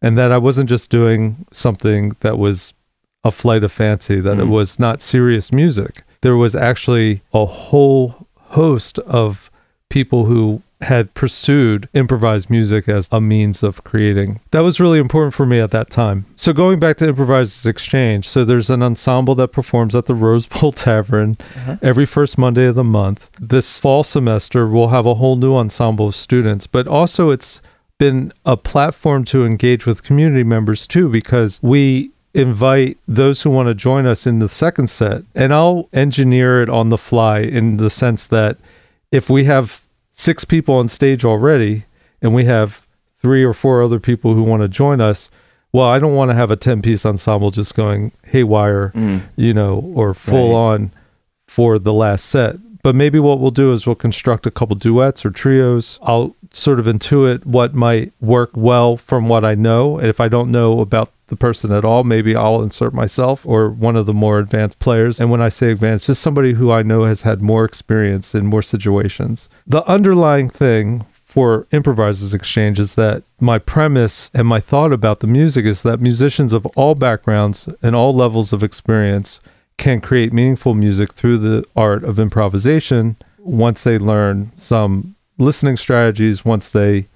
and 0.02 0.18
that 0.18 0.30
I 0.32 0.38
wasn't 0.38 0.68
just 0.68 0.90
doing 0.90 1.46
something 1.50 2.14
that 2.20 2.38
was 2.38 2.74
a 3.24 3.30
flight 3.30 3.64
of 3.64 3.72
fancy, 3.72 4.20
that 4.20 4.38
it 4.38 4.44
Mm. 4.46 4.50
was 4.50 4.78
not 4.78 5.00
serious 5.00 5.50
music. 5.50 6.02
There 6.20 6.36
was 6.36 6.54
actually 6.54 7.22
a 7.32 7.46
whole 7.46 8.26
host 8.50 8.98
of 9.00 9.50
people 9.88 10.26
who 10.26 10.60
had 10.84 11.12
pursued 11.14 11.88
improvised 11.92 12.48
music 12.48 12.88
as 12.88 13.08
a 13.12 13.20
means 13.20 13.62
of 13.62 13.84
creating. 13.84 14.40
That 14.52 14.60
was 14.60 14.80
really 14.80 14.98
important 14.98 15.34
for 15.34 15.44
me 15.44 15.58
at 15.60 15.70
that 15.72 15.90
time. 15.90 16.24
So 16.36 16.52
going 16.52 16.78
back 16.78 16.96
to 16.98 17.08
Improvisers 17.08 17.66
Exchange, 17.66 18.28
so 18.28 18.44
there's 18.44 18.70
an 18.70 18.82
ensemble 18.82 19.34
that 19.36 19.48
performs 19.48 19.94
at 19.94 20.06
the 20.06 20.14
Rose 20.14 20.46
Bowl 20.46 20.72
Tavern 20.86 21.36
Uh-huh. 21.56 21.76
every 21.82 22.06
first 22.06 22.38
Monday 22.38 22.66
of 22.66 22.74
the 22.74 22.84
month. 22.84 23.28
This 23.40 23.80
fall 23.80 24.02
semester 24.04 24.66
we'll 24.66 24.88
have 24.88 25.06
a 25.06 25.14
whole 25.14 25.36
new 25.36 25.54
ensemble 25.54 26.08
of 26.08 26.14
students, 26.16 26.66
but 26.66 26.86
also 26.86 27.30
it's 27.30 27.60
been 27.98 28.32
a 28.44 28.56
platform 28.56 29.24
to 29.24 29.44
engage 29.46 29.86
with 29.86 30.02
community 30.02 30.42
members 30.44 30.86
too 30.86 31.08
because 31.08 31.60
we 31.62 32.10
invite 32.34 32.98
those 33.06 33.42
who 33.42 33.50
want 33.50 33.68
to 33.68 33.74
join 33.74 34.06
us 34.06 34.26
in 34.26 34.40
the 34.40 34.48
second 34.48 34.88
set 34.88 35.22
and 35.36 35.54
I'll 35.54 35.88
engineer 35.92 36.60
it 36.62 36.68
on 36.68 36.88
the 36.88 36.98
fly 36.98 37.38
in 37.38 37.76
the 37.76 37.88
sense 37.90 38.26
that 38.26 38.56
if 39.12 39.30
we 39.30 39.44
have 39.44 39.80
six 40.16 40.44
people 40.44 40.76
on 40.76 40.88
stage 40.88 41.24
already 41.24 41.84
and 42.22 42.32
we 42.34 42.44
have 42.44 42.86
three 43.20 43.42
or 43.44 43.52
four 43.52 43.82
other 43.82 43.98
people 44.00 44.34
who 44.34 44.42
want 44.42 44.62
to 44.62 44.68
join 44.68 45.00
us 45.00 45.28
well 45.72 45.86
i 45.88 45.98
don't 45.98 46.14
want 46.14 46.30
to 46.30 46.34
have 46.34 46.50
a 46.50 46.56
10 46.56 46.82
piece 46.82 47.04
ensemble 47.04 47.50
just 47.50 47.74
going 47.74 48.12
haywire 48.26 48.90
Mm. 48.94 49.22
you 49.36 49.52
know 49.52 49.92
or 49.94 50.14
full 50.14 50.50
Right. 50.50 50.74
on 50.74 50.92
for 51.48 51.78
the 51.78 51.92
last 51.92 52.26
set 52.26 52.56
but 52.82 52.94
maybe 52.94 53.18
what 53.18 53.40
we'll 53.40 53.50
do 53.50 53.72
is 53.72 53.86
we'll 53.86 53.94
construct 53.96 54.46
a 54.46 54.50
couple 54.50 54.76
duets 54.76 55.24
or 55.24 55.30
trios 55.30 55.98
i'll 56.02 56.34
sort 56.52 56.78
of 56.78 56.86
intuit 56.86 57.44
what 57.44 57.74
might 57.74 58.12
work 58.20 58.50
well 58.54 58.96
from 58.96 59.28
what 59.28 59.44
i 59.44 59.54
know 59.54 59.98
if 60.00 60.20
i 60.20 60.28
don't 60.28 60.50
know 60.52 60.80
about 60.80 61.10
the 61.28 61.36
person 61.36 61.72
at 61.72 61.84
all. 61.84 62.04
Maybe 62.04 62.36
i'll 62.36 62.62
insert 62.62 62.92
myself 62.94 63.46
or 63.46 63.70
one 63.70 63.96
of 63.96 64.06
the 64.06 64.14
more 64.14 64.38
advanced 64.38 64.78
players. 64.78 65.20
And 65.20 65.30
when 65.30 65.42
i 65.42 65.48
say 65.48 65.70
advanced 65.70 66.06
just 66.06 66.22
somebody 66.22 66.52
who 66.52 66.70
i 66.70 66.82
know 66.82 67.04
has 67.04 67.22
had 67.22 67.42
more 67.42 67.64
experience 67.64 68.34
in 68.34 68.46
more 68.46 68.62
situations. 68.62 69.48
The 69.66 69.84
underlying 69.84 70.50
thing 70.50 71.04
for 71.34 71.66
improvisers 71.72 72.32
exchange 72.32 72.78
is 72.78 72.94
that 72.94 73.24
my 73.40 73.58
premise 73.58 74.30
and 74.32 74.46
my 74.46 74.60
thought 74.60 74.92
about 74.92 75.18
the 75.18 75.26
music 75.26 75.64
is 75.64 75.82
that 75.82 76.00
musicians 76.00 76.52
of 76.52 76.64
all 76.76 76.94
backgrounds 76.94 77.68
and 77.82 77.96
all 77.96 78.14
levels 78.14 78.52
of 78.52 78.62
experience 78.62 79.40
can 79.76 80.00
create 80.00 80.32
meaningful 80.32 80.74
music 80.74 81.12
through 81.12 81.38
the 81.38 81.64
art 81.74 82.04
of 82.04 82.20
improvisation 82.20 83.16
once 83.38 83.82
they 83.82 83.98
learn 83.98 84.52
some 84.56 85.16
listening 85.38 85.76
strategies, 85.76 86.44
once 86.44 86.70
they 86.70 87.06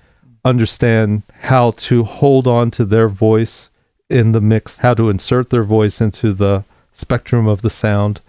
understand 0.44 1.22
how 1.40 1.72
to 1.72 2.04
hold 2.04 2.46
on 2.46 2.70
to 2.70 2.84
their 2.84 3.08
voice 3.08 3.67
in 4.08 4.32
the 4.32 4.40
mix, 4.40 4.78
how 4.78 4.94
to 4.94 5.10
insert 5.10 5.50
their 5.50 5.62
voice 5.62 6.00
into 6.00 6.32
the 6.32 6.64
spectrum 6.92 7.46
of 7.46 7.62
the 7.62 7.70
sound. 7.70 8.20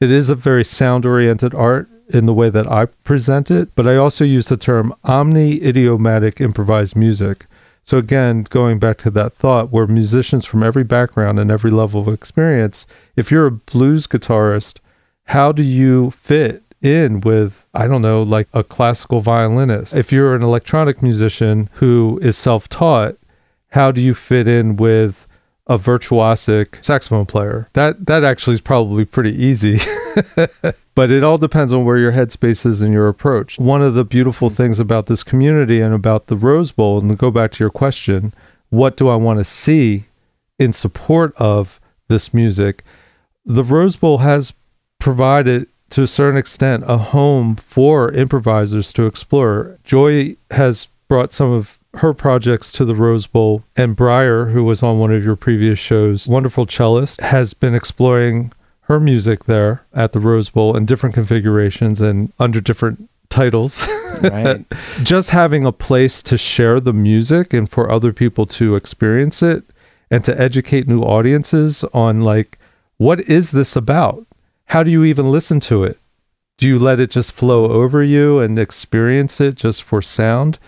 It 0.00 0.10
is 0.10 0.30
a 0.30 0.34
very 0.34 0.64
sound 0.64 1.04
oriented 1.04 1.54
art 1.54 1.88
in 2.08 2.26
the 2.26 2.34
way 2.34 2.50
that 2.50 2.70
I 2.70 2.86
present 2.86 3.50
it, 3.50 3.74
but 3.74 3.86
I 3.86 3.96
also 3.96 4.24
use 4.24 4.46
the 4.46 4.56
term 4.56 4.94
omni 5.04 5.62
idiomatic 5.62 6.40
improvised 6.40 6.96
music. 6.96 7.46
So, 7.84 7.98
again, 7.98 8.46
going 8.48 8.78
back 8.78 8.98
to 8.98 9.10
that 9.10 9.34
thought, 9.34 9.70
where 9.70 9.86
musicians 9.86 10.44
from 10.46 10.62
every 10.62 10.84
background 10.84 11.38
and 11.38 11.50
every 11.50 11.70
level 11.70 12.00
of 12.00 12.08
experience, 12.08 12.86
if 13.14 13.30
you're 13.30 13.46
a 13.46 13.50
blues 13.50 14.06
guitarist, 14.06 14.78
how 15.24 15.52
do 15.52 15.62
you 15.62 16.10
fit 16.10 16.62
in 16.80 17.20
with, 17.20 17.66
I 17.74 17.86
don't 17.86 18.02
know, 18.02 18.22
like 18.22 18.48
a 18.54 18.64
classical 18.64 19.20
violinist? 19.20 19.94
If 19.94 20.12
you're 20.12 20.34
an 20.34 20.42
electronic 20.42 21.02
musician 21.02 21.68
who 21.74 22.18
is 22.22 22.38
self 22.38 22.68
taught, 22.68 23.16
how 23.70 23.90
do 23.90 24.00
you 24.00 24.14
fit 24.14 24.46
in 24.46 24.76
with 24.76 25.23
a 25.66 25.78
virtuosic 25.78 26.84
saxophone 26.84 27.26
player? 27.26 27.68
That 27.72 28.06
that 28.06 28.24
actually 28.24 28.54
is 28.54 28.60
probably 28.60 29.04
pretty 29.04 29.32
easy. 29.32 29.78
but 30.94 31.10
it 31.10 31.24
all 31.24 31.38
depends 31.38 31.72
on 31.72 31.84
where 31.84 31.98
your 31.98 32.12
headspace 32.12 32.64
is 32.66 32.82
and 32.82 32.92
your 32.92 33.08
approach. 33.08 33.58
One 33.58 33.82
of 33.82 33.94
the 33.94 34.04
beautiful 34.04 34.48
mm-hmm. 34.48 34.56
things 34.56 34.80
about 34.80 35.06
this 35.06 35.22
community 35.22 35.80
and 35.80 35.94
about 35.94 36.26
the 36.26 36.36
Rose 36.36 36.72
Bowl, 36.72 36.98
and 36.98 37.10
to 37.10 37.16
go 37.16 37.30
back 37.30 37.52
to 37.52 37.64
your 37.64 37.70
question, 37.70 38.32
what 38.70 38.96
do 38.96 39.08
I 39.08 39.16
want 39.16 39.38
to 39.38 39.44
see 39.44 40.04
in 40.58 40.72
support 40.72 41.34
of 41.36 41.80
this 42.08 42.32
music? 42.32 42.84
The 43.44 43.64
Rose 43.64 43.96
Bowl 43.96 44.18
has 44.18 44.52
provided 44.98 45.68
to 45.90 46.02
a 46.02 46.08
certain 46.08 46.38
extent 46.38 46.82
a 46.86 46.96
home 46.96 47.56
for 47.56 48.10
improvisers 48.12 48.92
to 48.94 49.06
explore. 49.06 49.78
Joy 49.84 50.36
has 50.50 50.88
brought 51.08 51.32
some 51.32 51.52
of 51.52 51.78
her 51.96 52.12
projects 52.12 52.72
to 52.72 52.84
the 52.84 52.94
Rose 52.94 53.26
Bowl, 53.26 53.64
and 53.76 53.96
Breyer, 53.96 54.52
who 54.52 54.64
was 54.64 54.82
on 54.82 54.98
one 54.98 55.12
of 55.12 55.24
your 55.24 55.36
previous 55.36 55.78
shows, 55.78 56.26
wonderful 56.26 56.66
cellist, 56.66 57.20
has 57.20 57.54
been 57.54 57.74
exploring 57.74 58.52
her 58.82 59.00
music 59.00 59.44
there 59.44 59.82
at 59.94 60.12
the 60.12 60.20
Rose 60.20 60.50
Bowl 60.50 60.76
in 60.76 60.86
different 60.86 61.14
configurations 61.14 62.00
and 62.00 62.32
under 62.38 62.60
different 62.60 63.08
titles. 63.28 63.86
Right. 64.22 64.64
Just 65.02 65.30
having 65.30 65.66
a 65.66 65.72
place 65.72 66.22
to 66.22 66.38
share 66.38 66.78
the 66.78 66.92
music 66.92 67.52
and 67.52 67.68
for 67.68 67.90
other 67.90 68.12
people 68.12 68.46
to 68.46 68.76
experience 68.76 69.42
it 69.42 69.64
and 70.08 70.24
to 70.24 70.40
educate 70.40 70.86
new 70.86 71.02
audiences 71.02 71.82
on 71.92 72.20
like 72.22 72.58
what 72.96 73.20
is 73.28 73.50
this 73.50 73.74
about? 73.74 74.24
How 74.66 74.84
do 74.84 74.90
you 74.90 75.02
even 75.02 75.32
listen 75.32 75.58
to 75.60 75.82
it? 75.82 75.98
Do 76.58 76.68
you 76.68 76.78
let 76.78 77.00
it 77.00 77.10
just 77.10 77.32
flow 77.32 77.72
over 77.72 78.04
you 78.04 78.38
and 78.38 78.56
experience 78.56 79.40
it 79.40 79.56
just 79.56 79.82
for 79.82 80.00
sound? 80.00 80.58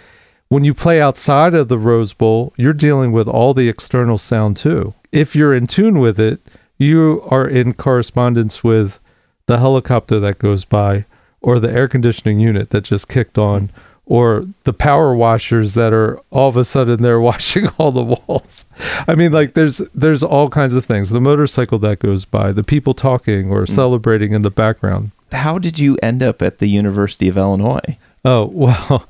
When 0.49 0.65
you 0.65 0.75
play 0.75 1.01
outside 1.01 1.55
of 1.55 1.69
the 1.69 1.79
Rose 1.79 2.13
Bowl, 2.13 2.53
you're 2.57 2.73
dealing 2.73 3.11
with 3.13 3.27
all 3.27 3.53
the 3.53 3.69
external 3.69 4.17
sound 4.17 4.57
too. 4.57 4.95
If 5.11 5.35
you're 5.35 5.55
in 5.55 5.67
tune 5.67 5.99
with 5.99 6.21
it, 6.21 6.41
you 6.79 7.27
are 7.31 7.49
in 7.49 7.75
correspondence 7.75 8.63
with 8.63 9.01
the 9.47 9.59
helicopter 9.59 10.21
that 10.21 10.39
goes 10.39 10.65
by 10.65 11.05
or 11.41 11.59
the 11.59 11.71
air 11.71 11.89
conditioning 11.89 12.39
unit 12.39 12.71
that 12.71 12.85
just 12.85 13.09
kicked 13.09 13.39
on 13.39 13.71
or 14.05 14.47
the 14.63 14.73
power 14.73 15.15
washers 15.15 15.75
that 15.75 15.93
are 15.93 16.21
all 16.31 16.49
of 16.49 16.57
a 16.57 16.65
sudden 16.65 17.03
they're 17.03 17.21
washing 17.33 17.69
all 17.79 17.91
the 17.91 18.03
walls. 18.03 18.65
I 19.09 19.15
mean 19.15 19.33
like 19.33 19.55
there's 19.55 19.79
there's 19.95 20.23
all 20.23 20.49
kinds 20.49 20.75
of 20.75 20.85
things. 20.85 21.11
The 21.11 21.21
motorcycle 21.21 21.79
that 21.81 21.99
goes 21.99 22.25
by, 22.25 22.53
the 22.53 22.65
people 22.65 22.95
talking 22.95 23.51
or 23.51 23.65
mm. 23.65 23.75
celebrating 23.75 24.33
in 24.33 24.43
the 24.43 24.51
background. 24.51 25.11
How 25.33 25.59
did 25.59 25.79
you 25.79 25.99
end 26.03 26.23
up 26.23 26.41
at 26.41 26.59
the 26.59 26.69
University 26.69 27.29
of 27.29 27.37
Illinois? 27.37 27.99
Oh, 28.25 28.47
well, 28.53 29.09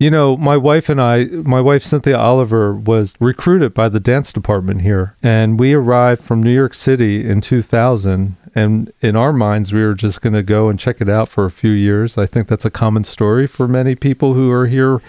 you 0.00 0.10
know, 0.10 0.34
my 0.34 0.56
wife 0.56 0.88
and 0.88 0.98
I, 0.98 1.26
my 1.26 1.60
wife 1.60 1.84
Cynthia 1.84 2.18
Oliver 2.18 2.74
was 2.74 3.14
recruited 3.20 3.74
by 3.74 3.90
the 3.90 4.00
dance 4.00 4.32
department 4.32 4.80
here. 4.80 5.14
And 5.22 5.60
we 5.60 5.74
arrived 5.74 6.24
from 6.24 6.42
New 6.42 6.54
York 6.54 6.72
City 6.72 7.28
in 7.28 7.42
2000. 7.42 8.36
And 8.54 8.92
in 9.02 9.14
our 9.14 9.34
minds, 9.34 9.74
we 9.74 9.84
were 9.84 9.94
just 9.94 10.22
going 10.22 10.32
to 10.32 10.42
go 10.42 10.70
and 10.70 10.80
check 10.80 11.02
it 11.02 11.10
out 11.10 11.28
for 11.28 11.44
a 11.44 11.50
few 11.50 11.70
years. 11.70 12.16
I 12.16 12.24
think 12.24 12.48
that's 12.48 12.64
a 12.64 12.70
common 12.70 13.04
story 13.04 13.46
for 13.46 13.68
many 13.68 13.94
people 13.94 14.32
who 14.32 14.50
are 14.50 14.66
here 14.66 15.02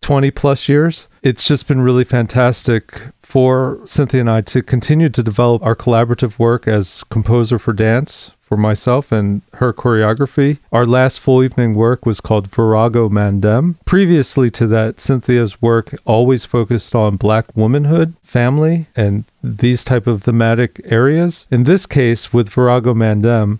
20 0.00 0.30
plus 0.30 0.68
years. 0.68 1.08
It's 1.22 1.48
just 1.48 1.66
been 1.66 1.80
really 1.80 2.04
fantastic 2.04 3.00
for 3.24 3.80
Cynthia 3.84 4.20
and 4.20 4.30
I 4.30 4.42
to 4.42 4.62
continue 4.62 5.08
to 5.08 5.22
develop 5.24 5.60
our 5.64 5.74
collaborative 5.74 6.38
work 6.38 6.68
as 6.68 7.02
composer 7.10 7.58
for 7.58 7.72
dance 7.72 8.30
for 8.46 8.56
myself 8.56 9.10
and 9.10 9.42
her 9.54 9.72
choreography. 9.72 10.58
Our 10.72 10.86
last 10.86 11.20
full 11.20 11.42
evening 11.42 11.74
work 11.74 12.06
was 12.06 12.20
called 12.20 12.46
Virago 12.46 13.08
Mandem. 13.08 13.74
Previously 13.84 14.50
to 14.50 14.66
that, 14.68 15.00
Cynthia's 15.00 15.60
work 15.60 15.94
always 16.04 16.44
focused 16.44 16.94
on 16.94 17.16
black 17.16 17.54
womanhood, 17.56 18.14
family, 18.22 18.86
and 18.94 19.24
these 19.42 19.84
type 19.84 20.06
of 20.06 20.22
thematic 20.22 20.80
areas. 20.84 21.46
In 21.50 21.64
this 21.64 21.86
case, 21.86 22.32
with 22.32 22.48
Virago 22.48 22.94
Mandem, 22.94 23.58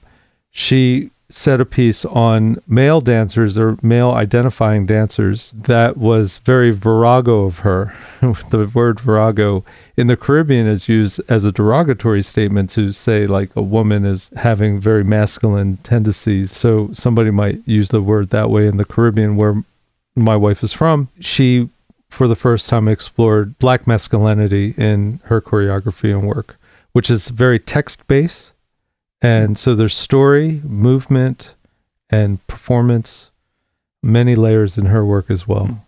she 0.51 1.11
set 1.29 1.61
a 1.61 1.65
piece 1.65 2.05
on 2.05 2.61
male 2.69 3.01
dancers 3.01 3.59
or 3.59 3.77
male 3.83 4.13
identifying 4.13 4.87
dancers 4.87 5.51
that 5.55 5.97
was 5.97 6.39
very 6.39 6.71
virago 6.71 7.45
of 7.45 7.59
her. 7.59 7.95
the 8.51 8.71
word 8.73 9.01
virago 9.01 9.65
in 9.97 10.07
the 10.07 10.17
Caribbean 10.17 10.67
is 10.67 10.89
used 10.89 11.21
as 11.29 11.45
a 11.45 11.53
derogatory 11.53 12.23
statement 12.23 12.71
to 12.71 12.93
say 12.93 13.27
like 13.27 13.51
a 13.57 13.63
woman 13.63 14.05
is 14.05 14.31
having 14.37 14.79
very 14.79 15.03
masculine 15.03 15.79
tendencies. 15.79 16.53
So 16.53 16.91
somebody 16.93 17.31
might 17.31 17.59
use 17.67 17.89
the 17.89 18.03
word 18.03 18.31
that 18.31 18.51
way 18.51 18.67
in 18.67 18.77
the 18.77 18.85
Caribbean 18.85 19.37
where 19.37 19.63
my 20.15 20.37
wife 20.37 20.63
is 20.63 20.73
from. 20.73 21.09
She 21.21 21.69
for 22.09 22.29
the 22.29 22.37
first 22.37 22.69
time 22.69 22.87
explored 22.87 23.59
black 23.59 23.87
masculinity 23.87 24.75
in 24.79 25.21
her 25.25 25.41
choreography 25.41 26.17
and 26.17 26.27
work, 26.27 26.57
which 26.93 27.11
is 27.11 27.31
very 27.31 27.59
text 27.59 28.07
based 28.07 28.53
and 29.27 29.59
so 29.59 29.75
there's 29.75 29.97
story, 29.97 30.61
movement, 30.63 31.55
and 32.09 32.47
performance, 32.47 33.33
many 34.01 34.37
layers 34.37 34.79
in 34.79 34.87
her 34.87 35.05
work 35.05 35.29
as 35.31 35.49
well. 35.49 35.85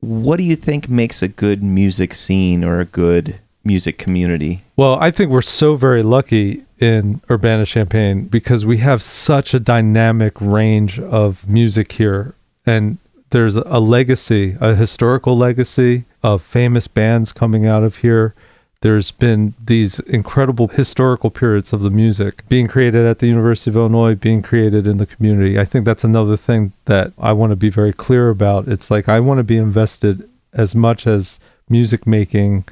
What 0.00 0.36
do 0.36 0.44
you 0.44 0.56
think 0.56 0.90
makes 0.90 1.22
a 1.22 1.28
good 1.28 1.62
music 1.62 2.12
scene 2.12 2.62
or 2.62 2.80
a 2.80 2.84
good 2.84 3.38
music 3.64 3.96
community? 3.96 4.64
Well, 4.76 4.98
I 5.00 5.10
think 5.10 5.30
we're 5.30 5.40
so 5.40 5.74
very 5.76 6.02
lucky 6.02 6.64
in 6.78 7.22
Urbana 7.30 7.64
Champaign 7.64 8.24
because 8.24 8.66
we 8.66 8.78
have 8.78 9.02
such 9.02 9.54
a 9.54 9.60
dynamic 9.60 10.38
range 10.38 11.00
of 11.00 11.48
music 11.48 11.92
here. 11.92 12.34
And 12.66 12.98
there's 13.30 13.56
a 13.56 13.80
legacy, 13.80 14.58
a 14.60 14.74
historical 14.74 15.38
legacy 15.38 16.04
of 16.22 16.42
famous 16.42 16.88
bands 16.88 17.32
coming 17.32 17.64
out 17.64 17.84
of 17.84 17.96
here 17.96 18.34
there's 18.82 19.10
been 19.10 19.54
these 19.64 19.98
incredible 20.00 20.68
historical 20.68 21.30
periods 21.30 21.72
of 21.72 21.82
the 21.82 21.90
music 21.90 22.46
being 22.48 22.68
created 22.68 23.06
at 23.06 23.20
the 23.20 23.28
University 23.28 23.70
of 23.70 23.76
Illinois, 23.76 24.14
being 24.14 24.42
created 24.42 24.86
in 24.86 24.98
the 24.98 25.06
community. 25.06 25.58
I 25.58 25.64
think 25.64 25.84
that's 25.84 26.04
another 26.04 26.36
thing 26.36 26.72
that 26.84 27.12
I 27.18 27.32
want 27.32 27.50
to 27.50 27.56
be 27.56 27.70
very 27.70 27.92
clear 27.92 28.28
about. 28.28 28.68
It's 28.68 28.90
like 28.90 29.08
I 29.08 29.20
want 29.20 29.38
to 29.38 29.44
be 29.44 29.56
invested 29.56 30.28
as 30.52 30.74
much 30.74 31.06
as 31.06 31.38
music 31.68 32.06
making 32.06 32.64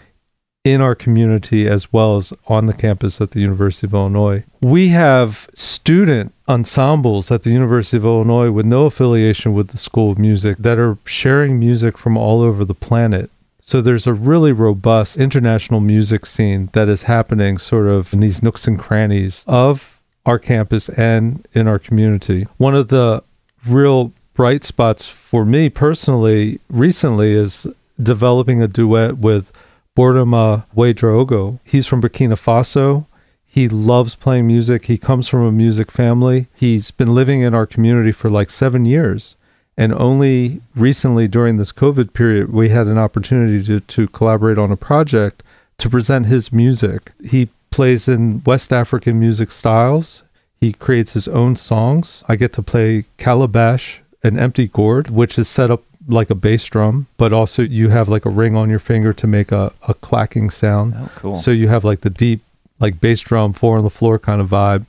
in 0.64 0.80
our 0.82 0.94
community 0.94 1.66
as 1.66 1.92
well 1.92 2.16
as 2.16 2.32
on 2.46 2.66
the 2.66 2.74
campus 2.74 3.20
at 3.20 3.30
the 3.30 3.40
University 3.40 3.86
of 3.86 3.94
Illinois. 3.94 4.44
We 4.60 4.88
have 4.88 5.48
student 5.54 6.34
ensembles 6.48 7.30
at 7.30 7.44
the 7.44 7.50
University 7.50 7.96
of 7.96 8.04
Illinois 8.04 8.50
with 8.50 8.66
no 8.66 8.84
affiliation 8.84 9.54
with 9.54 9.68
the 9.68 9.78
School 9.78 10.10
of 10.10 10.18
Music 10.18 10.58
that 10.58 10.78
are 10.78 10.98
sharing 11.04 11.58
music 11.58 11.96
from 11.96 12.16
all 12.16 12.42
over 12.42 12.64
the 12.64 12.74
planet 12.74 13.30
so 13.70 13.80
there's 13.80 14.08
a 14.08 14.12
really 14.12 14.50
robust 14.50 15.16
international 15.16 15.78
music 15.78 16.26
scene 16.26 16.68
that 16.72 16.88
is 16.88 17.04
happening 17.04 17.56
sort 17.56 17.86
of 17.86 18.12
in 18.12 18.18
these 18.18 18.42
nooks 18.42 18.66
and 18.66 18.76
crannies 18.76 19.44
of 19.46 19.96
our 20.26 20.40
campus 20.40 20.88
and 20.88 21.46
in 21.54 21.68
our 21.68 21.78
community. 21.78 22.48
One 22.56 22.74
of 22.74 22.88
the 22.88 23.22
real 23.64 24.12
bright 24.34 24.64
spots 24.64 25.06
for 25.06 25.44
me 25.44 25.68
personally 25.68 26.58
recently 26.68 27.30
is 27.30 27.64
developing 28.02 28.60
a 28.60 28.66
duet 28.66 29.18
with 29.18 29.52
Bordama 29.96 30.64
Ouedraogo. 30.74 31.60
He's 31.62 31.86
from 31.86 32.02
Burkina 32.02 32.34
Faso. 32.34 33.06
He 33.46 33.68
loves 33.68 34.16
playing 34.16 34.48
music. 34.48 34.86
He 34.86 34.98
comes 34.98 35.28
from 35.28 35.42
a 35.46 35.52
music 35.52 35.92
family. 35.92 36.48
He's 36.56 36.90
been 36.90 37.14
living 37.14 37.42
in 37.42 37.54
our 37.54 37.68
community 37.68 38.10
for 38.10 38.30
like 38.30 38.50
seven 38.50 38.84
years. 38.84 39.36
And 39.80 39.94
only 39.94 40.60
recently 40.76 41.26
during 41.26 41.56
this 41.56 41.72
COVID 41.72 42.12
period, 42.12 42.52
we 42.52 42.68
had 42.68 42.86
an 42.86 42.98
opportunity 42.98 43.64
to, 43.64 43.80
to 43.80 44.08
collaborate 44.08 44.58
on 44.58 44.70
a 44.70 44.76
project 44.76 45.42
to 45.78 45.88
present 45.88 46.26
his 46.26 46.52
music. 46.52 47.12
He 47.24 47.48
plays 47.70 48.06
in 48.06 48.42
West 48.44 48.74
African 48.74 49.18
music 49.18 49.50
styles. 49.50 50.22
He 50.60 50.74
creates 50.74 51.14
his 51.14 51.26
own 51.26 51.56
songs. 51.56 52.22
I 52.28 52.36
get 52.36 52.52
to 52.52 52.62
play 52.62 53.06
calabash, 53.16 54.02
an 54.22 54.38
empty 54.38 54.68
gourd, 54.68 55.08
which 55.08 55.38
is 55.38 55.48
set 55.48 55.70
up 55.70 55.82
like 56.06 56.28
a 56.28 56.34
bass 56.34 56.62
drum, 56.64 57.06
but 57.16 57.32
also 57.32 57.62
you 57.62 57.88
have 57.88 58.10
like 58.10 58.26
a 58.26 58.30
ring 58.30 58.54
on 58.56 58.68
your 58.68 58.80
finger 58.80 59.14
to 59.14 59.26
make 59.26 59.50
a, 59.50 59.72
a 59.88 59.94
clacking 59.94 60.50
sound. 60.50 60.92
Oh, 60.94 61.10
cool. 61.16 61.36
So 61.36 61.50
you 61.52 61.68
have 61.68 61.84
like 61.84 62.02
the 62.02 62.10
deep, 62.10 62.42
like 62.80 63.00
bass 63.00 63.22
drum, 63.22 63.54
four 63.54 63.78
on 63.78 63.84
the 63.84 63.88
floor 63.88 64.18
kind 64.18 64.42
of 64.42 64.48
vibe. 64.50 64.84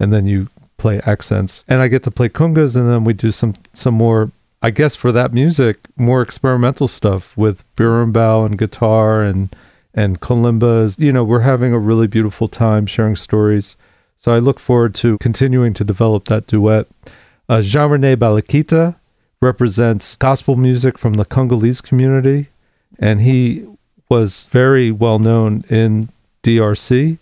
And 0.00 0.10
then 0.10 0.26
you 0.26 0.48
play 0.82 1.00
accents, 1.06 1.64
and 1.68 1.80
I 1.80 1.86
get 1.86 2.02
to 2.02 2.10
play 2.10 2.28
congas, 2.28 2.74
and 2.74 2.90
then 2.90 3.04
we 3.04 3.12
do 3.14 3.30
some 3.30 3.54
some 3.72 3.94
more. 3.94 4.30
I 4.64 4.70
guess 4.70 4.94
for 4.94 5.10
that 5.12 5.32
music, 5.32 5.76
more 5.96 6.22
experimental 6.22 6.86
stuff 6.88 7.36
with 7.36 7.64
berimbau 7.76 8.44
and 8.44 8.58
guitar 8.58 9.22
and 9.22 9.54
and 9.94 10.20
kalimbas. 10.20 10.98
You 10.98 11.12
know, 11.12 11.24
we're 11.24 11.40
having 11.52 11.72
a 11.72 11.78
really 11.78 12.08
beautiful 12.08 12.48
time 12.48 12.86
sharing 12.86 13.16
stories. 13.16 13.76
So 14.18 14.32
I 14.34 14.38
look 14.40 14.58
forward 14.58 14.94
to 14.96 15.18
continuing 15.18 15.72
to 15.74 15.84
develop 15.84 16.26
that 16.26 16.46
duet. 16.46 16.86
Uh, 17.48 17.62
Jean 17.62 17.90
Rene 17.90 18.16
Balakita 18.16 18.96
represents 19.40 20.16
gospel 20.16 20.56
music 20.56 20.98
from 20.98 21.14
the 21.14 21.24
Congolese 21.24 21.80
community, 21.80 22.48
and 22.98 23.20
he 23.20 23.66
was 24.08 24.46
very 24.50 24.90
well 24.90 25.18
known 25.18 25.64
in 25.68 26.08
DRC 26.42 27.18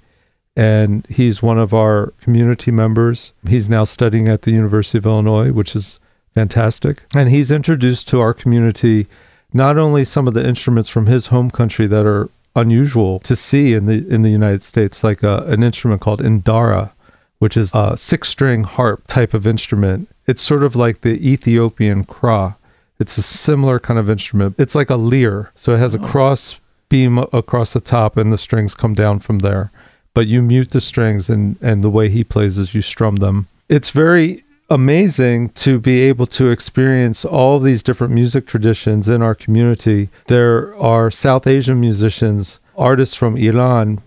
and 0.57 1.07
he's 1.09 1.43
one 1.43 1.59
of 1.59 1.73
our 1.73 2.13
community 2.21 2.71
members. 2.71 3.33
He's 3.47 3.69
now 3.69 3.85
studying 3.85 4.29
at 4.29 4.43
the 4.43 4.53
University 4.53 4.99
of 4.99 5.07
Illinois, 5.07 5.53
which 5.53 5.77
is 5.77 6.01
fantastic. 6.35 7.05
And 7.15 7.31
he's 7.31 7.51
introduced 7.51 8.09
to 8.09 8.21
our 8.21 8.35
community 8.35 9.07
not 9.53 9.79
only 9.79 10.05
some 10.05 10.29
of 10.29 10.35
the 10.35 10.47
instruments 10.47 10.89
from 10.89 11.07
his 11.07 11.27
home 11.27 11.51
country 11.51 11.87
that 11.87 12.07
are 12.07 12.29
unusual 12.55 13.21
to 13.21 13.37
see 13.37 13.75
in 13.75 13.87
the 13.87 14.07
in 14.09 14.23
the 14.23 14.31
United 14.31 14.63
States, 14.63 15.03
like 15.05 15.23
a, 15.23 15.39
uh, 15.39 15.53
an 15.53 15.63
instrument 15.63 16.01
called 16.01 16.21
indara, 16.21 16.93
which 17.39 17.57
is 17.57 17.71
a 17.75 17.97
six-string 17.97 18.65
harp 18.65 19.07
type 19.07 19.35
of 19.35 19.47
instrument. 19.47 20.09
It's 20.27 20.43
sort 20.43 20.63
of 20.63 20.77
like 20.77 21.01
the 21.01 21.15
Ethiopian 21.27 22.05
krar. 22.05 22.57
It's 22.99 23.17
a 23.19 23.23
similar 23.23 23.81
kind 23.81 23.99
of 23.99 24.11
instrument. 24.11 24.57
It's 24.59 24.75
like 24.75 24.91
a 24.91 24.97
lyre, 24.97 25.51
so 25.57 25.75
it 25.75 25.79
has 25.79 25.95
a 25.95 25.99
cross 25.99 26.61
beam 26.89 27.19
across 27.33 27.73
the 27.73 27.81
top, 27.81 28.17
and 28.17 28.33
the 28.33 28.39
strings 28.39 28.75
come 28.75 28.95
down 28.95 29.21
from 29.21 29.39
there 29.39 29.71
but 30.15 30.27
you 30.27 30.43
mute 30.43 30.71
the 30.71 30.81
strings 30.81 31.31
and 31.31 31.57
and 31.61 31.83
the 31.85 31.91
way 31.91 32.09
he 32.09 32.25
plays 32.25 32.59
is 32.59 32.75
you 32.75 32.83
strum 32.83 33.17
them. 33.17 33.49
It's 33.69 33.91
very 33.91 34.45
amazing 34.71 35.49
to 35.51 35.81
be 35.81 36.01
able 36.03 36.27
to 36.29 36.51
experience 36.51 37.25
all 37.25 37.59
these 37.59 37.83
different 37.83 38.13
music 38.13 38.47
traditions 38.47 39.09
in 39.09 39.21
our 39.21 39.35
community. 39.35 40.09
There 40.29 40.77
are 40.77 41.11
South 41.11 41.47
Asian 41.47 41.81
musicians, 41.81 42.61
artists 42.79 43.17
from 43.17 43.37
Iran 43.37 44.01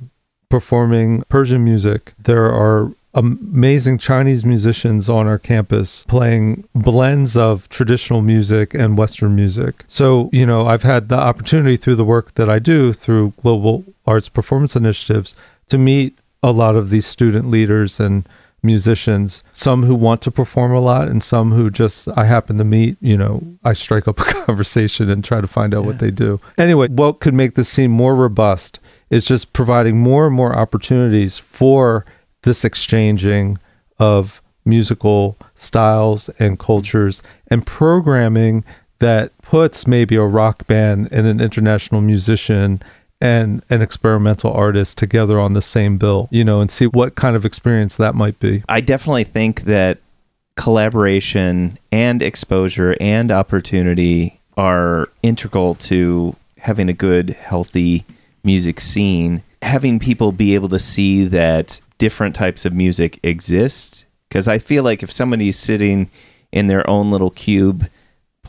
performing 0.49 1.23
Persian 1.29 1.63
music. 1.63 2.13
There 2.17 2.45
are 2.45 2.91
amazing 3.13 3.97
Chinese 3.97 4.43
musicians 4.43 5.09
on 5.09 5.27
our 5.27 5.37
campus 5.37 6.03
playing 6.07 6.67
blends 6.73 7.37
of 7.37 7.69
traditional 7.69 8.21
music 8.21 8.73
and 8.73 8.97
Western 8.97 9.35
music. 9.35 9.83
So, 9.87 10.29
you 10.31 10.45
know, 10.45 10.65
I've 10.67 10.83
had 10.83 11.09
the 11.09 11.17
opportunity 11.17 11.77
through 11.77 11.95
the 11.95 12.05
work 12.05 12.33
that 12.35 12.49
I 12.49 12.59
do 12.59 12.93
through 12.93 13.33
Global 13.41 13.83
Arts 14.07 14.29
Performance 14.29 14.75
Initiatives 14.75 15.35
to 15.69 15.77
meet 15.77 16.17
a 16.41 16.51
lot 16.51 16.75
of 16.75 16.89
these 16.89 17.05
student 17.05 17.49
leaders 17.49 17.99
and 17.99 18.27
musicians, 18.63 19.43
some 19.51 19.83
who 19.83 19.93
want 19.93 20.21
to 20.21 20.31
perform 20.31 20.71
a 20.71 20.79
lot 20.79 21.07
and 21.07 21.21
some 21.21 21.51
who 21.51 21.69
just 21.69 22.07
I 22.15 22.25
happen 22.25 22.57
to 22.57 22.63
meet, 22.63 22.97
you 23.01 23.17
know, 23.17 23.43
I 23.63 23.73
strike 23.73 24.07
up 24.07 24.19
a 24.19 24.23
conversation 24.45 25.09
and 25.09 25.23
try 25.23 25.41
to 25.41 25.47
find 25.47 25.75
out 25.75 25.81
yeah. 25.81 25.87
what 25.87 25.99
they 25.99 26.11
do. 26.11 26.39
Anyway, 26.57 26.87
what 26.87 27.19
could 27.19 27.33
make 27.33 27.55
this 27.55 27.69
scene 27.69 27.91
more 27.91 28.15
robust 28.15 28.79
is 29.09 29.25
just 29.25 29.53
providing 29.53 29.99
more 29.99 30.27
and 30.27 30.35
more 30.35 30.55
opportunities 30.55 31.37
for 31.37 32.05
this 32.43 32.63
exchanging 32.63 33.57
of 33.99 34.41
musical 34.65 35.37
styles 35.55 36.29
and 36.39 36.57
cultures 36.57 37.21
and 37.47 37.65
programming 37.65 38.63
that 38.99 39.37
puts 39.41 39.85
maybe 39.85 40.15
a 40.15 40.23
rock 40.23 40.65
band 40.67 41.09
and 41.11 41.27
an 41.27 41.41
international 41.41 41.99
musician 41.99 42.81
and 43.23 43.63
an 43.69 43.81
experimental 43.81 44.51
artist 44.51 44.97
together 44.97 45.39
on 45.39 45.53
the 45.53 45.61
same 45.61 45.97
bill, 45.97 46.27
you 46.29 46.43
know, 46.43 46.59
and 46.59 46.69
see 46.69 46.85
what 46.85 47.15
kind 47.15 47.37
of 47.37 47.45
experience 47.45 47.95
that 47.95 48.13
might 48.13 48.37
be. 48.39 48.63
I 48.67 48.81
definitely 48.81 49.23
think 49.23 49.61
that 49.63 49.99
collaboration 50.57 51.79
and 51.89 52.21
exposure 52.21 52.97
and 52.99 53.31
opportunity 53.31 54.41
are 54.57 55.07
integral 55.23 55.75
to 55.75 56.35
having 56.59 56.89
a 56.89 56.93
good, 56.93 57.29
healthy 57.29 58.05
music 58.43 58.81
scene. 58.81 59.41
Having 59.61 59.99
people 59.99 60.33
be 60.33 60.53
able 60.53 60.69
to 60.69 60.79
see 60.79 61.23
that 61.23 61.79
different 61.97 62.35
types 62.35 62.65
of 62.65 62.73
music 62.73 63.21
exist. 63.23 64.03
Because 64.27 64.49
I 64.49 64.57
feel 64.57 64.83
like 64.83 65.01
if 65.01 65.11
somebody's 65.11 65.57
sitting 65.57 66.09
in 66.51 66.67
their 66.67 66.87
own 66.89 67.09
little 67.09 67.29
cube 67.29 67.87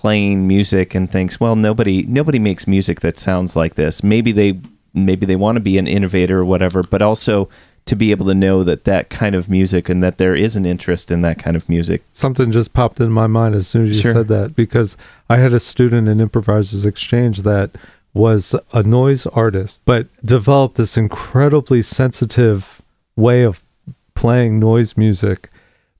playing 0.05 0.47
music 0.47 0.95
and 0.95 1.11
thinks, 1.11 1.41
well, 1.41 1.57
nobody 1.57 2.03
nobody 2.03 2.39
makes 2.39 2.67
music 2.67 3.01
that 3.01 3.17
sounds 3.17 3.57
like 3.57 3.75
this. 3.75 4.03
Maybe 4.03 4.33
they 4.33 4.61
maybe 4.93 5.25
they 5.25 5.35
want 5.35 5.57
to 5.57 5.61
be 5.63 5.79
an 5.79 5.87
innovator 5.87 6.41
or 6.41 6.45
whatever, 6.45 6.83
but 6.83 7.01
also 7.01 7.49
to 7.87 7.97
be 7.97 8.11
able 8.11 8.27
to 8.27 8.35
know 8.35 8.63
that 8.65 8.85
that 8.85 9.09
kind 9.09 9.35
of 9.35 9.49
music 9.49 9.89
and 9.89 10.03
that 10.03 10.19
there 10.19 10.35
is 10.35 10.57
an 10.57 10.67
interest 10.67 11.11
in 11.11 11.23
that 11.23 11.39
kind 11.39 11.57
of 11.57 11.67
music. 11.71 12.03
Something 12.13 12.53
just 12.53 12.75
popped 12.75 13.01
in 13.01 13.11
my 13.13 13.27
mind 13.27 13.55
as 13.55 13.67
soon 13.67 13.85
as 13.89 13.97
you 13.97 14.03
Sure. 14.03 14.13
said 14.13 14.29
that 14.29 14.55
because 14.55 14.95
I 15.31 15.39
had 15.39 15.55
a 15.55 15.59
student 15.59 16.07
in 16.07 16.21
Improvisers 16.21 16.85
Exchange 16.85 17.41
that 17.41 17.71
was 18.13 18.55
a 18.75 18.83
noise 18.83 19.25
artist, 19.29 19.81
but 19.87 20.09
developed 20.23 20.77
this 20.77 20.99
incredibly 20.99 21.81
sensitive 21.81 22.83
way 23.17 23.43
of 23.43 23.63
playing 24.15 24.59
noise 24.59 24.99
music 24.99 25.49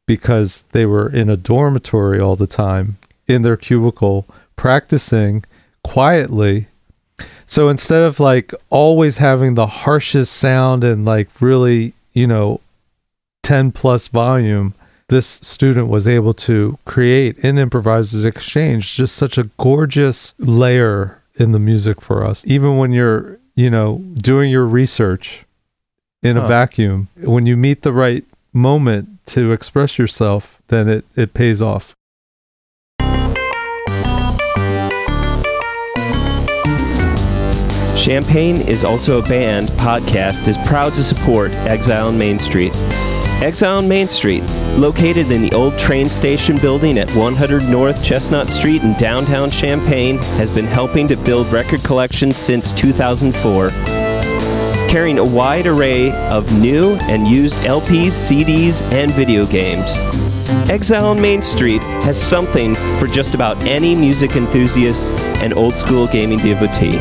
because 0.05 0.65
they 0.73 0.85
were 0.85 1.09
in 1.09 1.31
a 1.31 1.39
dormitory 1.39 2.21
all 2.21 2.37
the 2.37 2.47
time 2.47 2.99
in 3.27 3.43
their 3.43 3.57
cubicle 3.57 4.27
practicing 4.57 5.45
quietly 5.83 6.67
so 7.47 7.69
instead 7.69 8.03
of 8.03 8.21
like 8.21 8.53
always 8.71 9.19
having 9.19 9.55
the 9.55 9.67
harshest 9.67 10.33
sound 10.33 10.83
and 10.83 11.05
like 11.05 11.29
really, 11.41 11.95
you 12.13 12.27
know, 12.27 12.61
10 13.43 13.73
plus 13.73 14.09
volume, 14.09 14.75
this 15.09 15.27
student 15.27 15.89
was 15.89 16.09
able 16.09 16.35
to 16.35 16.79
create 16.85 17.39
in 17.39 17.59
Improvisers 17.59 18.25
Exchange 18.25 18.95
just 18.95 19.15
such 19.15 19.37
a 19.37 19.51
gorgeous 19.59 20.35
layer 20.39 21.21
in 21.37 21.53
the 21.53 21.59
music 21.59 22.01
for 22.01 22.25
us. 22.25 22.43
Even 22.47 22.79
when 22.79 22.93
you're, 22.93 23.39
you 23.55 23.71
know, 23.71 23.99
doing 24.17 24.51
your 24.51 24.65
research 24.65 25.45
in 26.23 26.37
a 26.37 26.49
vacuum, 26.49 27.09
when 27.17 27.45
you 27.45 27.57
meet 27.57 27.83
the 27.83 27.93
right 27.93 28.25
moment 28.53 29.09
to 29.27 29.53
express 29.53 29.99
yourself, 29.99 30.63
then 30.69 30.89
it, 30.89 31.05
it 31.15 31.35
pays 31.35 31.61
off. 31.61 31.95
Champaign 38.05 38.57
is 38.57 38.85
also 38.85 39.19
a 39.19 39.23
band 39.23 39.71
podcast 39.79 40.47
is 40.47 40.59
proud 40.59 40.95
to 40.95 41.03
support 41.03 41.51
Exile 41.53 42.09
on 42.09 42.19
Main 42.19 42.39
Street. 42.39 42.75
Exile 43.41 43.79
on 43.79 43.89
Main 43.89 44.09
Street, 44.09 44.43
located 44.77 45.31
in 45.31 45.41
the 45.41 45.51
old 45.55 45.79
train 45.79 46.11
station 46.11 46.59
building 46.59 46.99
at 46.99 47.09
100 47.13 47.63
North 47.63 48.05
Chestnut 48.05 48.51
Street 48.51 48.83
in 48.83 48.93
downtown 48.99 49.51
Champaign, 49.51 50.19
has 50.37 50.51
been 50.55 50.67
helping 50.67 51.09
to 51.09 51.17
build 51.17 51.47
record 51.47 51.83
collections 51.83 52.37
since 52.37 52.75
2004. 52.75 53.71
Carrying 54.91 55.19
a 55.19 55.25
wide 55.25 55.67
array 55.67 56.13
of 56.29 56.61
new 56.61 56.97
and 57.09 57.27
used 57.27 57.57
LPs, 57.65 58.09
CDs, 58.09 58.83
and 58.93 59.11
video 59.13 59.47
games. 59.47 59.97
Exile 60.69 61.07
on 61.07 61.23
Main 61.23 61.41
Street 61.41 61.81
has 62.05 62.23
something 62.23 62.75
for 62.99 63.07
just 63.07 63.33
about 63.33 63.57
any 63.65 63.95
music 63.95 64.37
enthusiast 64.37 65.07
and 65.43 65.55
old 65.55 65.73
school 65.73 66.07
gaming 66.07 66.41
devotee. 66.41 67.01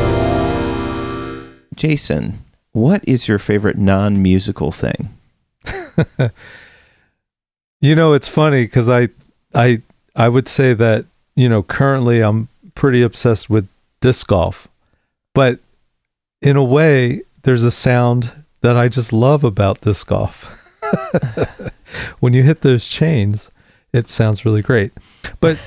Jason, 1.75 2.39
what 2.71 3.03
is 3.07 3.27
your 3.27 3.39
favorite 3.39 3.77
non 3.77 4.21
musical 4.21 4.71
thing? 4.71 5.09
You 7.81 7.95
know, 7.95 8.13
it's 8.13 8.29
funny 8.29 8.65
because 8.65 8.87
I, 8.87 9.09
I, 9.55 9.81
I 10.15 10.29
would 10.29 10.47
say 10.47 10.75
that 10.75 11.05
you 11.35 11.49
know 11.49 11.63
currently 11.63 12.21
I'm 12.21 12.47
pretty 12.75 13.01
obsessed 13.01 13.49
with 13.49 13.67
disc 14.01 14.27
golf, 14.27 14.67
but 15.33 15.59
in 16.43 16.55
a 16.55 16.63
way, 16.63 17.23
there's 17.41 17.63
a 17.63 17.71
sound 17.71 18.31
that 18.61 18.77
I 18.77 18.87
just 18.87 19.11
love 19.11 19.43
about 19.43 19.81
disc 19.81 20.05
golf. 20.05 20.43
when 22.19 22.33
you 22.33 22.43
hit 22.43 22.61
those 22.61 22.87
chains, 22.87 23.49
it 23.93 24.07
sounds 24.07 24.45
really 24.45 24.61
great. 24.61 24.91
But 25.39 25.57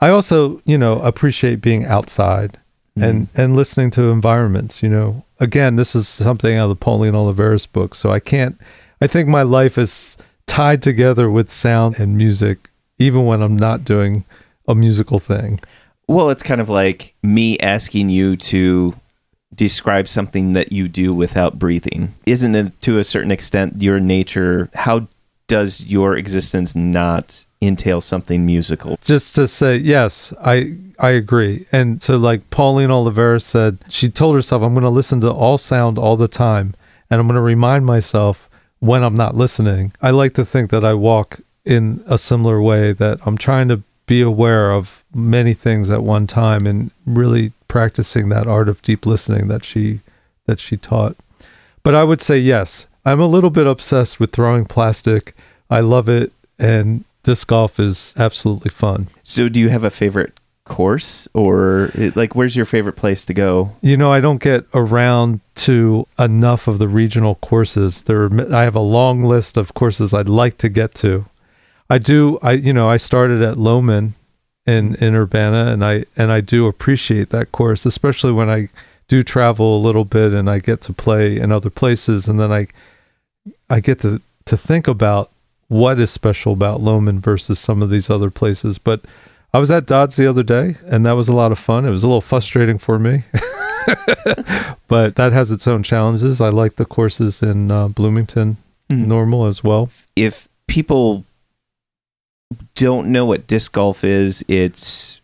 I 0.00 0.08
also, 0.08 0.62
you 0.64 0.78
know, 0.78 0.98
appreciate 1.00 1.60
being 1.60 1.84
outside 1.84 2.58
and 2.96 3.28
mm-hmm. 3.28 3.40
and 3.40 3.56
listening 3.56 3.90
to 3.92 4.10
environments. 4.10 4.82
You 4.82 4.88
know, 4.88 5.24
again, 5.38 5.76
this 5.76 5.94
is 5.94 6.08
something 6.08 6.56
out 6.56 6.64
of 6.64 6.70
the 6.70 6.76
Pauline 6.76 7.14
Oliveros 7.14 7.70
book, 7.70 7.94
so 7.94 8.10
I 8.10 8.20
can't. 8.20 8.60
I 9.00 9.06
think 9.06 9.28
my 9.28 9.42
life 9.42 9.78
is 9.78 10.16
tied 10.46 10.82
together 10.82 11.30
with 11.30 11.50
sound 11.50 11.98
and 11.98 12.16
music, 12.16 12.68
even 12.98 13.24
when 13.24 13.42
I'm 13.42 13.56
not 13.56 13.84
doing 13.84 14.24
a 14.68 14.74
musical 14.74 15.18
thing. 15.18 15.60
Well, 16.06 16.30
it's 16.30 16.42
kind 16.42 16.60
of 16.60 16.68
like 16.68 17.14
me 17.22 17.58
asking 17.60 18.10
you 18.10 18.36
to 18.36 18.94
describe 19.54 20.08
something 20.08 20.52
that 20.54 20.72
you 20.72 20.88
do 20.88 21.14
without 21.14 21.58
breathing. 21.58 22.14
Isn't 22.26 22.54
it 22.54 22.80
to 22.82 22.98
a 22.98 23.04
certain 23.04 23.30
extent 23.30 23.82
your 23.82 24.00
nature? 24.00 24.70
How 24.74 25.08
does 25.50 25.84
your 25.84 26.16
existence 26.16 26.76
not 26.76 27.44
entail 27.60 28.00
something 28.00 28.46
musical? 28.46 28.98
Just 29.02 29.34
to 29.34 29.48
say, 29.48 29.76
yes, 29.76 30.32
I 30.44 30.76
I 30.98 31.10
agree. 31.10 31.66
And 31.72 32.02
so, 32.02 32.16
like 32.16 32.48
Pauline 32.50 32.90
Oliveros 32.90 33.42
said, 33.42 33.78
she 33.88 34.08
told 34.08 34.36
herself, 34.36 34.62
"I'm 34.62 34.74
going 34.74 34.84
to 34.84 34.90
listen 34.90 35.20
to 35.22 35.30
all 35.30 35.58
sound 35.58 35.98
all 35.98 36.16
the 36.16 36.28
time, 36.28 36.74
and 37.10 37.20
I'm 37.20 37.26
going 37.26 37.34
to 37.34 37.40
remind 37.40 37.84
myself 37.84 38.48
when 38.78 39.02
I'm 39.02 39.16
not 39.16 39.36
listening." 39.36 39.92
I 40.00 40.10
like 40.10 40.34
to 40.34 40.44
think 40.44 40.70
that 40.70 40.84
I 40.84 40.94
walk 40.94 41.40
in 41.64 42.04
a 42.06 42.16
similar 42.16 42.62
way. 42.62 42.92
That 42.92 43.18
I'm 43.26 43.36
trying 43.36 43.68
to 43.68 43.82
be 44.06 44.22
aware 44.22 44.70
of 44.70 45.02
many 45.12 45.54
things 45.54 45.90
at 45.90 46.04
one 46.04 46.26
time, 46.28 46.66
and 46.66 46.92
really 47.06 47.52
practicing 47.66 48.28
that 48.28 48.46
art 48.46 48.68
of 48.68 48.82
deep 48.82 49.04
listening 49.04 49.48
that 49.48 49.64
she 49.64 50.00
that 50.46 50.60
she 50.60 50.76
taught. 50.76 51.16
But 51.82 51.94
I 51.94 52.04
would 52.04 52.20
say 52.20 52.38
yes. 52.38 52.86
I'm 53.04 53.20
a 53.20 53.26
little 53.26 53.50
bit 53.50 53.66
obsessed 53.66 54.20
with 54.20 54.32
throwing 54.32 54.66
plastic. 54.66 55.34
I 55.68 55.80
love 55.80 56.08
it, 56.08 56.32
and 56.58 57.04
disc 57.22 57.48
golf 57.48 57.80
is 57.80 58.12
absolutely 58.16 58.70
fun. 58.70 59.08
So, 59.22 59.48
do 59.48 59.60
you 59.60 59.68
have 59.68 59.84
a 59.84 59.90
favorite 59.90 60.34
course 60.70 61.26
or 61.34 61.90
like 62.14 62.36
where's 62.36 62.54
your 62.54 62.64
favorite 62.64 62.94
place 62.94 63.24
to 63.24 63.34
go? 63.34 63.76
You 63.80 63.96
know, 63.96 64.12
I 64.12 64.20
don't 64.20 64.40
get 64.40 64.66
around 64.72 65.40
to 65.56 66.06
enough 66.18 66.68
of 66.68 66.78
the 66.78 66.86
regional 66.86 67.34
courses. 67.36 68.02
There, 68.02 68.22
are, 68.22 68.54
I 68.54 68.62
have 68.64 68.76
a 68.76 68.80
long 68.80 69.24
list 69.24 69.56
of 69.56 69.74
courses 69.74 70.14
I'd 70.14 70.28
like 70.28 70.58
to 70.58 70.68
get 70.68 70.94
to. 70.96 71.26
I 71.90 71.98
do. 71.98 72.38
I 72.40 72.52
you 72.52 72.72
know, 72.72 72.88
I 72.88 72.98
started 72.98 73.42
at 73.42 73.56
Loman 73.56 74.14
in 74.64 74.94
in 74.96 75.14
Urbana, 75.14 75.72
and 75.72 75.84
I 75.84 76.04
and 76.16 76.30
I 76.30 76.40
do 76.40 76.66
appreciate 76.66 77.30
that 77.30 77.50
course, 77.50 77.84
especially 77.84 78.32
when 78.32 78.48
I 78.48 78.68
do 79.08 79.24
travel 79.24 79.76
a 79.76 79.84
little 79.84 80.04
bit 80.04 80.32
and 80.32 80.48
I 80.48 80.60
get 80.60 80.80
to 80.82 80.92
play 80.92 81.36
in 81.36 81.50
other 81.50 81.70
places, 81.70 82.28
and 82.28 82.38
then 82.38 82.52
I 82.52 82.68
I 83.68 83.80
get 83.80 84.00
to 84.00 84.20
to 84.46 84.56
think 84.56 84.88
about 84.88 85.30
what 85.68 85.98
is 86.00 86.10
special 86.10 86.52
about 86.52 86.80
Loman 86.80 87.20
versus 87.20 87.58
some 87.60 87.82
of 87.82 87.90
these 87.90 88.10
other 88.10 88.30
places. 88.30 88.78
But 88.78 89.00
I 89.54 89.58
was 89.58 89.70
at 89.70 89.86
Dodds 89.86 90.16
the 90.16 90.26
other 90.28 90.42
day, 90.42 90.76
and 90.86 91.04
that 91.06 91.12
was 91.12 91.28
a 91.28 91.34
lot 91.34 91.52
of 91.52 91.58
fun. 91.58 91.84
It 91.84 91.90
was 91.90 92.02
a 92.02 92.06
little 92.06 92.20
frustrating 92.20 92.78
for 92.78 92.98
me, 92.98 93.24
but 94.88 95.16
that 95.16 95.32
has 95.32 95.50
its 95.50 95.66
own 95.66 95.82
challenges. 95.82 96.40
I 96.40 96.48
like 96.48 96.76
the 96.76 96.84
courses 96.84 97.42
in 97.42 97.70
uh, 97.70 97.88
Bloomington 97.88 98.56
Mm. 98.90 99.06
normal 99.06 99.46
as 99.46 99.62
well. 99.62 99.88
If 100.16 100.48
people 100.66 101.24
don't 102.74 103.12
know 103.12 103.24
what 103.24 103.46
disc 103.46 103.70
golf 103.72 104.02
is, 104.02 104.44
it's 104.48 105.20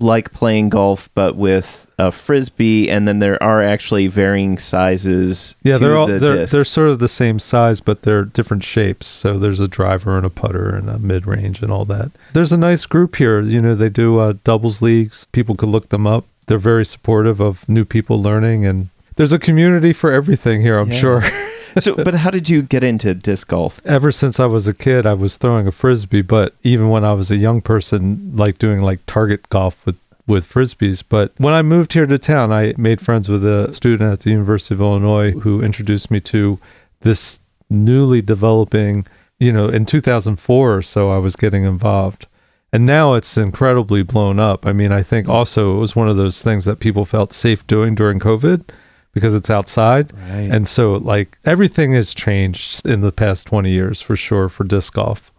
like 0.00 0.32
playing 0.32 0.70
golf 0.70 1.08
but 1.14 1.36
with 1.36 1.85
a 1.98 2.12
frisbee 2.12 2.90
and 2.90 3.08
then 3.08 3.20
there 3.20 3.42
are 3.42 3.62
actually 3.62 4.06
varying 4.06 4.58
sizes 4.58 5.54
Yeah, 5.62 5.78
they're 5.78 5.96
all 5.96 6.06
the 6.06 6.18
they're 6.18 6.36
discs. 6.38 6.52
they're 6.52 6.64
sort 6.64 6.90
of 6.90 6.98
the 6.98 7.08
same 7.08 7.38
size, 7.38 7.80
but 7.80 8.02
they're 8.02 8.24
different 8.24 8.64
shapes. 8.64 9.06
So 9.06 9.38
there's 9.38 9.60
a 9.60 9.68
driver 9.68 10.16
and 10.16 10.26
a 10.26 10.30
putter 10.30 10.74
and 10.74 10.88
a 10.90 10.98
mid 10.98 11.26
range 11.26 11.62
and 11.62 11.72
all 11.72 11.84
that. 11.86 12.10
There's 12.34 12.52
a 12.52 12.58
nice 12.58 12.84
group 12.86 13.16
here. 13.16 13.40
You 13.40 13.60
know, 13.62 13.74
they 13.74 13.88
do 13.88 14.18
uh, 14.18 14.34
doubles 14.44 14.82
leagues. 14.82 15.26
People 15.32 15.54
could 15.54 15.70
look 15.70 15.88
them 15.88 16.06
up. 16.06 16.24
They're 16.46 16.58
very 16.58 16.84
supportive 16.84 17.40
of 17.40 17.68
new 17.68 17.84
people 17.84 18.20
learning, 18.22 18.66
and 18.66 18.88
there's 19.16 19.32
a 19.32 19.38
community 19.38 19.92
for 19.92 20.12
everything 20.12 20.60
here. 20.60 20.78
I'm 20.78 20.92
Yeah. 20.92 21.00
sure. 21.00 21.24
so, 21.80 21.94
but 21.96 22.14
how 22.14 22.30
did 22.30 22.48
you 22.48 22.62
get 22.62 22.82
into 22.84 23.12
disc 23.14 23.48
golf? 23.48 23.80
Ever 23.84 24.10
since 24.12 24.38
I 24.40 24.46
was 24.46 24.66
a 24.68 24.72
kid, 24.72 25.04
I 25.06 25.12
was 25.14 25.36
throwing 25.36 25.66
a 25.66 25.72
frisbee, 25.72 26.22
but 26.22 26.54
even 26.62 26.88
when 26.88 27.04
I 27.04 27.12
was 27.12 27.30
a 27.30 27.36
young 27.36 27.60
person, 27.60 28.32
like 28.34 28.56
doing 28.58 28.80
like 28.80 29.00
target 29.06 29.46
golf 29.50 29.76
with 29.84 29.96
with 30.26 30.48
frisbees. 30.48 31.02
But 31.08 31.32
when 31.38 31.54
I 31.54 31.62
moved 31.62 31.92
here 31.92 32.06
to 32.06 32.18
town, 32.18 32.52
I 32.52 32.74
made 32.76 33.00
friends 33.00 33.28
with 33.28 33.44
a 33.44 33.72
student 33.72 34.12
at 34.12 34.20
the 34.20 34.30
University 34.30 34.74
of 34.74 34.80
Illinois 34.80 35.32
who 35.32 35.62
introduced 35.62 36.10
me 36.10 36.20
to 36.20 36.58
this 37.00 37.38
newly 37.70 38.22
developing, 38.22 39.06
you 39.38 39.52
know, 39.52 39.68
in 39.68 39.86
2004 39.86 40.76
or 40.76 40.82
so, 40.82 41.10
I 41.10 41.18
was 41.18 41.36
getting 41.36 41.64
involved. 41.64 42.26
And 42.72 42.84
now 42.84 43.14
it's 43.14 43.38
incredibly 43.38 44.02
blown 44.02 44.38
up. 44.38 44.66
I 44.66 44.72
mean, 44.72 44.92
I 44.92 45.02
think 45.02 45.28
also 45.28 45.76
it 45.76 45.80
was 45.80 45.96
one 45.96 46.08
of 46.08 46.16
those 46.16 46.42
things 46.42 46.64
that 46.64 46.80
people 46.80 47.04
felt 47.04 47.32
safe 47.32 47.66
doing 47.66 47.94
during 47.94 48.18
COVID 48.18 48.68
because 49.12 49.34
it's 49.34 49.48
outside. 49.48 50.12
Right. 50.12 50.50
And 50.50 50.68
so, 50.68 50.94
like, 50.94 51.38
everything 51.44 51.92
has 51.92 52.12
changed 52.12 52.84
in 52.84 53.00
the 53.00 53.12
past 53.12 53.46
20 53.46 53.70
years 53.70 54.02
for 54.02 54.16
sure 54.16 54.48
for 54.48 54.64
disc 54.64 54.92
golf. 54.92 55.32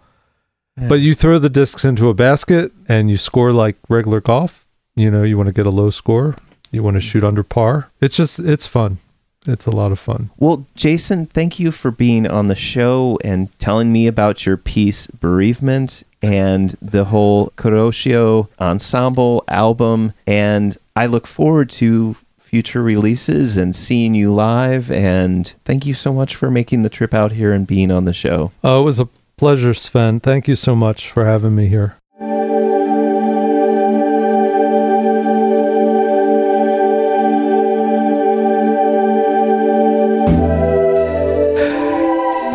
Yeah. 0.78 0.88
But 0.88 1.00
you 1.02 1.14
throw 1.14 1.38
the 1.38 1.50
discs 1.50 1.86
into 1.86 2.10
a 2.10 2.14
basket 2.14 2.72
and 2.88 3.12
you 3.12 3.18
score 3.18 3.52
like 3.52 3.78
regular 3.90 4.22
golf. 4.22 4.66
You 4.98 5.12
know, 5.12 5.22
you 5.22 5.38
want 5.38 5.46
to 5.46 5.54
get 5.54 5.68
a 5.68 5.70
low 5.70 5.92
score, 5.92 6.36
you 6.72 6.82
want 6.82 6.96
to 6.96 7.00
mm-hmm. 7.00 7.08
shoot 7.08 7.24
under 7.24 7.44
par. 7.44 7.90
It's 8.02 8.16
just, 8.16 8.40
it's 8.40 8.66
fun. 8.66 8.98
It's 9.46 9.68
a 9.68 9.72
lot 9.72 9.92
of 9.92 10.00
fun. 10.00 10.32
Well, 10.38 10.66
Jason, 10.76 11.28
thank 11.28 11.60
you 11.60 11.72
for 11.72 11.92
being 11.92 12.28
on 12.28 12.48
the 12.48 12.56
show 12.56 13.20
and 13.24 13.58
telling 13.60 13.94
me 13.94 14.08
about 14.08 14.46
your 14.46 14.58
piece, 14.58 15.06
Bereavement, 15.08 16.04
and 16.22 16.72
the 16.82 17.06
whole 17.06 17.54
Kuroshio 17.58 18.50
ensemble 18.60 19.44
album. 19.48 20.14
And 20.26 20.76
I 20.96 21.06
look 21.06 21.28
forward 21.28 21.70
to 21.72 22.18
future 22.40 22.82
releases 22.82 23.56
and 23.56 23.76
seeing 23.76 24.16
you 24.16 24.34
live. 24.34 24.92
And 24.92 25.48
thank 25.64 25.86
you 25.86 25.94
so 25.94 26.12
much 26.12 26.36
for 26.36 26.50
making 26.50 26.82
the 26.82 26.90
trip 26.90 27.14
out 27.14 27.34
here 27.34 27.54
and 27.54 27.68
being 27.68 27.92
on 27.92 28.06
the 28.06 28.14
show. 28.14 28.52
Oh, 28.64 28.82
it 28.82 28.86
was 28.86 29.00
a 29.00 29.08
pleasure, 29.38 29.76
Sven. 29.76 30.20
Thank 30.20 30.48
you 30.48 30.56
so 30.56 30.76
much 30.76 31.12
for 31.12 31.26
having 31.26 31.56
me 31.56 31.68
here. 31.68 31.98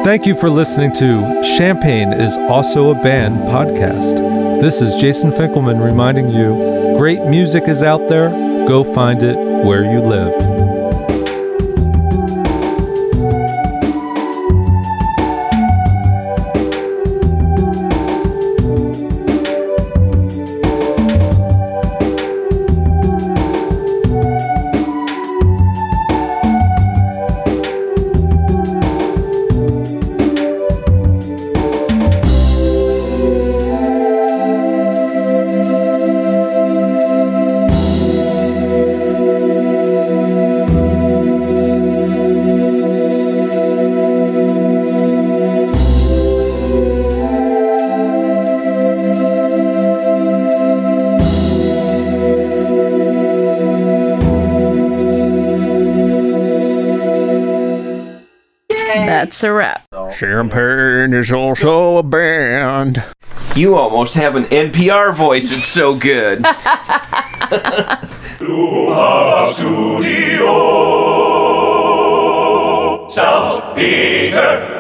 Thank 0.05 0.27
you 0.27 0.35
for 0.35 0.51
listening 0.51 0.93
to 0.95 1.45
Champaign 1.57 2.13
is 2.13 2.37
Also 2.37 2.91
a 2.91 2.95
Band 3.03 3.37
podcast. 3.49 4.61
This 4.61 4.83
is 4.83 5.01
Jason 5.01 5.31
Finkelman 5.31 5.81
reminding 5.81 6.29
you 6.29 6.97
great 6.99 7.25
music 7.27 7.69
is 7.69 7.85
out 7.85 8.09
there. 8.09 8.31
Go 8.67 8.83
find 8.83 9.23
it 9.23 9.37
where 9.65 9.85
you 9.85 10.01
live. 10.01 10.52
A 60.13 60.27
wrap. 60.27 60.51
Champaign 60.51 61.13
is 61.13 61.33
also 61.33 61.99
a 61.99 62.03
band. 62.03 63.05
You 63.57 63.75
almost 63.77 64.15
have 64.15 64.37
an 64.37 64.45
NPR 64.45 65.15
voice. 65.15 65.53
It's 65.53 65.69
so 65.69 65.95
good. 65.95 66.45
South 73.09 73.77
Peter 73.77 74.43
on 74.43 74.69
the 74.69 74.72